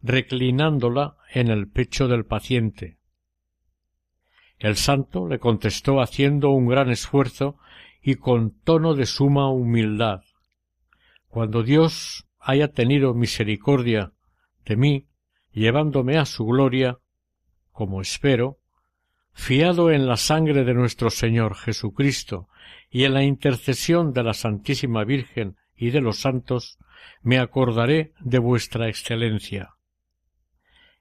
reclinándola 0.03 1.19
en 1.35 1.49
el 1.49 1.69
pecho 1.69 2.09
del 2.09 2.25
paciente, 2.25 2.97
el 4.63 4.77
santo 4.77 5.27
le 5.27 5.41
contestó 5.41 6.01
haciendo 6.01 6.51
un 6.51 6.69
gran 6.69 6.89
esfuerzo 6.89 7.59
y 8.01 8.15
con 8.15 8.53
tono 8.53 8.95
de 8.95 9.07
suma 9.07 9.51
humildad. 9.51 10.23
Cuando 11.27 11.65
Dios 11.65 12.29
haya 12.39 12.69
tenido 12.69 13.13
misericordia 13.13 14.13
de 14.65 14.77
mí, 14.77 15.09
llevándome 15.51 16.17
a 16.17 16.27
su 16.27 16.47
gloria, 16.47 16.99
como 17.73 18.01
espero, 18.01 18.61
fiado 19.33 19.91
en 19.91 20.07
la 20.07 20.17
sangre 20.17 20.63
de 20.63 20.75
nuestro 20.75 21.11
Señor 21.11 21.57
Jesucristo 21.57 22.49
y 22.89 23.03
en 23.03 23.15
la 23.15 23.25
intercesión 23.25 24.13
de 24.13 24.23
la 24.23 24.33
Santísima 24.33 25.03
Virgen 25.03 25.57
y 25.75 25.91
de 25.91 26.01
los 26.01 26.19
santos, 26.21 26.79
me 27.21 27.41
acordaré 27.41 28.13
de 28.21 28.39
vuestra 28.39 28.89
excelencia. 28.89 29.71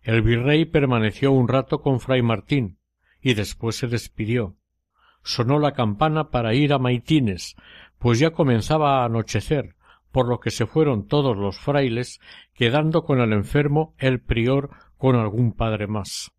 El 0.01 0.23
virrey 0.23 0.65
permaneció 0.65 1.31
un 1.31 1.47
rato 1.47 1.83
con 1.83 1.99
fray 1.99 2.23
Martín, 2.23 2.79
y 3.21 3.33
después 3.33 3.75
se 3.75 3.87
despidió. 3.87 4.55
Sonó 5.23 5.59
la 5.59 5.73
campana 5.73 6.29
para 6.31 6.53
ir 6.53 6.73
a 6.73 6.79
Maitines, 6.79 7.55
pues 7.99 8.19
ya 8.19 8.31
comenzaba 8.31 9.01
a 9.01 9.05
anochecer, 9.05 9.75
por 10.11 10.27
lo 10.27 10.39
que 10.39 10.51
se 10.51 10.65
fueron 10.65 11.07
todos 11.07 11.37
los 11.37 11.59
frailes, 11.59 12.19
quedando 12.53 13.03
con 13.03 13.19
el 13.21 13.33
enfermo 13.33 13.95
el 13.97 14.19
prior 14.19 14.71
con 14.97 15.15
algún 15.15 15.53
padre 15.53 15.87
más. 15.87 16.31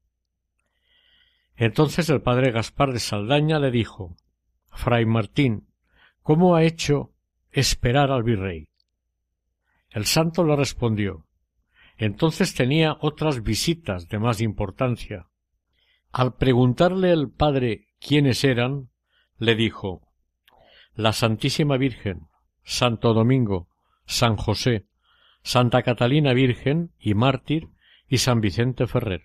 Entonces 1.57 2.09
el 2.09 2.23
padre 2.23 2.51
Gaspar 2.51 2.93
de 2.93 2.99
Saldaña 2.99 3.59
le 3.59 3.71
dijo 3.71 4.17
Fray 4.71 5.07
Martín, 5.07 5.69
¿cómo 6.23 6.57
ha 6.57 6.65
hecho 6.65 7.13
esperar 7.51 8.11
al 8.11 8.23
virrey? 8.23 8.69
El 9.91 10.07
santo 10.07 10.45
le 10.45 10.57
respondió 10.57 11.27
Entonces 11.97 12.55
tenía 12.55 12.97
otras 13.01 13.43
visitas 13.43 14.09
de 14.09 14.19
más 14.19 14.41
importancia, 14.41 15.29
al 16.13 16.35
preguntarle 16.37 17.11
el 17.11 17.31
padre 17.31 17.89
quiénes 17.99 18.45
eran, 18.45 18.91
le 19.39 19.55
dijo 19.55 20.03
La 20.95 21.13
Santísima 21.13 21.79
Virgen, 21.79 22.29
Santo 22.63 23.15
Domingo, 23.15 23.69
San 24.05 24.37
José, 24.37 24.87
Santa 25.43 25.83
Catalina 25.83 26.35
Virgen 26.35 26.93
y 26.99 27.15
mártir 27.15 27.69
y 28.07 28.19
San 28.19 28.41
Vicente 28.41 28.87
Ferrer. 28.87 29.23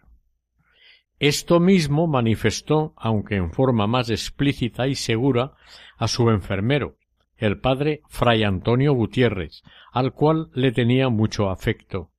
Esto 1.19 1.59
mismo 1.59 2.07
manifestó, 2.07 2.93
aunque 2.95 3.35
en 3.35 3.51
forma 3.51 3.85
más 3.85 4.09
explícita 4.09 4.87
y 4.87 4.95
segura, 4.95 5.53
a 5.97 6.07
su 6.07 6.29
enfermero, 6.29 6.97
el 7.35 7.59
padre 7.59 8.01
Fray 8.07 8.43
Antonio 8.43 8.93
Gutiérrez, 8.93 9.63
al 9.91 10.13
cual 10.13 10.49
le 10.53 10.71
tenía 10.71 11.09
mucho 11.09 11.49
afecto. 11.49 12.11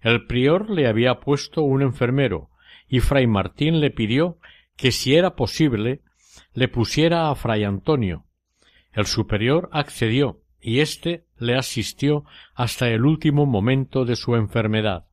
El 0.00 0.26
prior 0.26 0.70
le 0.70 0.88
había 0.88 1.20
puesto 1.20 1.62
un 1.62 1.82
enfermero, 1.82 2.50
y 2.92 3.00
fray 3.00 3.26
Martín 3.26 3.80
le 3.80 3.90
pidió 3.90 4.36
que 4.76 4.92
si 4.92 5.14
era 5.14 5.34
posible 5.34 6.02
le 6.52 6.68
pusiera 6.68 7.30
a 7.30 7.34
fray 7.34 7.64
Antonio. 7.64 8.26
El 8.92 9.06
superior 9.06 9.70
accedió 9.72 10.42
y 10.60 10.80
éste 10.80 11.24
le 11.38 11.56
asistió 11.56 12.26
hasta 12.54 12.90
el 12.90 13.06
último 13.06 13.46
momento 13.46 14.04
de 14.04 14.14
su 14.14 14.36
enfermedad. 14.36 15.06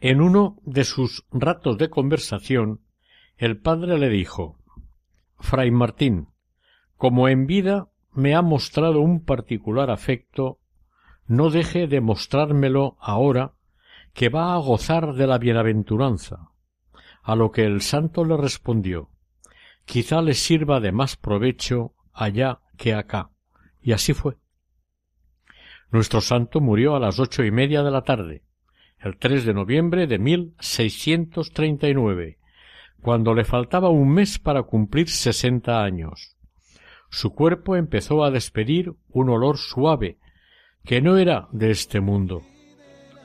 En 0.00 0.20
uno 0.20 0.58
de 0.66 0.84
sus 0.84 1.24
ratos 1.32 1.78
de 1.78 1.88
conversación, 1.88 2.82
el 3.38 3.56
padre 3.58 3.98
le 3.98 4.10
dijo 4.10 4.58
Fray 5.38 5.70
Martín, 5.70 6.28
como 6.98 7.30
en 7.30 7.46
vida 7.46 7.88
me 8.12 8.34
ha 8.34 8.42
mostrado 8.42 9.00
un 9.00 9.24
particular 9.24 9.90
afecto, 9.90 10.58
no 11.26 11.48
deje 11.48 11.86
de 11.86 12.02
mostrármelo 12.02 12.98
ahora 13.00 13.54
que 14.12 14.28
va 14.28 14.52
a 14.52 14.58
gozar 14.58 15.14
de 15.14 15.26
la 15.26 15.38
bienaventuranza 15.38 16.49
a 17.30 17.36
lo 17.36 17.52
que 17.52 17.64
el 17.64 17.80
santo 17.80 18.24
le 18.24 18.36
respondió 18.36 19.10
quizá 19.90 20.22
le 20.22 20.34
sirva 20.34 20.78
de 20.78 20.92
más 20.92 21.16
provecho 21.16 21.96
allá 22.12 22.60
que 22.76 22.94
acá. 22.94 23.32
Y 23.82 23.90
así 23.90 24.14
fue. 24.14 24.36
Nuestro 25.90 26.20
santo 26.20 26.60
murió 26.60 26.94
a 26.94 27.00
las 27.00 27.18
ocho 27.18 27.42
y 27.42 27.50
media 27.50 27.82
de 27.82 27.90
la 27.90 28.02
tarde, 28.02 28.44
el 29.00 29.16
3 29.16 29.44
de 29.44 29.52
noviembre 29.52 30.06
de 30.06 30.20
1639, 30.20 32.38
cuando 33.02 33.34
le 33.34 33.44
faltaba 33.44 33.88
un 33.88 34.10
mes 34.10 34.38
para 34.38 34.62
cumplir 34.62 35.08
sesenta 35.08 35.82
años. 35.82 36.36
Su 37.10 37.34
cuerpo 37.34 37.74
empezó 37.74 38.22
a 38.22 38.30
despedir 38.30 38.94
un 39.08 39.30
olor 39.30 39.58
suave, 39.58 40.18
que 40.84 41.02
no 41.02 41.16
era 41.16 41.48
de 41.50 41.72
este 41.72 42.00
mundo. 42.00 42.42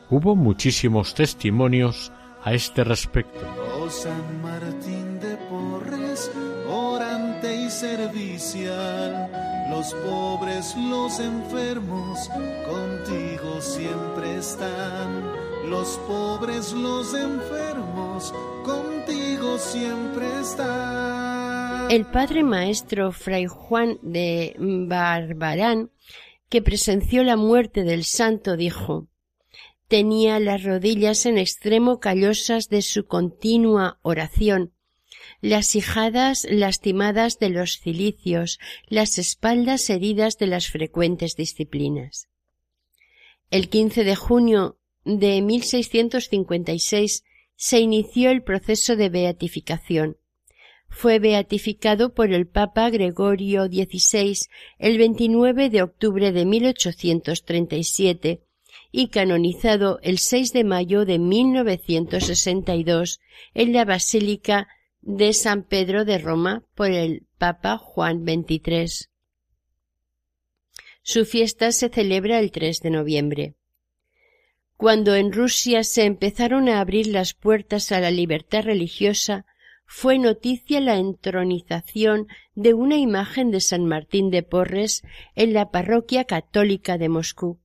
Hubo 0.09 0.35
muchísimos 0.35 1.13
testimonios 1.13 2.11
a 2.45 2.53
este 2.53 2.83
respecto. 2.83 3.39
Oh 3.79 3.89
San 3.89 4.41
Martín 4.41 5.19
de 5.19 5.35
Porres, 5.49 6.31
orante 6.69 7.55
y 7.55 7.69
servicial, 7.71 9.31
los 9.71 9.93
pobres, 9.95 10.75
los 10.77 11.19
enfermos, 11.19 12.29
contigo 12.67 13.59
siempre 13.61 14.37
están. 14.37 15.45
Los 15.67 15.97
pobres, 16.07 16.71
los 16.73 17.15
enfermos, 17.15 18.31
contigo 18.63 19.57
siempre 19.57 20.27
están. 20.39 21.89
El 21.89 22.05
padre 22.05 22.43
maestro 22.43 23.11
Fray 23.11 23.47
Juan 23.47 23.97
de 24.03 24.55
Barbarán, 24.59 25.89
que 26.49 26.61
presenció 26.61 27.23
la 27.23 27.37
muerte 27.37 27.83
del 27.83 28.03
santo, 28.03 28.55
dijo 28.55 29.07
Tenía 29.87 30.39
las 30.39 30.63
rodillas 30.63 31.27
en 31.27 31.37
extremo 31.37 31.99
callosas 31.99 32.69
de 32.69 32.81
su 32.81 33.05
continua 33.05 33.99
oración, 34.01 34.73
las 35.41 35.75
hijadas 35.75 36.47
lastimadas 36.49 37.37
de 37.37 37.49
los 37.49 37.79
cilicios, 37.79 38.57
las 38.87 39.19
espaldas 39.19 39.91
heridas 39.91 40.39
de 40.39 40.47
las 40.47 40.69
frecuentes 40.69 41.35
disciplinas. 41.35 42.29
El 43.51 43.69
15 43.69 44.03
de 44.03 44.15
junio 44.15 44.79
de 45.03 45.43
1656 45.43 47.23
se 47.55 47.79
inició 47.79 48.31
el 48.31 48.41
proceso 48.41 48.95
de 48.95 49.09
beatificación. 49.09 50.17
Fue 50.89 51.19
beatificado 51.19 52.15
por 52.15 52.33
el 52.33 52.47
Papa 52.47 52.89
Gregorio 52.89 53.67
XVI 53.67 54.35
el 54.79 54.97
29 54.97 55.69
de 55.69 55.83
octubre 55.83 56.31
de 56.31 56.45
1837 56.45 58.44
y 58.91 59.09
canonizado 59.09 59.99
el 60.01 60.19
6 60.19 60.53
de 60.53 60.63
mayo 60.63 61.05
de 61.05 61.19
1962 61.19 63.19
en 63.53 63.73
la 63.73 63.85
Basílica 63.85 64.67
de 65.01 65.33
San 65.33 65.63
Pedro 65.63 66.05
de 66.05 66.17
Roma 66.17 66.63
por 66.73 66.91
el 66.91 67.25
Papa 67.37 67.77
Juan 67.77 68.23
XXIII. 68.23 69.09
Su 71.03 71.25
fiesta 71.25 71.71
se 71.71 71.89
celebra 71.89 72.39
el 72.39 72.51
3 72.51 72.79
de 72.79 72.89
noviembre. 72.89 73.55
Cuando 74.77 75.15
en 75.15 75.31
Rusia 75.31 75.83
se 75.83 76.05
empezaron 76.05 76.67
a 76.67 76.79
abrir 76.79 77.07
las 77.07 77.33
puertas 77.33 77.91
a 77.91 77.99
la 77.99 78.11
libertad 78.11 78.63
religiosa, 78.63 79.45
fue 79.85 80.17
noticia 80.17 80.81
la 80.81 80.97
entronización 80.97 82.27
de 82.55 82.73
una 82.73 82.97
imagen 82.97 83.51
de 83.51 83.61
San 83.61 83.85
Martín 83.85 84.31
de 84.31 84.43
Porres 84.43 85.03
en 85.35 85.53
la 85.53 85.69
parroquia 85.69 86.25
católica 86.25 86.97
de 86.97 87.09
Moscú. 87.09 87.59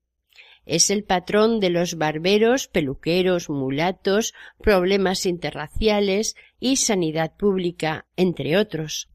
Es 0.70 0.88
el 0.90 1.02
patrón 1.02 1.58
de 1.58 1.68
los 1.68 1.98
barberos, 1.98 2.68
peluqueros, 2.68 3.50
mulatos, 3.50 4.34
problemas 4.62 5.26
interraciales 5.26 6.36
y 6.60 6.76
sanidad 6.76 7.34
pública, 7.36 8.06
entre 8.14 8.56
otros. 8.56 9.08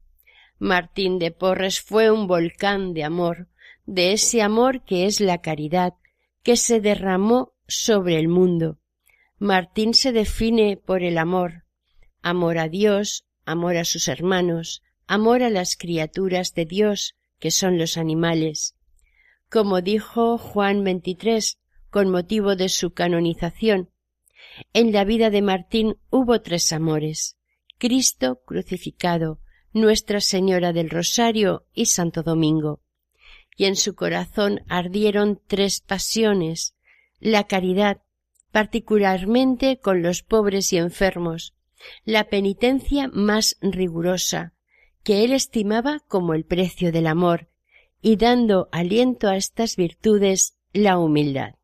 Martín 0.58 1.18
de 1.18 1.30
Porres 1.30 1.80
fue 1.80 2.10
un 2.10 2.26
volcán 2.26 2.92
de 2.92 3.04
amor, 3.04 3.48
de 3.86 4.12
ese 4.12 4.42
amor 4.42 4.84
que 4.84 5.06
es 5.06 5.22
la 5.22 5.40
caridad, 5.40 5.94
que 6.42 6.58
se 6.58 6.82
derramó 6.82 7.54
sobre 7.66 8.18
el 8.18 8.28
mundo. 8.28 8.78
Martín 9.38 9.94
se 9.94 10.12
define 10.12 10.76
por 10.76 11.02
el 11.02 11.16
amor, 11.16 11.64
amor 12.20 12.58
a 12.58 12.68
Dios, 12.68 13.24
amor 13.46 13.78
a 13.78 13.86
sus 13.86 14.08
hermanos, 14.08 14.82
amor 15.06 15.42
a 15.42 15.48
las 15.48 15.74
criaturas 15.78 16.52
de 16.52 16.66
Dios, 16.66 17.16
que 17.38 17.50
son 17.50 17.78
los 17.78 17.96
animales. 17.96 18.75
Como 19.50 19.80
dijo 19.80 20.38
Juan 20.38 20.82
XXIII 20.82 21.58
con 21.90 22.10
motivo 22.10 22.56
de 22.56 22.68
su 22.68 22.92
canonización, 22.92 23.90
en 24.72 24.92
la 24.92 25.04
vida 25.04 25.30
de 25.30 25.40
Martín 25.40 25.96
hubo 26.10 26.40
tres 26.40 26.72
amores, 26.72 27.36
Cristo 27.78 28.40
crucificado, 28.44 29.38
Nuestra 29.72 30.20
Señora 30.20 30.72
del 30.72 30.90
Rosario 30.90 31.66
y 31.74 31.86
Santo 31.86 32.22
Domingo. 32.22 32.80
Y 33.56 33.66
en 33.66 33.76
su 33.76 33.94
corazón 33.94 34.62
ardieron 34.68 35.40
tres 35.46 35.80
pasiones, 35.80 36.74
la 37.20 37.44
caridad, 37.44 38.02
particularmente 38.50 39.78
con 39.78 40.02
los 40.02 40.22
pobres 40.22 40.72
y 40.72 40.78
enfermos, 40.78 41.54
la 42.04 42.24
penitencia 42.24 43.08
más 43.12 43.58
rigurosa, 43.60 44.54
que 45.04 45.24
él 45.24 45.32
estimaba 45.32 46.00
como 46.08 46.34
el 46.34 46.44
precio 46.44 46.90
del 46.90 47.06
amor, 47.06 47.48
y 48.00 48.16
dando 48.16 48.68
aliento 48.72 49.28
a 49.28 49.36
estas 49.36 49.76
virtudes 49.76 50.56
la 50.72 50.98
humildad. 50.98 51.54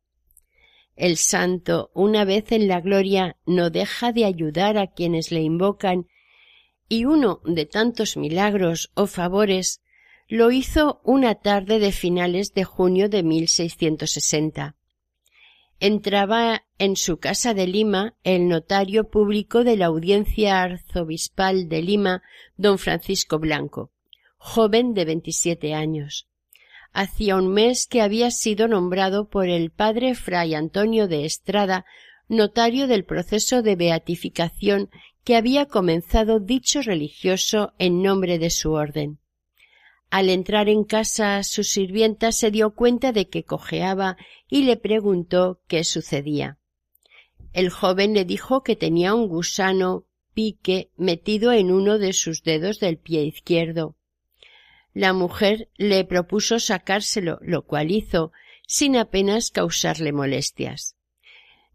El 0.95 1.17
santo, 1.17 1.91
una 1.93 2.25
vez 2.25 2.51
en 2.51 2.67
la 2.67 2.81
gloria, 2.81 3.37
no 3.45 3.69
deja 3.69 4.11
de 4.11 4.25
ayudar 4.25 4.77
a 4.77 4.87
quienes 4.87 5.31
le 5.31 5.41
invocan, 5.41 6.07
y 6.87 7.05
uno 7.05 7.41
de 7.45 7.65
tantos 7.65 8.17
milagros 8.17 8.91
o 8.93 9.07
favores 9.07 9.81
lo 10.27 10.51
hizo 10.51 11.01
una 11.03 11.35
tarde 11.35 11.79
de 11.79 11.91
finales 11.91 12.53
de 12.53 12.63
junio 12.63 13.09
de 13.09 13.23
1660 13.23 14.75
entraba 15.83 16.63
en 16.77 16.95
su 16.95 17.17
casa 17.17 17.53
de 17.53 17.67
Lima 17.67 18.15
el 18.23 18.47
notario 18.47 19.09
público 19.09 19.65
de 19.65 19.75
la 19.75 19.87
audiencia 19.87 20.61
arzobispal 20.61 21.67
de 21.67 21.81
Lima, 21.81 22.23
don 22.55 22.77
Francisco 22.77 23.37
Blanco, 23.37 23.91
joven 24.45 24.93
de 24.93 25.05
veintisiete 25.05 25.73
años. 25.73 26.27
Hacía 26.91 27.37
un 27.37 27.47
mes 27.47 27.87
que 27.87 28.01
había 28.01 28.29
sido 28.29 28.67
nombrado 28.67 29.29
por 29.29 29.47
el 29.47 29.71
padre 29.71 30.15
fray 30.15 30.53
Antonio 30.53 31.07
de 31.07 31.23
Estrada 31.23 31.85
notario 32.27 32.87
del 32.87 33.05
proceso 33.05 33.61
de 33.61 33.77
beatificación 33.77 34.89
que 35.23 35.37
había 35.37 35.65
comenzado 35.67 36.41
dicho 36.41 36.81
religioso 36.81 37.73
en 37.79 38.01
nombre 38.01 38.37
de 38.37 38.49
su 38.49 38.73
orden. 38.73 39.17
Al 40.09 40.29
entrar 40.29 40.67
en 40.67 40.83
casa 40.83 41.41
su 41.43 41.63
sirvienta 41.63 42.33
se 42.33 42.51
dio 42.51 42.75
cuenta 42.75 43.13
de 43.13 43.29
que 43.29 43.45
cojeaba 43.45 44.17
y 44.49 44.63
le 44.63 44.75
preguntó 44.75 45.61
qué 45.67 45.85
sucedía. 45.85 46.57
El 47.53 47.69
joven 47.69 48.13
le 48.13 48.25
dijo 48.25 48.61
que 48.61 48.75
tenía 48.75 49.15
un 49.15 49.29
gusano 49.29 50.05
pique 50.33 50.91
metido 50.97 51.53
en 51.53 51.71
uno 51.71 51.97
de 51.97 52.11
sus 52.11 52.43
dedos 52.43 52.79
del 52.79 52.97
pie 52.97 53.23
izquierdo. 53.23 53.95
La 54.93 55.13
mujer 55.13 55.69
le 55.77 56.05
propuso 56.05 56.59
sacárselo, 56.59 57.39
lo 57.41 57.65
cual 57.65 57.91
hizo, 57.91 58.31
sin 58.67 58.95
apenas 58.95 59.51
causarle 59.51 60.11
molestias. 60.11 60.95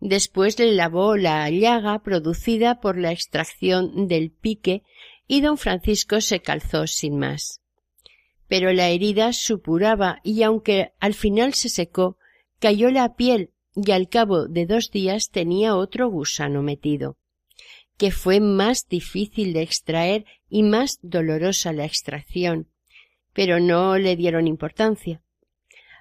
Después 0.01 0.59
le 0.59 0.73
lavó 0.73 1.17
la 1.17 1.51
llaga 1.51 2.03
producida 2.03 2.81
por 2.81 2.97
la 2.97 3.13
extracción 3.13 4.07
del 4.07 4.31
pique 4.31 4.83
y 5.27 5.41
don 5.41 5.59
Francisco 5.59 6.21
se 6.21 6.41
calzó 6.41 6.87
sin 6.87 7.19
más 7.19 7.61
pero 8.49 8.73
la 8.73 8.89
herida 8.89 9.33
supuraba 9.33 10.21
y 10.25 10.43
aunque 10.43 10.93
al 10.99 11.15
final 11.15 11.55
se 11.55 11.69
secó, 11.69 12.17
cayó 12.59 12.91
la 12.91 13.15
piel 13.15 13.53
y 13.77 13.93
al 13.93 14.09
cabo 14.09 14.49
de 14.49 14.67
dos 14.67 14.91
días 14.91 15.31
tenía 15.31 15.77
otro 15.77 16.09
gusano 16.11 16.63
metido, 16.63 17.19
que 17.97 18.11
fue 18.11 18.41
más 18.41 18.89
difícil 18.89 19.53
de 19.53 19.63
extraer 19.63 20.25
y 20.49 20.63
más 20.63 20.99
dolorosa 21.03 21.73
la 21.73 21.85
extracción, 21.85 22.69
pero 23.39 23.61
no 23.61 23.99
le 23.99 24.17
dieron 24.17 24.49
importancia. 24.49 25.23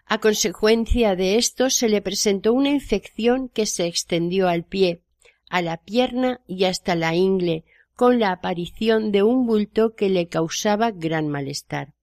A 0.07 0.17
consecuencia 0.17 1.15
de 1.15 1.35
esto 1.35 1.69
se 1.69 1.87
le 1.87 2.01
presentó 2.01 2.51
una 2.51 2.71
infección 2.71 3.47
que 3.47 3.67
se 3.67 3.85
extendió 3.85 4.47
al 4.47 4.63
pie, 4.65 5.03
a 5.47 5.61
la 5.61 5.77
pierna 5.77 6.41
y 6.47 6.63
hasta 6.63 6.95
la 6.95 7.13
ingle, 7.13 7.63
con 7.93 8.17
la 8.17 8.31
aparición 8.31 9.11
de 9.11 9.21
un 9.21 9.45
bulto 9.45 9.93
que 9.93 10.09
le 10.09 10.27
causaba 10.27 10.89
gran 10.89 11.27
malestar. 11.27 11.93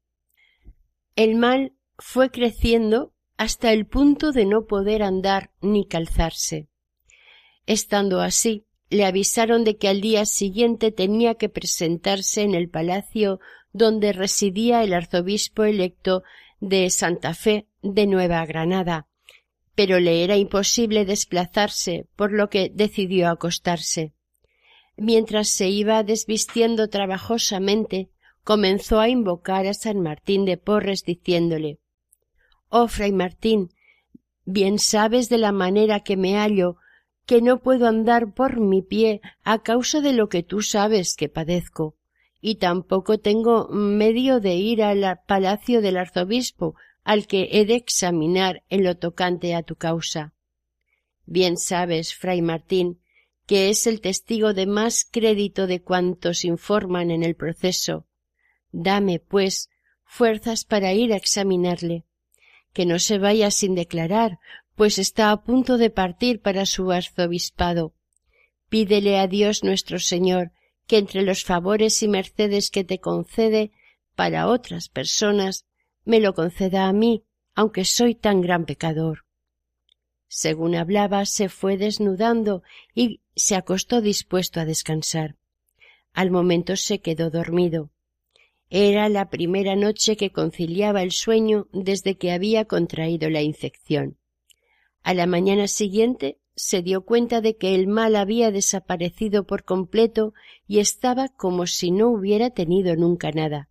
El 1.16 1.34
mal 1.34 1.72
fue 1.98 2.30
creciendo 2.30 3.12
hasta 3.36 3.72
el 3.72 3.86
punto 3.86 4.30
de 4.30 4.46
no 4.46 4.66
poder 4.66 5.02
andar 5.02 5.50
ni 5.60 5.84
calzarse. 5.84 6.68
Estando 7.66 8.20
así, 8.20 8.66
le 8.88 9.04
avisaron 9.04 9.64
de 9.64 9.78
que 9.78 9.88
al 9.88 10.00
día 10.00 10.26
siguiente 10.26 10.92
tenía 10.92 11.34
que 11.34 11.48
presentarse 11.48 12.42
en 12.42 12.54
el 12.54 12.70
palacio 12.70 13.40
donde 13.74 14.12
residía 14.12 14.84
el 14.84 14.94
arzobispo 14.94 15.64
electo 15.64 16.22
de 16.60 16.88
Santa 16.90 17.34
Fe 17.34 17.66
de 17.82 18.06
Nueva 18.06 18.46
Granada, 18.46 19.08
pero 19.74 19.98
le 19.98 20.22
era 20.22 20.36
imposible 20.36 21.04
desplazarse, 21.04 22.06
por 22.14 22.32
lo 22.32 22.48
que 22.48 22.70
decidió 22.72 23.28
acostarse. 23.28 24.14
Mientras 24.96 25.48
se 25.48 25.68
iba 25.68 26.04
desvistiendo 26.04 26.88
trabajosamente, 26.88 28.10
comenzó 28.44 29.00
a 29.00 29.08
invocar 29.08 29.66
a 29.66 29.74
San 29.74 30.00
Martín 30.00 30.44
de 30.44 30.56
Porres 30.56 31.02
diciéndole 31.04 31.80
Oh 32.68 32.86
fray 32.86 33.10
Martín, 33.10 33.70
bien 34.44 34.78
sabes 34.78 35.28
de 35.28 35.38
la 35.38 35.50
manera 35.50 36.00
que 36.00 36.16
me 36.16 36.36
hallo, 36.36 36.76
que 37.26 37.42
no 37.42 37.60
puedo 37.60 37.88
andar 37.88 38.34
por 38.34 38.60
mi 38.60 38.82
pie 38.82 39.20
a 39.42 39.62
causa 39.62 40.00
de 40.00 40.12
lo 40.12 40.28
que 40.28 40.44
tú 40.44 40.62
sabes 40.62 41.16
que 41.16 41.28
padezco, 41.28 41.96
y 42.46 42.56
tampoco 42.56 43.16
tengo 43.16 43.68
medio 43.68 44.38
de 44.38 44.56
ir 44.56 44.82
al 44.82 45.18
palacio 45.26 45.80
del 45.80 45.96
arzobispo, 45.96 46.74
al 47.02 47.26
que 47.26 47.48
he 47.52 47.64
de 47.64 47.74
examinar 47.74 48.62
en 48.68 48.84
lo 48.84 48.98
tocante 48.98 49.54
a 49.54 49.62
tu 49.62 49.76
causa. 49.76 50.34
Bien 51.24 51.56
sabes, 51.56 52.14
fray 52.14 52.42
Martín, 52.42 53.00
que 53.46 53.70
es 53.70 53.86
el 53.86 54.02
testigo 54.02 54.52
de 54.52 54.66
más 54.66 55.08
crédito 55.10 55.66
de 55.66 55.80
cuantos 55.80 56.44
informan 56.44 57.10
en 57.10 57.22
el 57.22 57.34
proceso. 57.34 58.04
Dame, 58.72 59.20
pues, 59.20 59.70
fuerzas 60.04 60.66
para 60.66 60.92
ir 60.92 61.14
a 61.14 61.16
examinarle. 61.16 62.04
Que 62.74 62.84
no 62.84 62.98
se 62.98 63.16
vaya 63.16 63.50
sin 63.50 63.74
declarar, 63.74 64.38
pues 64.74 64.98
está 64.98 65.30
a 65.30 65.42
punto 65.44 65.78
de 65.78 65.88
partir 65.88 66.42
para 66.42 66.66
su 66.66 66.92
arzobispado. 66.92 67.94
Pídele 68.68 69.18
a 69.18 69.28
Dios 69.28 69.64
nuestro 69.64 69.98
Señor 69.98 70.52
que 70.86 70.98
entre 70.98 71.22
los 71.22 71.44
favores 71.44 72.02
y 72.02 72.08
mercedes 72.08 72.70
que 72.70 72.84
te 72.84 72.98
concede 72.98 73.72
para 74.14 74.48
otras 74.48 74.88
personas, 74.88 75.66
me 76.04 76.20
lo 76.20 76.34
conceda 76.34 76.88
a 76.88 76.92
mí, 76.92 77.24
aunque 77.54 77.84
soy 77.84 78.14
tan 78.14 78.40
gran 78.40 78.64
pecador. 78.66 79.24
Según 80.28 80.74
hablaba, 80.74 81.26
se 81.26 81.48
fue 81.48 81.76
desnudando 81.76 82.62
y 82.94 83.20
se 83.36 83.54
acostó 83.54 84.00
dispuesto 84.00 84.60
a 84.60 84.64
descansar. 84.64 85.36
Al 86.12 86.30
momento 86.30 86.76
se 86.76 87.00
quedó 87.00 87.30
dormido. 87.30 87.90
Era 88.70 89.08
la 89.08 89.30
primera 89.30 89.76
noche 89.76 90.16
que 90.16 90.32
conciliaba 90.32 91.02
el 91.02 91.12
sueño 91.12 91.68
desde 91.72 92.16
que 92.16 92.32
había 92.32 92.64
contraído 92.64 93.30
la 93.30 93.42
infección. 93.42 94.18
A 95.02 95.14
la 95.14 95.26
mañana 95.26 95.68
siguiente 95.68 96.38
se 96.56 96.82
dio 96.82 97.04
cuenta 97.04 97.40
de 97.40 97.56
que 97.56 97.74
el 97.74 97.86
mal 97.86 98.16
había 98.16 98.50
desaparecido 98.50 99.44
por 99.44 99.64
completo 99.64 100.34
y 100.66 100.78
estaba 100.78 101.28
como 101.28 101.66
si 101.66 101.90
no 101.90 102.08
hubiera 102.08 102.50
tenido 102.50 102.94
nunca 102.96 103.30
nada. 103.32 103.68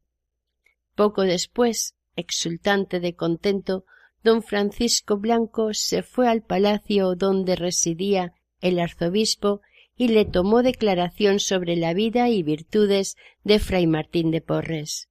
Poco 0.95 1.23
después, 1.23 1.95
exultante 2.15 2.99
de 2.99 3.15
contento, 3.15 3.85
don 4.23 4.43
Francisco 4.43 5.17
Blanco 5.17 5.73
se 5.73 6.03
fue 6.03 6.27
al 6.27 6.43
palacio 6.43 7.15
donde 7.15 7.55
residía 7.55 8.33
el 8.61 8.79
arzobispo 8.79 9.61
y 9.95 10.09
le 10.09 10.25
tomó 10.25 10.63
declaración 10.63 11.39
sobre 11.39 11.75
la 11.75 11.93
vida 11.93 12.29
y 12.29 12.43
virtudes 12.43 13.15
de 13.43 13.59
fray 13.59 13.87
Martín 13.87 14.31
de 14.31 14.41
Porres. 14.41 15.09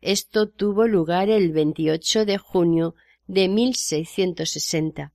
Esto 0.00 0.48
tuvo 0.48 0.86
lugar 0.86 1.28
el 1.28 1.52
28 1.52 2.24
de 2.24 2.38
junio 2.38 2.94
de 3.26 3.48
1660. 3.48 5.12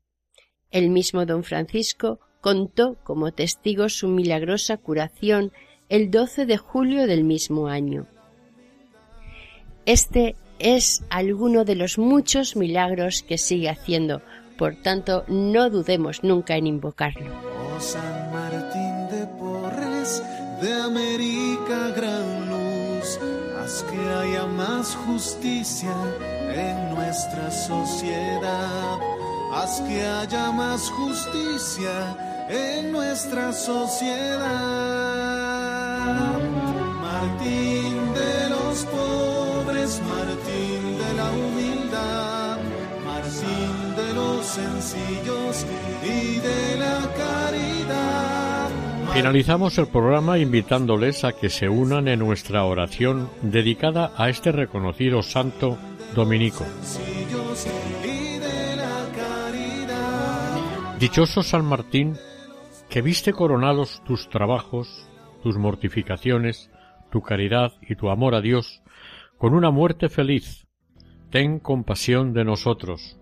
El 0.73 0.89
mismo 0.89 1.27
don 1.27 1.43
Francisco 1.43 2.19
contó 2.41 2.97
como 3.03 3.31
testigo 3.31 3.89
su 3.89 4.07
milagrosa 4.07 4.75
curación 4.77 5.53
el 5.87 6.09
12 6.09 6.47
de 6.47 6.57
julio 6.57 7.05
del 7.05 7.23
mismo 7.23 7.67
año. 7.67 8.07
Este 9.85 10.35
es 10.57 11.03
alguno 11.11 11.63
de 11.63 11.75
los 11.75 11.99
muchos 11.99 12.55
milagros 12.55 13.21
que 13.21 13.37
sigue 13.37 13.69
haciendo, 13.69 14.23
por 14.57 14.75
tanto 14.75 15.25
no 15.27 15.69
dudemos 15.69 16.23
nunca 16.23 16.57
en 16.57 16.65
invocarlo. 16.65 17.31
Oh 17.75 17.79
San 17.79 18.31
Martín 18.33 19.15
de 19.15 19.27
Porres, 19.37 20.23
de 20.59 20.73
América 20.73 21.89
gran 21.95 22.49
luz, 22.49 23.19
haz 23.59 23.83
que 23.83 23.99
haya 23.99 24.47
más 24.47 24.95
justicia 24.95 25.93
en 26.51 26.95
nuestra 26.95 27.51
sociedad 27.51 28.99
haz 29.53 29.81
que 29.81 30.01
haya 30.01 30.51
más 30.51 30.89
justicia 30.89 32.15
en 32.49 32.91
nuestra 32.91 33.53
sociedad. 33.53 34.43
Martín 37.01 38.13
de 38.13 38.49
los 38.49 38.85
pobres, 38.85 40.01
Martín 40.09 40.97
de 40.97 41.13
la 41.13 41.31
humildad, 41.31 42.57
Martín 43.05 43.95
de 43.95 44.13
los 44.13 44.45
sencillos 44.45 45.65
y 46.03 46.39
de 46.39 46.77
la 46.77 46.99
caridad. 47.15 48.69
Finalizamos 49.13 49.77
el 49.77 49.87
programa 49.87 50.39
invitándoles 50.39 51.23
a 51.23 51.33
que 51.33 51.49
se 51.49 51.69
unan 51.69 52.07
en 52.07 52.19
nuestra 52.19 52.65
oración 52.65 53.29
dedicada 53.43 54.11
a 54.17 54.29
este 54.29 54.51
reconocido 54.51 55.21
santo 55.21 55.77
dominico. 56.15 56.65
Dichoso 61.03 61.43
San 61.43 61.65
Martín, 61.65 62.13
que 62.89 63.01
viste 63.01 63.33
coronados 63.33 64.01
tus 64.05 64.29
trabajos, 64.29 65.05
tus 65.43 65.57
mortificaciones, 65.57 66.71
tu 67.11 67.19
caridad 67.19 67.73
y 67.81 67.97
tu 67.97 68.09
amor 68.09 68.35
a 68.35 68.39
Dios 68.39 68.81
con 69.37 69.53
una 69.53 69.69
muerte 69.69 70.07
feliz. 70.07 70.65
Ten 71.29 71.59
compasión 71.59 72.31
de 72.31 72.45
nosotros. 72.45 73.19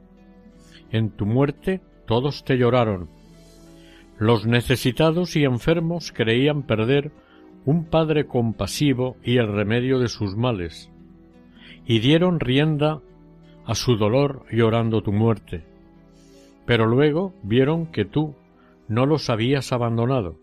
En 0.92 1.10
tu 1.10 1.26
muerte 1.26 1.82
todos 2.06 2.44
te 2.44 2.56
lloraron. 2.56 3.10
Los 4.20 4.46
necesitados 4.46 5.36
y 5.36 5.44
enfermos 5.44 6.12
creían 6.12 6.62
perder 6.62 7.12
un 7.66 7.86
Padre 7.86 8.28
compasivo 8.28 9.18
y 9.24 9.38
el 9.38 9.52
remedio 9.52 9.98
de 9.98 10.08
sus 10.08 10.36
males, 10.36 10.92
y 11.88 11.98
dieron 11.98 12.40
rienda 12.40 13.02
a 13.66 13.74
su 13.74 13.98
dolor 13.98 14.46
llorando 14.52 15.02
tu 15.02 15.12
muerte 15.12 15.71
pero 16.72 16.88
luego 16.88 17.34
vieron 17.44 17.88
que 17.88 18.06
tú 18.06 18.34
no 18.88 19.06
los 19.06 19.30
habías 19.30 19.74
abandonado. 19.74 20.40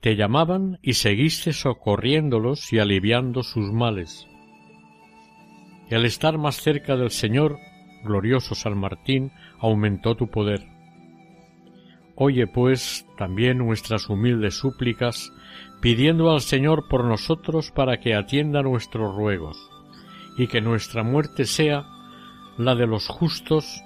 Te 0.00 0.16
llamaban 0.16 0.80
y 0.82 0.94
seguiste 0.94 1.52
socorriéndolos 1.52 2.72
y 2.72 2.80
aliviando 2.80 3.44
sus 3.44 3.72
males. 3.72 4.26
El 5.88 6.04
estar 6.04 6.36
más 6.36 6.56
cerca 6.56 6.96
del 6.96 7.12
Señor, 7.12 7.58
glorioso 8.02 8.56
San 8.56 8.76
Martín, 8.76 9.30
aumentó 9.60 10.16
tu 10.16 10.30
poder. 10.30 10.66
Oye, 12.16 12.48
pues, 12.48 13.06
también 13.16 13.58
nuestras 13.58 14.08
humildes 14.10 14.54
súplicas, 14.54 15.32
pidiendo 15.80 16.32
al 16.32 16.40
Señor 16.40 16.88
por 16.88 17.04
nosotros 17.04 17.70
para 17.70 18.00
que 18.00 18.16
atienda 18.16 18.62
nuestros 18.62 19.14
ruegos, 19.14 19.70
y 20.36 20.48
que 20.48 20.60
nuestra 20.60 21.04
muerte 21.04 21.44
sea 21.44 21.84
la 22.58 22.74
de 22.74 22.88
los 22.88 23.06
justos 23.06 23.80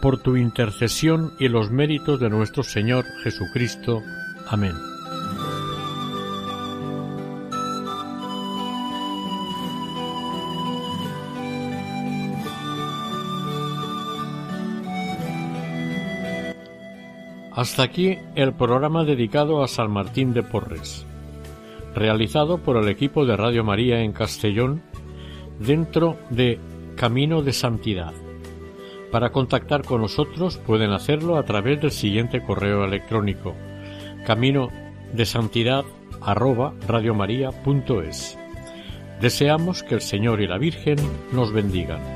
por 0.00 0.18
tu 0.18 0.36
intercesión 0.36 1.32
y 1.38 1.48
los 1.48 1.70
méritos 1.70 2.20
de 2.20 2.30
nuestro 2.30 2.62
Señor 2.62 3.04
Jesucristo. 3.22 4.02
Amén. 4.46 4.74
Hasta 17.56 17.84
aquí 17.84 18.18
el 18.34 18.52
programa 18.52 19.04
dedicado 19.04 19.64
a 19.64 19.68
San 19.68 19.90
Martín 19.90 20.34
de 20.34 20.42
Porres, 20.42 21.06
realizado 21.94 22.58
por 22.58 22.76
el 22.76 22.88
equipo 22.88 23.24
de 23.24 23.34
Radio 23.34 23.64
María 23.64 24.00
en 24.02 24.12
Castellón 24.12 24.82
dentro 25.58 26.18
de 26.28 26.60
Camino 26.96 27.40
de 27.40 27.54
Santidad. 27.54 28.12
Para 29.16 29.32
contactar 29.32 29.82
con 29.82 30.02
nosotros 30.02 30.58
pueden 30.58 30.90
hacerlo 30.90 31.38
a 31.38 31.44
través 31.46 31.80
del 31.80 31.90
siguiente 31.90 32.42
correo 32.42 32.84
electrónico 32.84 33.54
camino 34.26 34.68
de 35.14 35.24
santidad 35.24 35.86
Deseamos 39.18 39.82
que 39.82 39.94
el 39.94 40.02
Señor 40.02 40.42
y 40.42 40.46
la 40.46 40.58
Virgen 40.58 40.98
nos 41.32 41.50
bendigan. 41.50 42.15